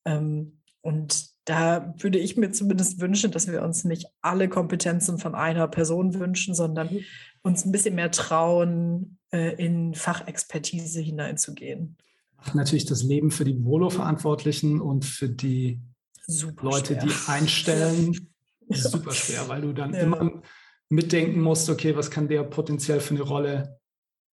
Ähm, 0.06 0.62
und 0.82 1.30
da 1.46 1.94
würde 1.98 2.20
ich 2.20 2.38
mir 2.38 2.52
zumindest 2.52 3.02
wünschen, 3.02 3.32
dass 3.32 3.52
wir 3.52 3.64
uns 3.64 3.84
nicht 3.84 4.06
alle 4.22 4.48
Kompetenzen 4.48 5.18
von 5.18 5.34
einer 5.34 5.68
Person 5.68 6.14
wünschen, 6.14 6.54
sondern 6.54 6.94
mhm. 6.94 7.06
Uns 7.46 7.64
ein 7.64 7.72
bisschen 7.72 7.96
mehr 7.96 8.12
trauen, 8.12 9.20
äh, 9.32 9.54
in 9.64 9.94
Fachexpertise 9.94 11.00
hineinzugehen. 11.00 11.96
Macht 12.38 12.56
natürlich 12.56 12.86
das 12.86 13.04
Leben 13.04 13.30
für 13.32 13.46
die 13.46 13.64
Volo-Verantwortlichen 13.64 14.82
und 14.82 15.06
für 15.06 15.30
die 15.30 15.80
super 16.26 16.66
Leute, 16.66 16.96
schwer. 16.96 17.06
die 17.06 17.14
einstellen, 17.28 18.30
super 18.70 19.12
schwer, 19.12 19.48
weil 19.48 19.62
du 19.62 19.74
dann 19.74 19.94
ja. 19.94 20.02
immer 20.02 20.42
mitdenken 20.90 21.42
musst, 21.42 21.70
okay, 21.70 21.96
was 21.96 22.10
kann 22.10 22.28
der 22.28 22.44
potenziell 22.44 23.00
für 23.00 23.14
eine 23.14 23.24
Rolle 23.24 23.80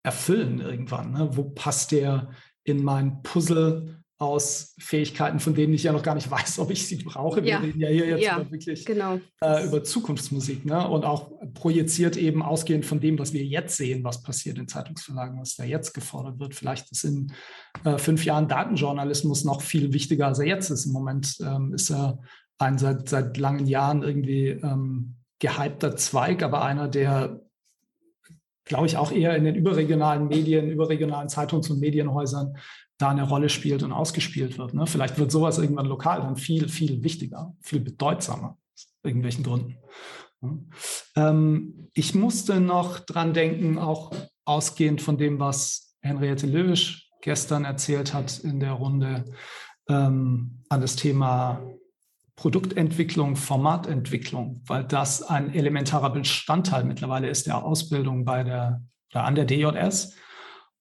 erfüllen 0.05 0.61
irgendwann? 0.61 1.13
Ne? 1.13 1.31
Wo 1.33 1.45
passt 1.45 1.91
der 1.91 2.31
in 2.63 2.83
mein 2.83 3.23
Puzzle? 3.23 4.00
Aus 4.21 4.75
Fähigkeiten, 4.79 5.41
von 5.41 5.55
denen 5.55 5.73
ich 5.73 5.83
ja 5.83 5.93
noch 5.93 6.03
gar 6.03 6.15
nicht 6.15 6.31
weiß, 6.31 6.59
ob 6.59 6.71
ich 6.71 6.87
sie 6.87 6.97
brauche. 6.97 7.43
Wir 7.43 7.63
reden 7.63 7.81
ja 7.81 7.89
hier 7.89 8.07
jetzt 8.07 8.23
ja, 8.23 8.39
über 8.39 8.51
wirklich 8.51 8.85
genau. 8.85 9.19
äh, 9.43 9.67
über 9.67 9.83
Zukunftsmusik 9.83 10.67
ne? 10.67 10.87
und 10.87 11.07
auch 11.07 11.33
projiziert 11.55 12.19
eben 12.19 12.43
ausgehend 12.43 12.85
von 12.85 13.01
dem, 13.01 13.19
was 13.19 13.33
wir 13.33 13.43
jetzt 13.43 13.79
sehen, 13.79 14.05
was 14.05 14.23
passiert 14.23 14.59
in 14.59 14.69
Zeitungsverlagen, 14.69 15.41
was 15.41 15.57
da 15.57 15.65
jetzt 15.65 15.95
gefordert 15.95 16.39
wird. 16.39 16.55
Vielleicht 16.55 16.93
ist 16.93 17.05
in 17.05 17.33
äh, 17.85 17.97
fünf 17.97 18.27
Jahren 18.27 18.47
Datenjournalismus 18.47 19.45
noch 19.45 19.63
viel 19.63 19.95
wichtiger, 19.95 20.27
als 20.27 20.39
er 20.39 20.47
jetzt 20.47 20.69
ist. 20.69 20.85
Im 20.85 20.93
Moment 20.93 21.39
ähm, 21.41 21.73
ist 21.73 21.91
er 21.91 22.19
ein 22.59 22.77
seit, 22.77 23.09
seit 23.09 23.39
langen 23.39 23.67
Jahren 23.67 24.03
irgendwie 24.03 24.49
ähm, 24.49 25.17
gehypter 25.39 25.97
Zweig, 25.97 26.43
aber 26.43 26.63
einer, 26.63 26.89
der 26.89 27.41
glaube 28.71 28.87
ich, 28.87 28.97
auch 28.97 29.11
eher 29.11 29.35
in 29.35 29.43
den 29.43 29.57
überregionalen 29.57 30.29
Medien, 30.29 30.71
überregionalen 30.71 31.29
Zeitungs- 31.29 31.71
und 31.71 31.81
Medienhäusern 31.81 32.57
da 33.01 33.09
eine 33.09 33.23
Rolle 33.23 33.49
spielt 33.49 33.83
und 33.83 33.93
ausgespielt 33.93 34.59
wird. 34.59 34.75
Ne? 34.75 34.87
Vielleicht 34.87 35.19
wird 35.19 35.31
sowas 35.31 35.59
irgendwann 35.59 35.87
lokal 35.87 36.21
dann 36.21 36.37
viel, 36.37 36.69
viel 36.69 37.03
wichtiger, 37.03 37.55
viel 37.61 37.81
bedeutsamer, 37.81 38.59
aus 38.75 38.95
irgendwelchen 39.03 39.43
Gründen. 39.43 39.79
Ähm, 41.17 41.89
ich 41.95 42.15
musste 42.15 42.61
noch 42.61 43.01
dran 43.01 43.33
denken, 43.33 43.79
auch 43.79 44.13
ausgehend 44.45 45.01
von 45.01 45.17
dem, 45.17 45.41
was 45.41 45.97
Henriette 46.03 46.47
Löwisch 46.47 47.11
gestern 47.23 47.65
erzählt 47.65 48.13
hat 48.13 48.39
in 48.39 48.61
der 48.61 48.73
Runde, 48.73 49.25
ähm, 49.89 50.63
an 50.69 50.81
das 50.81 50.97
Thema 50.97 51.63
Produktentwicklung, 52.37 53.37
Formatentwicklung, 53.37 54.63
weil 54.67 54.85
das 54.85 55.23
ein 55.23 55.55
elementarer 55.55 56.11
Bestandteil 56.11 56.85
mittlerweile 56.85 57.29
ist 57.29 57.47
der 57.47 57.63
Ausbildung 57.65 58.25
bei 58.25 58.45
der, 58.45 58.83
an 59.13 59.35
der 59.35 59.45
DJS. 59.45 60.15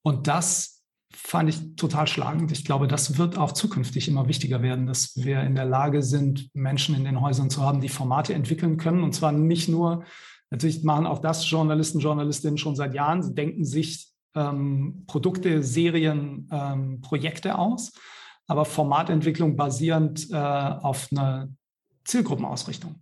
Und 0.01 0.27
das 0.27 0.78
fand 1.13 1.49
ich 1.49 1.75
total 1.75 2.07
schlagend. 2.07 2.51
Ich 2.51 2.65
glaube, 2.65 2.87
das 2.87 3.17
wird 3.17 3.37
auch 3.37 3.51
zukünftig 3.51 4.07
immer 4.07 4.27
wichtiger 4.27 4.61
werden, 4.61 4.85
dass 4.85 5.15
wir 5.15 5.41
in 5.41 5.55
der 5.55 5.65
Lage 5.65 6.03
sind, 6.03 6.49
Menschen 6.53 6.95
in 6.95 7.03
den 7.03 7.21
Häusern 7.21 7.49
zu 7.49 7.63
haben, 7.63 7.81
die 7.81 7.89
Formate 7.89 8.33
entwickeln 8.33 8.77
können. 8.77 9.03
Und 9.03 9.13
zwar 9.13 9.31
nicht 9.31 9.69
nur, 9.69 10.03
natürlich 10.51 10.83
machen 10.83 11.07
auch 11.07 11.19
das 11.19 11.49
Journalisten, 11.49 11.99
Journalistinnen 11.99 12.57
schon 12.57 12.75
seit 12.75 12.93
Jahren. 12.93 13.23
Sie 13.23 13.33
denken 13.33 13.65
sich 13.65 14.09
ähm, 14.35 15.03
Produkte, 15.07 15.63
Serien, 15.63 16.47
ähm, 16.51 17.01
Projekte 17.01 17.57
aus, 17.57 17.91
aber 18.47 18.65
Formatentwicklung 18.65 19.55
basierend 19.55 20.29
äh, 20.31 20.35
auf 20.35 21.09
einer 21.11 21.49
Zielgruppenausrichtung. 22.05 22.95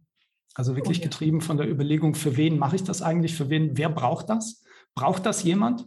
Also 0.56 0.76
wirklich 0.76 1.00
oh, 1.00 1.02
ja. 1.02 1.08
getrieben 1.10 1.42
von 1.42 1.58
der 1.58 1.70
Überlegung, 1.70 2.16
für 2.16 2.36
wen 2.36 2.58
mache 2.58 2.78
ich 2.78 2.84
das 2.84 3.02
eigentlich, 3.02 3.36
für 3.36 3.50
wen, 3.50 3.78
wer 3.78 3.90
braucht 3.90 4.30
das? 4.30 4.64
Braucht 4.96 5.26
das 5.26 5.44
jemand? 5.44 5.86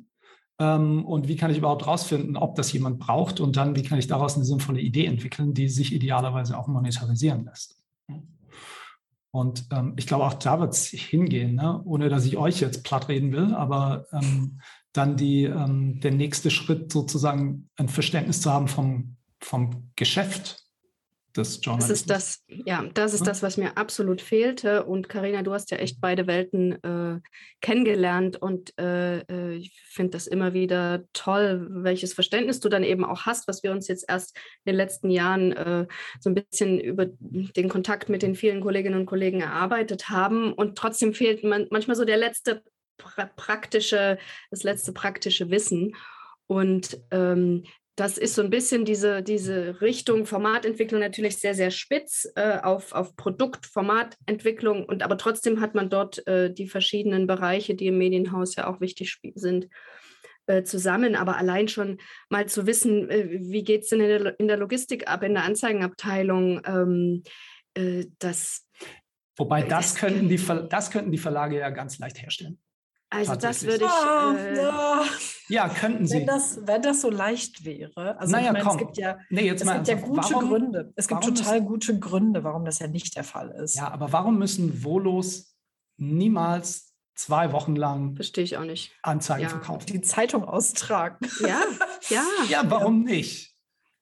Ähm, 0.60 1.06
und 1.06 1.26
wie 1.26 1.36
kann 1.36 1.50
ich 1.50 1.56
überhaupt 1.58 1.86
rausfinden, 1.86 2.36
ob 2.36 2.54
das 2.54 2.72
jemand 2.72 2.98
braucht 2.98 3.40
und 3.40 3.56
dann, 3.56 3.74
wie 3.74 3.82
kann 3.82 3.98
ich 3.98 4.06
daraus 4.06 4.36
eine 4.36 4.44
sinnvolle 4.44 4.80
Idee 4.80 5.06
entwickeln, 5.06 5.54
die 5.54 5.68
sich 5.68 5.92
idealerweise 5.92 6.56
auch 6.56 6.68
monetarisieren 6.68 7.46
lässt. 7.46 7.82
Und 9.32 9.66
ähm, 9.72 9.94
ich 9.96 10.06
glaube, 10.06 10.24
auch 10.24 10.34
da 10.34 10.60
wird 10.60 10.74
es 10.74 10.88
hingehen, 10.88 11.54
ne? 11.54 11.80
ohne 11.84 12.08
dass 12.10 12.26
ich 12.26 12.36
euch 12.36 12.60
jetzt 12.60 12.84
platt 12.84 13.08
reden 13.08 13.32
will, 13.32 13.54
aber 13.54 14.06
ähm, 14.12 14.60
dann 14.92 15.16
die, 15.16 15.44
ähm, 15.44 16.00
der 16.00 16.10
nächste 16.10 16.50
Schritt 16.50 16.92
sozusagen 16.92 17.70
ein 17.76 17.88
Verständnis 17.88 18.42
zu 18.42 18.52
haben 18.52 18.68
vom, 18.68 19.16
vom 19.40 19.90
Geschäft 19.96 20.59
des 21.36 21.60
Journalismus. 21.62 22.04
Das 22.06 22.36
ist 22.38 22.46
das, 22.48 22.64
ja, 22.66 22.84
das 22.94 23.14
ist 23.14 23.26
das, 23.26 23.42
was 23.42 23.56
mir 23.56 23.76
absolut 23.76 24.20
fehlte. 24.20 24.84
Und 24.84 25.08
Karina, 25.08 25.42
du 25.42 25.52
hast 25.52 25.70
ja 25.70 25.78
echt 25.78 26.00
beide 26.00 26.26
Welten 26.26 26.82
äh, 26.82 27.20
kennengelernt 27.60 28.40
und 28.40 28.76
äh, 28.78 29.18
äh 29.18 29.56
ich 29.56 29.80
finde 29.84 30.12
das 30.12 30.26
immer 30.26 30.52
wieder 30.52 31.04
toll, 31.12 31.66
welches 31.70 32.14
Verständnis 32.14 32.60
du 32.60 32.68
dann 32.68 32.84
eben 32.84 33.04
auch 33.04 33.26
hast, 33.26 33.48
was 33.48 33.62
wir 33.62 33.72
uns 33.72 33.88
jetzt 33.88 34.04
erst 34.08 34.36
in 34.64 34.72
den 34.72 34.76
letzten 34.76 35.10
Jahren 35.10 35.52
äh, 35.52 35.86
so 36.20 36.30
ein 36.30 36.34
bisschen 36.34 36.80
über 36.80 37.06
den 37.08 37.68
Kontakt 37.68 38.08
mit 38.08 38.22
den 38.22 38.34
vielen 38.34 38.60
Kolleginnen 38.60 39.00
und 39.00 39.06
Kollegen 39.06 39.40
erarbeitet 39.40 40.08
haben. 40.08 40.52
Und 40.52 40.76
trotzdem 40.76 41.14
fehlt 41.14 41.44
man 41.44 41.66
manchmal 41.70 41.96
so 41.96 42.04
der 42.04 42.16
letzte 42.16 42.62
pra 42.96 43.26
praktische, 43.26 44.18
das 44.50 44.62
letzte 44.62 44.92
praktische 44.92 45.50
Wissen. 45.50 45.94
Und 46.46 46.98
ähm, 47.12 47.64
das 48.00 48.16
ist 48.16 48.34
so 48.34 48.40
ein 48.40 48.48
bisschen 48.48 48.86
diese, 48.86 49.22
diese 49.22 49.82
Richtung 49.82 50.24
Formatentwicklung 50.24 51.02
natürlich 51.02 51.36
sehr, 51.36 51.54
sehr 51.54 51.70
spitz 51.70 52.26
äh, 52.34 52.58
auf, 52.62 52.92
auf 52.92 53.14
Produktformatentwicklung. 53.14 54.86
Und 54.86 55.02
aber 55.02 55.18
trotzdem 55.18 55.60
hat 55.60 55.74
man 55.74 55.90
dort 55.90 56.26
äh, 56.26 56.50
die 56.50 56.66
verschiedenen 56.66 57.26
Bereiche, 57.26 57.74
die 57.74 57.88
im 57.88 57.98
Medienhaus 57.98 58.56
ja 58.56 58.68
auch 58.68 58.80
wichtig 58.80 59.20
sind, 59.34 59.68
äh, 60.46 60.62
zusammen. 60.62 61.14
Aber 61.14 61.36
allein 61.36 61.68
schon 61.68 61.98
mal 62.30 62.46
zu 62.46 62.66
wissen, 62.66 63.10
äh, 63.10 63.38
wie 63.38 63.64
geht 63.64 63.82
es 63.82 63.90
denn 63.90 64.00
in 64.00 64.08
der, 64.08 64.40
in 64.40 64.48
der, 64.48 64.56
Logistik 64.56 65.06
ab, 65.06 65.22
in 65.22 65.34
der 65.34 65.44
Anzeigenabteilung, 65.44 66.62
ähm, 66.64 67.22
äh, 67.74 68.06
das. 68.18 68.66
Wobei 69.36 69.60
das, 69.60 69.92
das 69.92 69.96
könnten 69.96 70.26
die, 70.26 70.40
das 70.70 70.90
könnten 70.90 71.12
die 71.12 71.18
Verlage 71.18 71.58
ja 71.58 71.68
ganz 71.68 71.98
leicht 71.98 72.22
herstellen. 72.22 72.58
Also 73.10 73.34
das 73.34 73.64
würde 73.64 73.84
ich. 73.84 73.90
Oh, 73.90 74.36
äh, 74.36 74.56
ja. 74.56 75.04
ja. 75.48 75.68
könnten 75.68 76.06
Sie. 76.06 76.18
Wenn 76.18 76.26
das, 76.26 76.60
wenn 76.64 76.80
das 76.80 77.00
so 77.00 77.10
leicht 77.10 77.64
wäre. 77.64 78.18
Also 78.18 78.32
naja, 78.32 78.46
ich 78.46 78.52
meine, 78.52 78.64
komm. 78.64 78.76
es 78.76 78.78
gibt 78.78 78.96
ja, 78.98 79.18
nee, 79.30 79.46
jetzt 79.46 79.60
es 79.60 79.66
mal 79.66 79.74
gibt 79.82 79.88
ja 79.88 79.94
gute 79.96 80.30
warum, 80.34 80.48
Gründe. 80.48 80.92
Es 80.94 81.08
gibt 81.08 81.24
total 81.24 81.60
gute 81.60 81.98
Gründe, 81.98 82.44
warum 82.44 82.64
das 82.64 82.78
ja 82.78 82.86
nicht 82.86 83.16
der 83.16 83.24
Fall 83.24 83.50
ist. 83.50 83.74
Ja, 83.74 83.90
aber 83.90 84.12
warum 84.12 84.38
müssen 84.38 84.82
Volos 84.82 85.56
niemals 85.96 86.94
zwei 87.16 87.52
Wochen 87.52 87.74
lang 87.74 88.14
Verstehe 88.14 88.44
ich 88.44 88.56
auch 88.56 88.64
nicht. 88.64 88.92
Anzeigen 89.02 89.42
ja. 89.42 89.48
verkaufen? 89.48 89.86
Die 89.86 90.00
Zeitung 90.00 90.44
austragen. 90.44 91.18
Ja, 91.40 91.60
ja. 92.08 92.24
ja, 92.48 92.62
warum 92.70 93.02
nicht? 93.02 93.49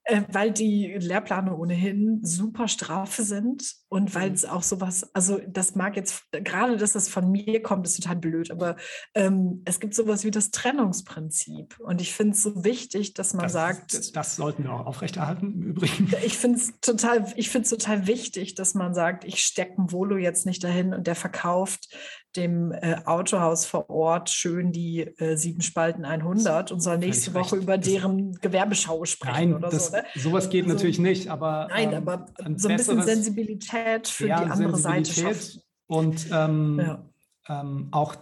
Äh, 0.09 0.23
weil 0.33 0.53
die 0.53 0.95
Lehrpläne 0.99 1.55
ohnehin 1.55 2.21
super 2.23 2.67
strafe 2.67 3.25
sind 3.25 3.75
und 3.91 4.15
weil 4.15 4.31
mhm. 4.31 4.35
es 4.37 4.47
auch 4.47 4.63
sowas, 4.63 5.15
also 5.15 5.39
das 5.47 5.75
mag 5.75 5.97
jetzt, 5.97 6.25
gerade 6.33 6.79
dass 6.79 6.93
das 6.93 7.11
von 7.11 7.31
mir 7.31 7.63
kommt, 7.63 7.87
ist 7.87 7.97
total 7.97 8.17
blöd, 8.17 8.51
aber 8.51 8.77
ähm, 9.15 9.61
es 9.67 9.81
gibt 9.81 9.95
sowas 9.95 10.25
wie 10.25 10.31
das 10.31 10.51
Trennungsprinzip 10.51 11.79
und 11.81 12.01
ich 12.01 12.15
finde 12.15 12.33
es 12.33 12.43
so 12.43 12.65
wichtig, 12.65 13.13
dass 13.13 13.35
man 13.35 13.43
das, 13.43 13.53
sagt. 13.53 13.93
Das, 13.93 14.11
das, 14.11 14.37
sollten 14.37 14.65
wir 14.65 14.73
auch 14.73 14.87
aufrechterhalten 14.87 15.53
im 15.53 15.63
Übrigen. 15.63 16.11
Ich 16.25 16.39
finde 16.39 16.57
es 16.57 16.73
total, 16.81 17.31
ich 17.37 17.51
finde 17.51 17.65
es 17.65 17.71
total 17.71 18.07
wichtig, 18.07 18.55
dass 18.55 18.73
man 18.73 18.95
sagt, 18.95 19.25
ich 19.25 19.45
stecke 19.45 19.83
ein 19.83 19.93
Volo 19.93 20.17
jetzt 20.17 20.47
nicht 20.47 20.65
dahin 20.65 20.95
und 20.95 21.07
der 21.07 21.17
verkauft 21.17 21.95
dem 22.37 22.72
äh, 22.72 22.97
Autohaus 23.05 23.64
vor 23.64 23.89
Ort 23.91 24.31
schön 24.31 24.72
die 24.72 25.01
äh, 25.01 25.37
sieben 25.37 25.62
Spalten 25.62 26.05
100 26.05 26.72
und 26.72 26.81
soll 26.81 26.99
nächste 26.99 27.35
Woche 27.35 27.57
recht. 27.57 27.62
über 27.62 27.79
deren 27.79 28.33
Gewerbeschau 28.35 29.05
sprechen 29.05 29.51
nein, 29.51 29.55
oder 29.55 29.70
das, 29.70 29.87
so. 29.87 29.97
Ne? 29.97 30.05
Sowas 30.14 30.51
geht 30.51 30.64
also, 30.64 30.74
natürlich 30.74 30.99
nicht, 30.99 31.29
aber. 31.29 31.68
Nein, 31.70 31.93
ähm, 31.93 31.97
aber 31.97 32.26
so 32.57 32.68
ein 32.68 32.76
bisschen 32.76 33.03
Sensibilität 33.03 34.09
für 34.09 34.29
ja, 34.29 34.45
die 34.45 34.51
andere 34.51 34.76
Seite 34.76 35.12
schaffen. 35.12 35.62
Und 35.87 36.26
ähm, 36.31 36.79
ja. 36.79 37.09
ähm, 37.49 37.89
auch 37.91 38.14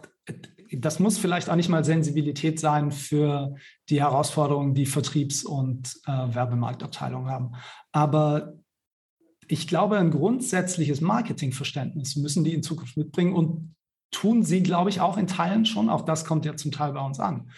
das 0.73 0.99
muss 0.99 1.19
vielleicht 1.19 1.49
auch 1.49 1.57
nicht 1.57 1.69
mal 1.69 1.85
Sensibilität 1.85 2.59
sein 2.59 2.91
für 2.91 3.55
die 3.89 4.01
Herausforderungen, 4.01 4.75
die 4.75 4.87
Vertriebs- 4.87 5.45
und 5.45 5.95
äh, 6.07 6.11
Werbemarktabteilungen 6.11 7.31
haben. 7.31 7.53
Aber 7.93 8.55
ich 9.49 9.69
glaube, 9.69 9.99
ein 9.99 10.11
grundsätzliches 10.11 11.01
Marketingverständnis 11.01 12.17
müssen 12.17 12.43
die 12.43 12.55
in 12.55 12.63
Zukunft 12.63 12.97
mitbringen 12.97 13.35
und 13.35 13.75
tun 14.17 14.43
sie, 14.43 14.63
glaube 14.63 14.89
ich, 14.89 15.03
auch 15.03 15.19
in 15.19 15.27
Teilen 15.27 15.67
schon. 15.67 15.91
Auch 15.91 16.01
das 16.01 16.25
kommt 16.25 16.47
ja 16.47 16.57
zum 16.57 16.73
Teil 16.73 16.93
bei 16.95 17.05
uns 17.05 17.21
an. 17.21 17.51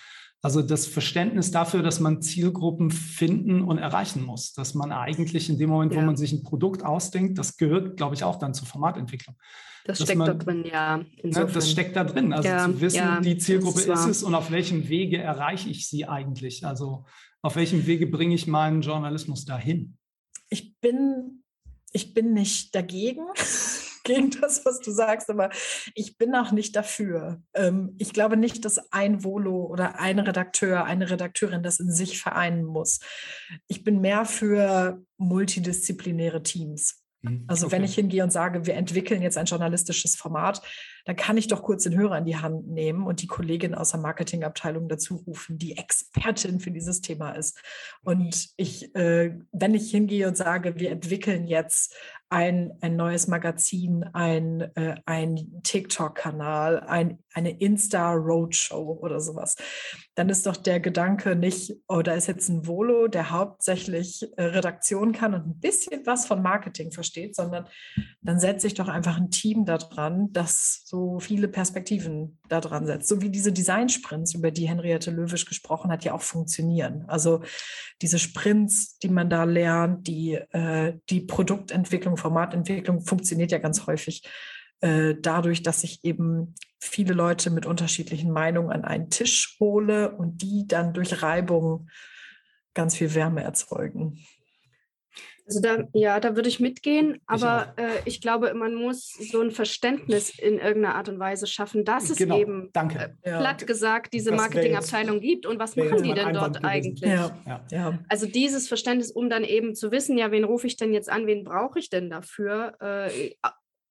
Also 0.43 0.61
das 0.61 0.87
Verständnis 0.87 1.53
dafür, 1.53 1.83
dass 1.83 2.01
man 2.01 2.21
Zielgruppen 2.21 2.91
finden 2.91 3.63
und 3.63 3.79
erreichen 3.79 4.25
muss, 4.25 4.55
dass 4.55 4.75
man 4.75 4.91
eigentlich 4.91 5.49
in 5.49 5.59
dem 5.59 5.71
Moment, 5.71 5.93
ja. 5.93 6.01
wo 6.01 6.05
man 6.05 6.17
sich 6.17 6.33
ein 6.33 6.43
Produkt 6.43 6.85
ausdenkt, 6.85 7.39
das 7.39 7.57
gehört, 7.57 7.97
glaube 7.97 8.17
ich, 8.17 8.25
auch 8.25 8.37
dann 8.37 8.55
zur 8.55 8.67
Formatentwicklung. 8.67 9.37
Das 9.85 10.03
steckt 10.03 10.19
man, 10.19 10.27
da 10.27 10.35
drin, 10.35 10.65
ja. 10.65 10.99
Ne, 11.23 11.47
das 11.53 11.71
steckt 11.71 11.97
da 11.97 12.05
drin. 12.05 12.33
Also 12.33 12.49
ja, 12.49 12.67
zu 12.67 12.81
wissen, 12.81 12.97
ja, 12.97 13.21
die 13.21 13.39
Zielgruppe 13.39 13.81
ist, 13.81 13.89
ist 13.89 14.07
es 14.07 14.23
und 14.23 14.35
auf 14.35 14.51
welchem 14.51 14.89
Wege 14.89 15.19
erreiche 15.19 15.69
ich 15.71 15.89
sie 15.89 16.07
eigentlich? 16.07 16.67
Also 16.67 17.05
auf 17.41 17.55
welchem 17.55 17.87
Wege 17.87 18.07
bringe 18.09 18.35
ich 18.35 18.49
meinen 18.49 18.83
Journalismus 18.83 19.45
dahin? 19.45 19.97
Ich 20.51 20.79
bin, 20.81 21.45
ich 21.93 22.15
bin 22.15 22.33
nicht 22.33 22.75
dagegen 22.75 23.23
gegen 24.09 24.31
das, 24.41 24.65
was 24.65 24.81
du 24.81 24.91
sagst, 24.91 25.31
aber 25.31 25.51
ich 25.95 26.19
bin 26.19 26.35
auch 26.35 26.51
nicht 26.51 26.75
dafür. 26.75 27.41
Ähm, 27.55 27.95
ich 27.99 28.13
glaube 28.13 28.37
nicht, 28.37 28.65
dass 28.65 28.93
ein 28.93 29.23
Volo 29.23 29.67
oder 29.67 30.01
ein 30.01 30.19
Redakteur, 30.19 30.85
eine 30.85 31.11
Redakteurin 31.11 31.63
das 31.63 31.79
in 31.79 31.93
sich 31.93 32.21
vereinen 32.21 32.65
muss. 32.65 33.01
Ich 33.69 33.85
bin 33.85 34.01
mehr 34.01 34.25
für 34.25 35.03
multidisziplinäre 35.19 36.43
Teams. 36.43 37.05
Mhm. 37.23 37.45
Also 37.47 37.67
okay. 37.67 37.77
wenn 37.77 37.85
ich 37.85 37.95
hingehe 37.95 38.23
und 38.23 38.33
sage, 38.33 38.67
wir 38.67 38.75
entwickeln 38.75 39.23
jetzt 39.23 39.39
ein 39.39 39.47
journalistisches 39.47 40.17
Format, 40.17 40.63
dann 41.09 41.17
kann 41.17 41.39
ich 41.39 41.49
doch 41.49 41.63
kurz 41.63 41.85
den 41.85 41.97
Hörer 41.97 42.19
in 42.19 42.27
die 42.27 42.37
Hand 42.37 42.69
nehmen 42.69 43.07
und 43.07 43.23
die 43.23 43.27
Kollegin 43.27 43.75
aus 43.75 43.93
der 43.93 44.01
Marketingabteilung 44.01 44.91
dazu 44.91 45.17
rufen, 45.27 45.57
die 45.57 45.79
Expertin 45.79 46.61
für 46.61 46.71
dieses 46.71 47.01
Thema 47.01 47.31
ist. 47.31 47.59
Und 48.03 48.51
ich, 48.59 48.95
äh, 48.95 49.35
wenn 49.51 49.73
ich 49.73 49.91
hingehe 49.91 50.29
und 50.29 50.37
sage, 50.37 50.79
wir 50.79 50.91
entwickeln 50.91 51.47
jetzt 51.47 51.95
ein, 52.31 52.73
ein 52.83 52.97
neues 52.97 53.27
Magazin, 53.27 54.05
ein, 54.13 54.61
äh, 54.77 54.97
ein 55.07 55.63
TikTok-Kanal, 55.63 56.81
ein, 56.81 57.21
eine 57.33 57.59
Insta-Roadshow 57.59 58.99
oder 59.01 59.21
sowas, 59.21 59.57
dann 60.15 60.29
ist 60.29 60.45
doch 60.45 60.57
der 60.57 60.79
Gedanke 60.79 61.37
nicht, 61.37 61.77
oh, 61.89 62.03
da 62.03 62.13
ist 62.13 62.27
jetzt 62.27 62.51
ein 62.51 62.67
Volo, 62.67 63.09
der 63.09 63.31
hauptsächlich 63.31 64.29
äh, 64.37 64.43
Redaktion 64.43 65.13
kann 65.13 65.33
und 65.33 65.47
ein 65.47 65.59
bisschen 65.59 66.05
was 66.05 66.27
von 66.27 66.43
Marketing 66.43 66.93
versteht, 66.93 67.35
sondern 67.35 67.67
dann 68.21 68.39
setze 68.39 68.67
ich 68.67 68.75
doch 68.75 68.89
einfach 68.89 69.17
ein 69.17 69.31
Team 69.31 69.65
da 69.65 69.79
dran, 69.79 70.31
das 70.33 70.83
so 70.85 70.98
viele 71.21 71.49
Perspektiven 71.49 72.39
da 72.49 72.61
dran 72.61 72.87
setzt. 72.87 73.09
So 73.09 73.21
wie 73.21 73.31
diese 73.31 73.53
Design-Sprints, 73.53 74.35
über 74.35 74.51
die 74.51 74.69
Henriette 74.69 75.11
Löwisch 75.11 75.45
gesprochen 75.45 75.91
hat, 75.91 76.05
ja 76.05 76.13
auch 76.13 76.23
funktionieren. 76.23 77.05
Also 77.09 77.43
diese 78.03 78.19
Sprints, 78.19 78.99
die 78.99 79.09
man 79.09 79.31
da 79.31 79.45
lernt, 79.45 80.07
die, 80.07 80.35
äh, 80.35 80.95
die 81.11 81.21
Produktentwicklung 81.21 82.17
Formatentwicklung 82.17 83.01
funktioniert 83.01 83.51
ja 83.51 83.59
ganz 83.59 83.87
häufig 83.87 84.23
äh, 84.81 85.15
dadurch, 85.21 85.63
dass 85.63 85.85
ich 85.85 86.05
eben 86.05 86.55
viele 86.79 87.15
Leute 87.15 87.51
mit 87.51 87.67
unterschiedlichen 87.67 88.31
Meinungen 88.31 88.71
an 88.71 88.85
einen 88.85 89.11
Tisch 89.11 89.57
hole 89.59 90.15
und 90.15 90.43
die 90.43 90.67
dann 90.67 90.93
durch 90.93 91.23
Reibung 91.23 91.89
ganz 92.75 92.97
viel 92.97 93.15
Wärme 93.15 93.43
erzeugen. 93.43 94.25
Also 95.49 95.61
da, 95.63 95.89
ja, 95.95 96.21
da 96.21 96.37
würde 96.37 96.51
ich 96.51 96.61
mitgehen, 96.61 97.23
aber 97.27 97.73
ich, 97.79 97.83
äh, 97.83 97.89
ich, 98.05 98.21
glaube, 98.21 98.53
man 98.53 98.75
muss 98.75 99.15
so 99.15 99.41
ein 99.41 99.51
Verständnis 99.51 100.39
in 100.39 100.59
irgendeiner 100.59 100.95
Art 100.95 101.09
und 101.09 101.19
Weise 101.19 101.47
schaffen, 101.47 101.87
dass 101.87 102.11
es 102.11 102.19
genau, 102.19 102.39
eben 102.39 102.69
danke. 102.75 103.17
Äh, 103.23 103.39
platt 103.39 103.67
gesagt 103.67 104.13
diese 104.13 104.33
Marketingabteilung 104.33 105.21
gibt 105.21 105.47
und 105.47 105.59
was 105.59 105.75
machen 105.75 106.03
die 106.03 106.13
denn 106.13 106.35
dort 106.35 106.63
eigentlich? 106.63 107.01
Ja, 107.01 107.35
ja. 107.71 107.99
Also 108.11 108.27
dieses 108.27 108.69
Verständnis, 108.69 109.11
um 109.11 109.31
dann 109.31 109.43
eben 109.43 109.75
zu 109.75 109.91
wissen, 109.91 110.19
ja, 110.19 110.31
wen 110.31 110.45
rufe 110.45 110.67
ich 110.67 110.77
denn 110.77 110.93
jetzt 110.93 111.09
an, 111.09 111.27
wen 111.27 111.45
brauche 111.45 111.79
ich 111.79 111.89
denn 111.89 112.11
dafür? 112.11 112.77
Äh, 112.81 113.31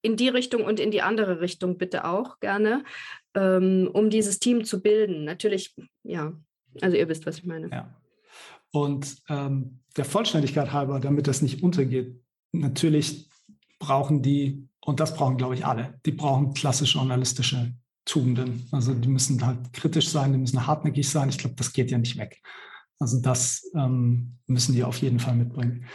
in 0.04 0.16
die 0.16 0.30
Richtung 0.30 0.64
und 0.64 0.80
in 0.80 0.92
die 0.92 1.02
andere 1.02 1.42
Richtung 1.42 1.80
bitte 1.80 2.06
auch 2.06 2.40
gerne, 2.40 2.84
ähm, 3.34 3.90
um 3.92 4.12
dieses 4.12 4.38
Team 4.38 4.64
zu 4.64 4.84
bilden. 4.84 5.26
Natürlich, 5.26 5.76
ja, 6.04 6.34
also 6.82 6.96
ihr 6.96 7.10
wisst, 7.10 7.26
was 7.26 7.40
ich 7.40 7.46
meine. 7.46 7.70
Ja. 7.72 7.96
Und 8.72 9.18
ähm, 9.30 9.80
der 9.96 10.06
Vollständigkeit 10.06 10.72
halber, 10.72 11.00
damit 11.00 11.28
das 11.28 11.42
nicht 11.42 11.64
untergeht, 11.64 12.22
natürlich 12.52 13.30
brauchen 13.80 14.22
die, 14.22 14.68
und 14.86 15.00
das 15.00 15.16
brauchen, 15.16 15.38
glaube 15.38 15.56
ich, 15.56 15.66
alle, 15.66 16.00
die 16.06 16.12
brauchen 16.12 16.54
klassische 16.54 16.98
journalistische 16.98 17.74
Tugenden. 18.06 18.68
Also 18.72 18.94
die 18.94 19.08
müssen 19.08 19.46
halt 19.46 19.74
kritisch 19.74 20.10
sein, 20.10 20.32
die 20.32 20.40
müssen 20.40 20.66
hartnäckig 20.66 21.08
sein. 21.10 21.30
Ich 21.30 21.38
glaube, 21.38 21.56
das 21.56 21.74
geht 21.74 21.92
ja 21.92 21.98
nicht 21.98 22.18
weg. 22.18 22.42
Also 23.00 23.22
das 23.22 23.70
ähm, 23.76 24.38
müssen 24.48 24.74
die 24.74 24.84
auf 24.84 24.98
jeden 25.00 25.20
Fall 25.20 25.36
mitbringen. 25.36 25.86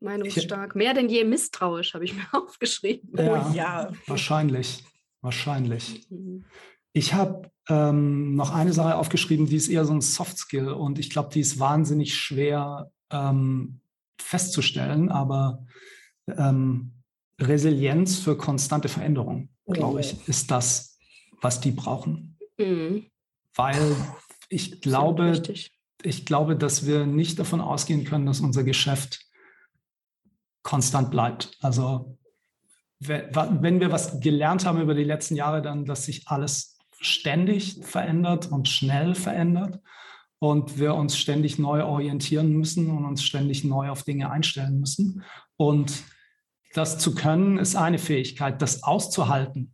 Meinungsstark. 0.00 0.74
Mehr 0.74 0.92
denn 0.92 1.08
je 1.08 1.24
misstrauisch, 1.24 1.94
habe 1.94 2.04
ich 2.04 2.14
mir 2.14 2.26
aufgeschrieben. 2.32 3.10
Ja, 3.16 3.48
oh, 3.48 3.54
ja. 3.54 3.92
wahrscheinlich. 4.06 4.84
Wahrscheinlich. 5.22 6.06
Mhm. 6.10 6.44
Ich 6.92 7.14
habe 7.14 7.50
ähm, 7.68 8.34
noch 8.34 8.54
eine 8.54 8.72
Sache 8.72 8.96
aufgeschrieben, 8.96 9.46
die 9.46 9.56
ist 9.56 9.68
eher 9.68 9.84
so 9.84 9.92
ein 9.92 10.00
Soft 10.00 10.38
Skill 10.38 10.68
und 10.68 10.98
ich 10.98 11.10
glaube, 11.10 11.30
die 11.32 11.40
ist 11.40 11.58
wahnsinnig 11.58 12.14
schwer 12.14 12.90
ähm, 13.10 13.80
festzustellen, 14.18 15.10
aber 15.10 15.64
ähm, 16.28 16.92
Resilienz 17.40 18.18
für 18.18 18.36
konstante 18.36 18.88
Veränderung, 18.88 19.50
glaube 19.66 20.00
ich, 20.00 20.14
oh. 20.14 20.22
ist 20.26 20.50
das, 20.50 20.98
was 21.40 21.60
die 21.60 21.72
brauchen. 21.72 22.38
Mhm. 22.58 23.06
Weil 23.54 23.96
ich 24.48 24.80
glaube, 24.80 25.42
ich 26.02 26.26
glaube, 26.26 26.56
dass 26.56 26.86
wir 26.86 27.06
nicht 27.06 27.38
davon 27.38 27.60
ausgehen 27.60 28.04
können, 28.04 28.26
dass 28.26 28.40
unser 28.40 28.64
Geschäft 28.64 29.26
konstant 30.62 31.10
bleibt. 31.10 31.56
Also 31.60 32.18
wenn 32.98 33.80
wir 33.80 33.92
was 33.92 34.20
gelernt 34.20 34.64
haben 34.64 34.80
über 34.80 34.94
die 34.94 35.04
letzten 35.04 35.36
Jahre, 35.36 35.60
dann, 35.60 35.84
dass 35.84 36.04
sich 36.04 36.28
alles 36.28 36.75
ständig 37.00 37.78
verändert 37.82 38.50
und 38.50 38.68
schnell 38.68 39.14
verändert 39.14 39.80
und 40.38 40.78
wir 40.78 40.94
uns 40.94 41.16
ständig 41.16 41.58
neu 41.58 41.84
orientieren 41.84 42.52
müssen 42.52 42.90
und 42.90 43.04
uns 43.04 43.22
ständig 43.22 43.64
neu 43.64 43.90
auf 43.90 44.02
Dinge 44.02 44.30
einstellen 44.30 44.78
müssen. 44.78 45.22
Und 45.56 46.04
das 46.74 46.98
zu 46.98 47.14
können 47.14 47.58
ist 47.58 47.76
eine 47.76 47.98
Fähigkeit, 47.98 48.60
das 48.60 48.82
auszuhalten 48.82 49.72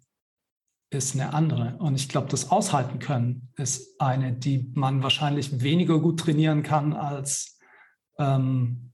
ist 0.90 1.14
eine 1.14 1.32
andere. 1.32 1.76
Und 1.78 1.94
ich 1.94 2.08
glaube, 2.08 2.28
das 2.28 2.50
Aushalten 2.50 2.98
können 2.98 3.48
ist 3.56 4.00
eine, 4.00 4.32
die 4.32 4.70
man 4.74 5.02
wahrscheinlich 5.02 5.62
weniger 5.62 5.98
gut 5.98 6.20
trainieren 6.20 6.62
kann, 6.62 6.92
als 6.92 7.58
ähm, 8.18 8.91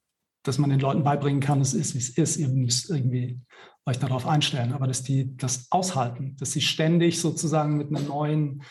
dass 0.49 0.59
man 0.59 0.71
den 0.71 0.81
Leuten 0.81 1.05
beibringen 1.05 1.41
kann, 1.41 1.61
es 1.61 1.75
ist, 1.75 1.95
wie 1.95 1.99
es 1.99 2.11
ist. 2.11 2.37
Ihr 2.37 2.49
müsst 2.49 2.91
irgendwie 2.91 3.41
euch 3.87 3.99
darauf 3.99 4.27
einstellen. 4.27 4.73
Aber 4.73 4.87
dass 4.87 5.03
die 5.03 5.37
das 5.37 5.69
aushalten, 5.71 6.37
dass 6.39 6.53
sie 6.53 6.61
ständig 6.61 7.21
sozusagen 7.21 7.77
mit 7.77 7.89
einer 7.89 8.01
neuen 8.01 8.63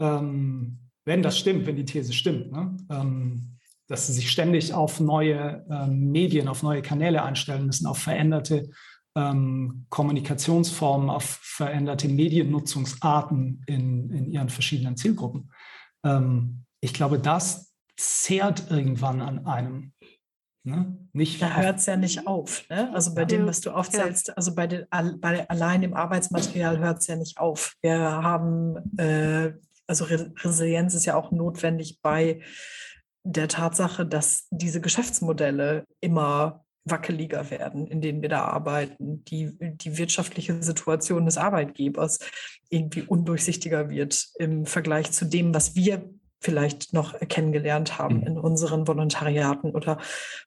ähm, 0.00 0.78
wenn 1.08 1.22
das 1.22 1.38
stimmt, 1.38 1.66
wenn 1.66 1.76
die 1.76 1.86
These 1.86 2.12
stimmt, 2.12 2.52
ne? 2.52 2.76
ähm, 2.90 3.56
dass 3.86 4.06
sie 4.06 4.12
sich 4.12 4.30
ständig 4.30 4.74
auf 4.74 5.00
neue 5.00 5.64
ähm, 5.70 6.10
Medien, 6.10 6.48
auf 6.48 6.62
neue 6.62 6.82
Kanäle 6.82 7.22
einstellen 7.22 7.64
müssen, 7.64 7.86
auf 7.86 7.96
veränderte 7.96 8.68
ähm, 9.16 9.86
Kommunikationsformen, 9.88 11.08
auf 11.08 11.24
veränderte 11.24 12.08
Mediennutzungsarten 12.08 13.62
in, 13.66 14.10
in 14.10 14.30
ihren 14.30 14.50
verschiedenen 14.50 14.98
Zielgruppen. 14.98 15.50
Ähm, 16.04 16.66
ich 16.82 16.92
glaube, 16.92 17.18
das 17.18 17.72
zehrt 17.96 18.70
irgendwann 18.70 19.22
an 19.22 19.46
einem. 19.46 19.94
Ne? 20.68 20.96
Nicht 21.12 21.40
da 21.40 21.56
hört 21.56 21.78
es 21.78 21.86
ja 21.86 21.96
nicht 21.96 22.26
auf. 22.26 22.68
Ne? 22.68 22.92
Also 22.94 23.14
bei 23.14 23.24
dem, 23.24 23.46
was 23.46 23.60
du 23.60 23.70
aufzählst, 23.70 24.36
also 24.36 24.54
bei, 24.54 24.66
den, 24.66 24.86
bei 25.20 25.48
allein 25.48 25.80
dem 25.80 25.94
Arbeitsmaterial 25.94 26.78
hört 26.78 27.00
es 27.00 27.06
ja 27.06 27.16
nicht 27.16 27.38
auf. 27.38 27.74
Wir 27.80 27.98
haben 27.98 28.76
äh, 28.98 29.52
also 29.88 30.04
Resilienz 30.04 30.94
ist 30.94 31.06
ja 31.06 31.16
auch 31.16 31.32
notwendig 31.32 32.00
bei 32.02 32.42
der 33.24 33.48
Tatsache, 33.48 34.06
dass 34.06 34.46
diese 34.50 34.80
Geschäftsmodelle 34.80 35.84
immer 36.00 36.64
wackeliger 36.84 37.50
werden, 37.50 37.86
in 37.86 38.00
denen 38.00 38.22
wir 38.22 38.28
da 38.28 38.44
arbeiten, 38.44 39.24
die, 39.24 39.56
die 39.60 39.98
wirtschaftliche 39.98 40.62
Situation 40.62 41.26
des 41.26 41.36
Arbeitgebers 41.36 42.20
irgendwie 42.70 43.02
undurchsichtiger 43.02 43.90
wird 43.90 44.28
im 44.38 44.64
Vergleich 44.64 45.10
zu 45.10 45.24
dem, 45.24 45.54
was 45.54 45.74
wir 45.74 46.08
vielleicht 46.40 46.92
noch 46.92 47.18
kennengelernt 47.28 47.98
haben 47.98 48.18
mhm. 48.20 48.26
in 48.26 48.38
unseren 48.38 48.86
Volontariaten 48.86 49.74
oder 49.74 49.98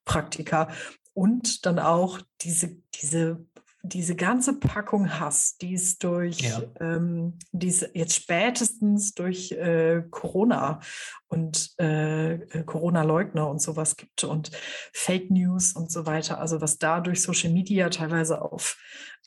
Praktika. 0.05 0.69
Und 1.13 1.65
dann 1.65 1.79
auch 1.79 2.19
diese, 2.41 2.77
diese 2.95 3.45
diese 3.83 4.15
ganze 4.15 4.59
Packung 4.59 5.19
Hass, 5.19 5.57
die 5.57 5.73
es 5.73 5.97
durch, 5.97 6.41
ja. 6.41 6.61
ähm, 6.79 7.39
die 7.51 7.73
jetzt 7.93 8.15
spätestens 8.15 9.13
durch 9.13 9.51
äh, 9.53 10.03
Corona 10.09 10.79
und 11.27 11.71
äh, 11.79 12.33
äh, 12.33 12.63
Corona-Leugner 12.63 13.49
und 13.49 13.61
sowas 13.61 13.95
gibt 13.95 14.23
und 14.23 14.51
Fake 14.93 15.31
News 15.31 15.73
und 15.73 15.91
so 15.91 16.05
weiter, 16.05 16.39
also 16.39 16.61
was 16.61 16.77
da 16.77 16.99
durch 16.99 17.21
Social 17.21 17.51
Media 17.51 17.89
teilweise 17.89 18.41
auf 18.41 18.77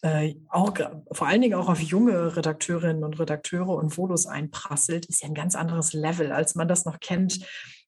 äh, 0.02 0.34
auch 0.50 0.74
vor 1.10 1.26
allen 1.26 1.40
Dingen 1.40 1.54
auch 1.54 1.68
auf 1.68 1.80
junge 1.80 2.36
Redakteurinnen 2.36 3.04
und 3.04 3.18
Redakteure 3.18 3.70
und 3.70 3.96
Volos 3.96 4.26
einprasselt, 4.26 5.06
ist 5.06 5.22
ja 5.22 5.28
ein 5.28 5.34
ganz 5.34 5.56
anderes 5.56 5.94
Level, 5.94 6.30
als 6.30 6.54
man 6.54 6.68
das 6.68 6.84
noch 6.84 7.00
kennt 7.00 7.40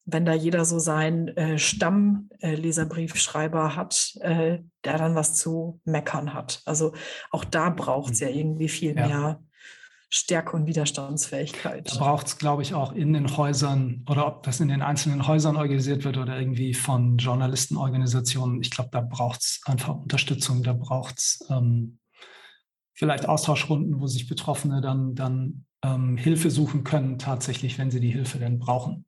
wenn 0.07 0.25
da 0.25 0.33
jeder 0.33 0.65
so 0.65 0.79
seinen 0.79 1.29
äh, 1.37 1.59
Stammleserbriefschreiber 1.59 3.67
äh, 3.67 3.77
hat, 3.77 4.17
äh, 4.21 4.61
der 4.85 4.99
dann 4.99 5.17
was 5.17 5.35
zu 5.35 5.81
meckern 5.85 6.33
hat. 6.33 6.63
Also 6.65 6.95
auch 7.31 7.45
da 7.45 7.69
braucht 7.71 8.13
es 8.13 8.21
ja 8.21 8.31
mhm. 8.31 8.37
irgendwie 8.37 8.69
viel 8.69 8.95
ja. 8.97 9.07
mehr 9.07 9.41
Stärke 10.09 10.57
und 10.57 10.67
Widerstandsfähigkeit. 10.67 11.93
Da 11.93 11.99
braucht 11.99 12.29
es, 12.29 12.39
glaube 12.39 12.63
ich, 12.63 12.75
auch 12.75 12.93
in 12.93 13.13
den 13.13 13.37
Häusern 13.37 14.05
oder 14.09 14.29
ob 14.29 14.45
das 14.45 14.61
in 14.61 14.69
den 14.69 14.81
einzelnen 14.81 15.27
Häusern 15.27 15.57
organisiert 15.57 16.05
wird 16.05 16.17
oder 16.17 16.39
irgendwie 16.39 16.75
von 16.75 17.19
Journalistenorganisationen. 17.19 18.61
Ich 18.61 18.71
glaube, 18.71 18.91
da 18.93 19.01
braucht 19.01 19.41
es 19.41 19.61
einfach 19.67 19.97
Unterstützung, 19.97 20.63
da 20.63 20.75
braucht 20.75 21.19
es 21.19 21.45
ähm, 21.51 21.99
vielleicht 22.95 23.29
Austauschrunden, 23.29 24.01
wo 24.01 24.07
sich 24.07 24.29
Betroffene 24.29 24.81
dann, 24.81 25.17
dann 25.17 25.65
ähm, 25.83 26.17
Hilfe 26.17 26.53
suchen 26.53 26.85
können, 26.85 27.19
tatsächlich, 27.19 27.77
wenn 27.77 27.91
sie 27.91 28.01
die 28.01 28.13
Hilfe 28.13 28.39
denn 28.39 28.61
brauchen. 28.61 29.07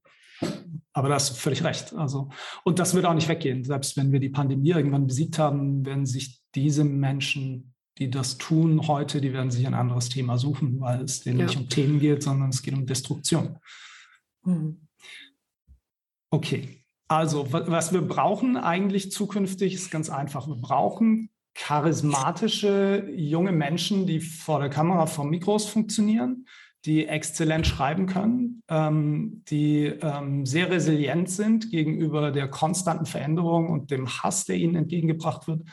Aber 0.99 1.11
da 1.11 1.15
hast 1.15 1.31
du 1.31 1.35
völlig 1.35 1.63
recht. 1.63 1.95
Also, 1.95 2.29
und 2.65 2.81
das 2.81 2.93
wird 2.93 3.05
auch 3.05 3.15
nicht 3.15 3.29
weggehen. 3.29 3.63
Selbst 3.63 3.97
wenn 3.97 4.11
wir 4.11 4.19
die 4.19 4.31
Pandemie 4.31 4.71
irgendwann 4.71 5.07
besiegt 5.07 5.39
haben, 5.39 5.87
werden 5.87 6.07
sich 6.07 6.41
diese 6.57 6.83
Menschen, 6.83 7.73
die 7.99 8.11
das 8.11 8.37
tun 8.37 8.89
heute, 8.89 9.21
die 9.21 9.33
werden 9.33 9.53
sich 9.53 9.65
ein 9.69 9.75
anderes 9.75 10.09
Thema 10.09 10.39
suchen, 10.39 10.81
weil 10.81 11.03
es 11.03 11.21
denen 11.21 11.39
ja. 11.39 11.47
nicht 11.47 11.57
um 11.57 11.69
Themen 11.69 12.01
geht, 12.01 12.25
sondern 12.25 12.49
es 12.49 12.63
geht 12.63 12.75
um 12.75 12.85
Destruktion. 12.85 13.59
Mhm. 14.43 14.89
Okay, 16.31 16.83
also 17.07 17.47
was 17.53 17.93
wir 17.93 18.03
brauchen 18.03 18.57
eigentlich 18.57 19.13
zukünftig 19.13 19.75
ist 19.75 19.93
ganz 19.93 20.11
einfach. 20.11 20.49
Wir 20.49 20.57
brauchen 20.57 21.31
charismatische 21.55 23.09
junge 23.15 23.53
Menschen, 23.53 24.05
die 24.09 24.19
vor 24.19 24.59
der 24.59 24.69
Kamera, 24.69 25.07
vor 25.07 25.27
Mikros 25.27 25.67
funktionieren, 25.69 26.49
die 26.89 27.07
exzellent 27.07 27.67
schreiben 27.67 28.07
können, 28.07 28.63
ähm, 28.69 29.45
die 29.51 29.85
ähm, 29.85 30.47
sehr 30.47 30.71
resilient 30.71 31.29
sind 31.29 31.71
gegenüber 31.71 32.31
der 32.31 32.49
konstanten 32.49 33.05
Veränderung 33.05 33.69
und 33.69 33.91
dem 33.91 34.09
Hass, 34.09 34.47
der 34.47 34.57
ihnen 34.57 34.75
entgegengebracht 34.75 35.47
wird, 35.47 35.69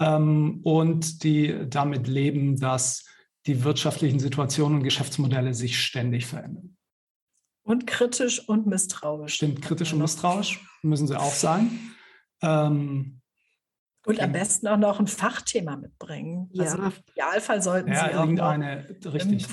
ähm, 0.00 0.60
und 0.62 1.24
die 1.24 1.68
damit 1.68 2.06
leben, 2.06 2.56
dass 2.56 3.04
die 3.46 3.64
wirtschaftlichen 3.64 4.20
Situationen 4.20 4.78
und 4.78 4.84
Geschäftsmodelle 4.84 5.54
sich 5.54 5.76
ständig 5.76 6.26
verändern. 6.26 6.76
Und 7.64 7.88
kritisch 7.88 8.48
und 8.48 8.68
misstrauisch. 8.68 9.34
Stimmt, 9.34 9.62
kritisch 9.62 9.92
und 9.92 9.98
misstrauisch 9.98 10.64
müssen 10.82 11.08
sie 11.08 11.18
auch 11.18 11.32
sein. 11.32 11.70
Ähm, 12.42 13.19
und 14.06 14.18
am 14.20 14.32
besten 14.32 14.66
auch 14.66 14.78
noch 14.78 14.98
ein 14.98 15.06
Fachthema 15.06 15.76
mitbringen. 15.76 16.48
Ja. 16.52 16.64
Also 16.64 16.78
im 16.78 16.92
Idealfall 17.12 17.62
sollten 17.62 17.92
ja, 17.92 18.08
Sie 18.08 18.14
auch 18.14 18.56
noch 18.56 19.12
richtig. 19.12 19.46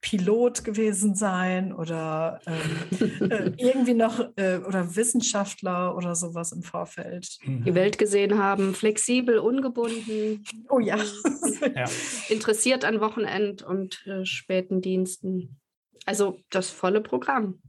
Pilot 0.00 0.64
gewesen 0.64 1.14
sein 1.14 1.72
oder 1.72 2.40
ähm, 2.46 3.30
äh, 3.30 3.52
irgendwie 3.58 3.94
noch 3.94 4.18
äh, 4.36 4.58
oder 4.58 4.96
Wissenschaftler 4.96 5.96
oder 5.96 6.16
sowas 6.16 6.50
im 6.50 6.62
Vorfeld. 6.62 7.38
Mhm. 7.44 7.64
Die 7.64 7.74
Welt 7.74 7.96
gesehen 7.98 8.38
haben, 8.38 8.74
flexibel, 8.74 9.38
ungebunden. 9.38 10.44
Oh 10.68 10.80
ja. 10.80 10.96
ja. 11.74 11.84
Interessiert 12.28 12.84
an 12.84 13.00
Wochenend 13.00 13.62
und 13.62 14.04
äh, 14.06 14.24
späten 14.24 14.80
Diensten. 14.80 15.60
Also 16.06 16.40
das 16.50 16.70
volle 16.70 17.00
Programm. 17.00 17.62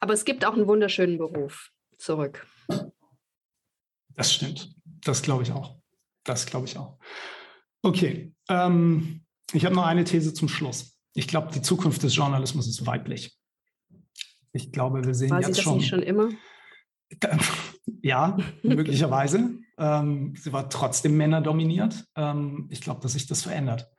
Aber 0.00 0.14
es 0.14 0.24
gibt 0.24 0.44
auch 0.44 0.54
einen 0.54 0.66
wunderschönen 0.66 1.18
Beruf 1.18 1.70
zurück. 1.96 2.44
Das 4.16 4.32
stimmt. 4.32 4.79
Das 5.04 5.22
glaube 5.22 5.42
ich 5.42 5.52
auch. 5.52 5.76
Das 6.24 6.46
glaube 6.46 6.66
ich 6.66 6.78
auch. 6.78 6.98
Okay. 7.82 8.34
Ähm, 8.48 9.24
ich 9.52 9.64
habe 9.64 9.74
noch 9.74 9.86
eine 9.86 10.04
These 10.04 10.34
zum 10.34 10.48
Schluss. 10.48 10.96
Ich 11.14 11.26
glaube, 11.26 11.50
die 11.52 11.62
Zukunft 11.62 12.02
des 12.02 12.14
Journalismus 12.14 12.68
ist 12.68 12.86
weiblich. 12.86 13.36
Ich 14.52 14.72
glaube, 14.72 15.04
wir 15.04 15.14
sehen 15.14 15.30
War 15.30 15.38
jetzt 15.38 15.46
sie 15.46 15.52
das 15.52 15.62
schon. 15.62 15.76
Nicht 15.78 15.88
schon 15.88 16.02
immer? 16.02 16.30
Ja, 18.02 18.38
möglicherweise. 18.62 19.58
ähm, 19.78 20.34
sie 20.36 20.52
war 20.52 20.70
trotzdem 20.70 21.16
männerdominiert. 21.16 22.04
Ähm, 22.16 22.66
ich 22.70 22.80
glaube, 22.80 23.00
dass 23.00 23.12
sich 23.12 23.26
das 23.26 23.42
verändert. 23.42 23.90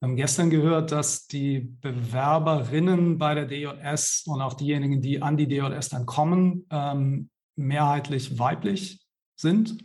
Wir 0.00 0.08
haben 0.08 0.16
gestern 0.16 0.50
gehört, 0.50 0.92
dass 0.92 1.26
die 1.26 1.60
Bewerberinnen 1.60 3.18
bei 3.18 3.34
der 3.34 3.46
DJS 3.46 4.24
und 4.26 4.40
auch 4.40 4.54
diejenigen, 4.54 5.00
die 5.00 5.22
an 5.22 5.36
die 5.36 5.46
DJS 5.46 5.90
dann 5.90 6.06
kommen, 6.06 6.66
ähm, 6.70 7.30
mehrheitlich 7.56 8.38
weiblich 8.38 9.00
sind. 9.36 9.78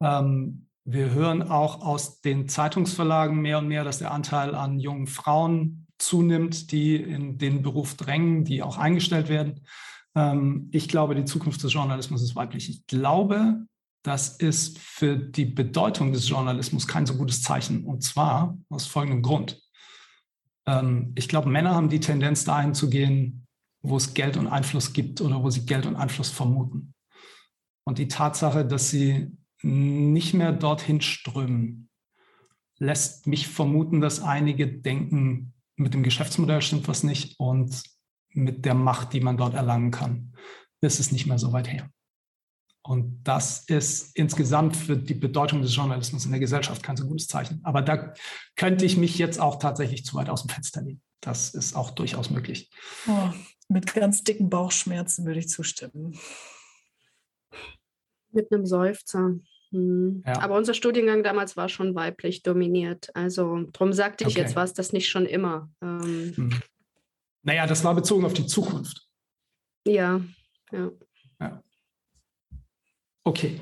Ähm, 0.00 0.66
wir 0.84 1.10
hören 1.10 1.42
auch 1.42 1.82
aus 1.82 2.20
den 2.20 2.48
Zeitungsverlagen 2.48 3.40
mehr 3.40 3.58
und 3.58 3.68
mehr, 3.68 3.84
dass 3.84 3.98
der 3.98 4.12
Anteil 4.12 4.54
an 4.54 4.80
jungen 4.80 5.06
Frauen 5.06 5.86
zunimmt, 5.98 6.72
die 6.72 6.96
in 6.96 7.38
den 7.38 7.62
Beruf 7.62 7.94
drängen, 7.96 8.44
die 8.44 8.62
auch 8.62 8.78
eingestellt 8.78 9.28
werden. 9.28 9.60
Ähm, 10.14 10.68
ich 10.72 10.88
glaube, 10.88 11.14
die 11.14 11.24
Zukunft 11.24 11.62
des 11.62 11.72
Journalismus 11.72 12.22
ist 12.22 12.34
weiblich. 12.34 12.68
Ich 12.68 12.86
glaube, 12.86 13.66
das 14.02 14.36
ist 14.38 14.78
für 14.78 15.16
die 15.16 15.44
Bedeutung 15.44 16.12
des 16.12 16.28
Journalismus 16.28 16.86
kein 16.86 17.06
so 17.06 17.16
gutes 17.16 17.42
Zeichen. 17.42 17.84
Und 17.84 18.02
zwar 18.02 18.56
aus 18.70 18.86
folgendem 18.86 19.22
Grund. 19.22 19.60
Ähm, 20.66 21.12
ich 21.16 21.28
glaube, 21.28 21.50
Männer 21.50 21.74
haben 21.74 21.90
die 21.90 22.00
Tendenz, 22.00 22.44
dahin 22.44 22.74
zu 22.74 22.88
gehen, 22.88 23.46
wo 23.82 23.96
es 23.96 24.14
Geld 24.14 24.36
und 24.36 24.46
Einfluss 24.46 24.92
gibt 24.92 25.20
oder 25.20 25.42
wo 25.42 25.50
sie 25.50 25.66
Geld 25.66 25.86
und 25.86 25.96
Einfluss 25.96 26.30
vermuten. 26.30 26.94
Und 27.84 27.98
die 27.98 28.08
Tatsache, 28.08 28.64
dass 28.64 28.90
sie 28.90 29.36
nicht 29.62 30.34
mehr 30.34 30.52
dorthin 30.52 31.00
strömen, 31.00 31.88
lässt 32.78 33.26
mich 33.26 33.48
vermuten, 33.48 34.00
dass 34.00 34.22
einige 34.22 34.66
denken, 34.66 35.52
mit 35.76 35.94
dem 35.94 36.02
Geschäftsmodell 36.02 36.62
stimmt 36.62 36.88
was 36.88 37.02
nicht 37.02 37.38
und 37.38 37.82
mit 38.30 38.64
der 38.64 38.74
Macht, 38.74 39.12
die 39.12 39.20
man 39.20 39.36
dort 39.36 39.54
erlangen 39.54 39.90
kann, 39.90 40.34
ist 40.80 41.00
es 41.00 41.12
nicht 41.12 41.26
mehr 41.26 41.38
so 41.38 41.52
weit 41.52 41.70
her. 41.70 41.90
Und 42.82 43.22
das 43.24 43.64
ist 43.66 44.16
insgesamt 44.16 44.76
für 44.76 44.96
die 44.96 45.14
Bedeutung 45.14 45.60
des 45.60 45.76
Journalismus 45.76 46.24
in 46.24 46.30
der 46.30 46.40
Gesellschaft 46.40 46.82
kein 46.82 46.96
so 46.96 47.06
gutes 47.06 47.26
Zeichen. 47.26 47.60
Aber 47.62 47.82
da 47.82 48.14
könnte 48.56 48.86
ich 48.86 48.96
mich 48.96 49.18
jetzt 49.18 49.38
auch 49.38 49.56
tatsächlich 49.58 50.04
zu 50.04 50.16
weit 50.16 50.30
aus 50.30 50.42
dem 50.42 50.48
Fenster 50.48 50.80
legen. 50.82 51.02
Das 51.20 51.52
ist 51.52 51.76
auch 51.76 51.90
durchaus 51.90 52.30
möglich. 52.30 52.70
Oh, 53.06 53.30
mit 53.68 53.92
ganz 53.92 54.24
dicken 54.24 54.48
Bauchschmerzen 54.48 55.26
würde 55.26 55.40
ich 55.40 55.48
zustimmen. 55.48 56.18
Mit 58.32 58.50
einem 58.50 58.64
Seufzer. 58.64 59.34
Hm. 59.72 60.22
Ja. 60.26 60.40
Aber 60.40 60.56
unser 60.56 60.74
Studiengang 60.74 61.22
damals 61.22 61.56
war 61.56 61.68
schon 61.68 61.94
weiblich 61.94 62.42
dominiert. 62.42 63.10
Also 63.14 63.62
darum 63.72 63.92
sagte 63.92 64.24
ich 64.24 64.34
okay. 64.34 64.40
jetzt, 64.40 64.56
war 64.56 64.64
es 64.64 64.74
das 64.74 64.92
nicht 64.92 65.08
schon 65.08 65.26
immer. 65.26 65.70
Ähm, 65.82 66.32
hm. 66.34 66.50
Naja, 67.42 67.66
das 67.66 67.84
war 67.84 67.94
bezogen 67.94 68.24
auf 68.24 68.34
die 68.34 68.46
Zukunft. 68.46 69.06
Ja, 69.86 70.20
ja. 70.72 70.90
ja. 71.40 71.62
Okay, 73.24 73.60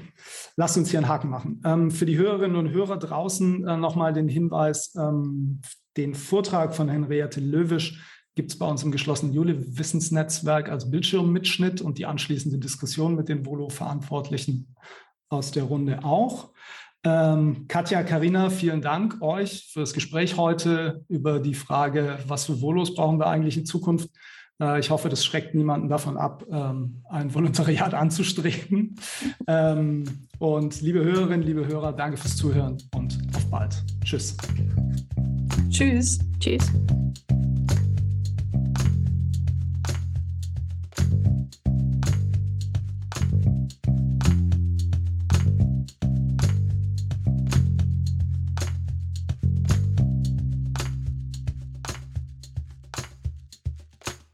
lasst 0.56 0.76
uns 0.76 0.90
hier 0.90 1.00
einen 1.00 1.08
Haken 1.08 1.30
machen. 1.30 1.60
Ähm, 1.64 1.90
für 1.90 2.06
die 2.06 2.16
Hörerinnen 2.16 2.56
und 2.56 2.70
Hörer 2.70 2.96
draußen 2.96 3.66
äh, 3.66 3.76
nochmal 3.76 4.12
den 4.12 4.28
Hinweis, 4.28 4.94
ähm, 4.96 5.60
den 5.96 6.14
Vortrag 6.14 6.74
von 6.74 6.88
Henriette 6.88 7.40
Löwisch 7.40 8.02
gibt 8.34 8.52
es 8.52 8.58
bei 8.58 8.66
uns 8.66 8.84
im 8.84 8.92
geschlossenen 8.92 9.34
Juli-Wissensnetzwerk 9.34 10.68
als 10.68 10.90
Bildschirmmitschnitt 10.92 11.80
und 11.80 11.98
die 11.98 12.06
anschließende 12.06 12.58
Diskussion 12.58 13.16
mit 13.16 13.28
den 13.28 13.44
Volo-Verantwortlichen 13.44 14.76
aus 15.28 15.50
der 15.50 15.64
Runde 15.64 16.04
auch. 16.04 16.50
Ähm, 17.04 17.66
Katja, 17.68 18.02
Karina, 18.02 18.50
vielen 18.50 18.82
Dank 18.82 19.22
euch 19.22 19.70
für 19.72 19.80
das 19.80 19.92
Gespräch 19.92 20.36
heute 20.36 21.04
über 21.08 21.38
die 21.38 21.54
Frage, 21.54 22.18
was 22.26 22.46
für 22.46 22.60
Volos 22.60 22.94
brauchen 22.94 23.18
wir 23.18 23.28
eigentlich 23.28 23.56
in 23.56 23.66
Zukunft. 23.66 24.10
Äh, 24.60 24.80
ich 24.80 24.90
hoffe, 24.90 25.08
das 25.08 25.24
schreckt 25.24 25.54
niemanden 25.54 25.88
davon 25.88 26.16
ab, 26.16 26.44
ähm, 26.50 27.02
ein 27.08 27.32
Volontariat 27.34 27.94
anzustreben. 27.94 28.96
Ähm, 29.46 30.04
und 30.38 30.82
liebe 30.82 31.02
Hörerinnen, 31.02 31.42
liebe 31.42 31.66
Hörer, 31.66 31.92
danke 31.92 32.18
fürs 32.18 32.36
Zuhören 32.36 32.76
und 32.94 33.18
auf 33.34 33.46
bald. 33.46 33.82
Tschüss. 34.04 34.36
Tschüss. 35.70 36.18
Tschüss. 36.38 36.70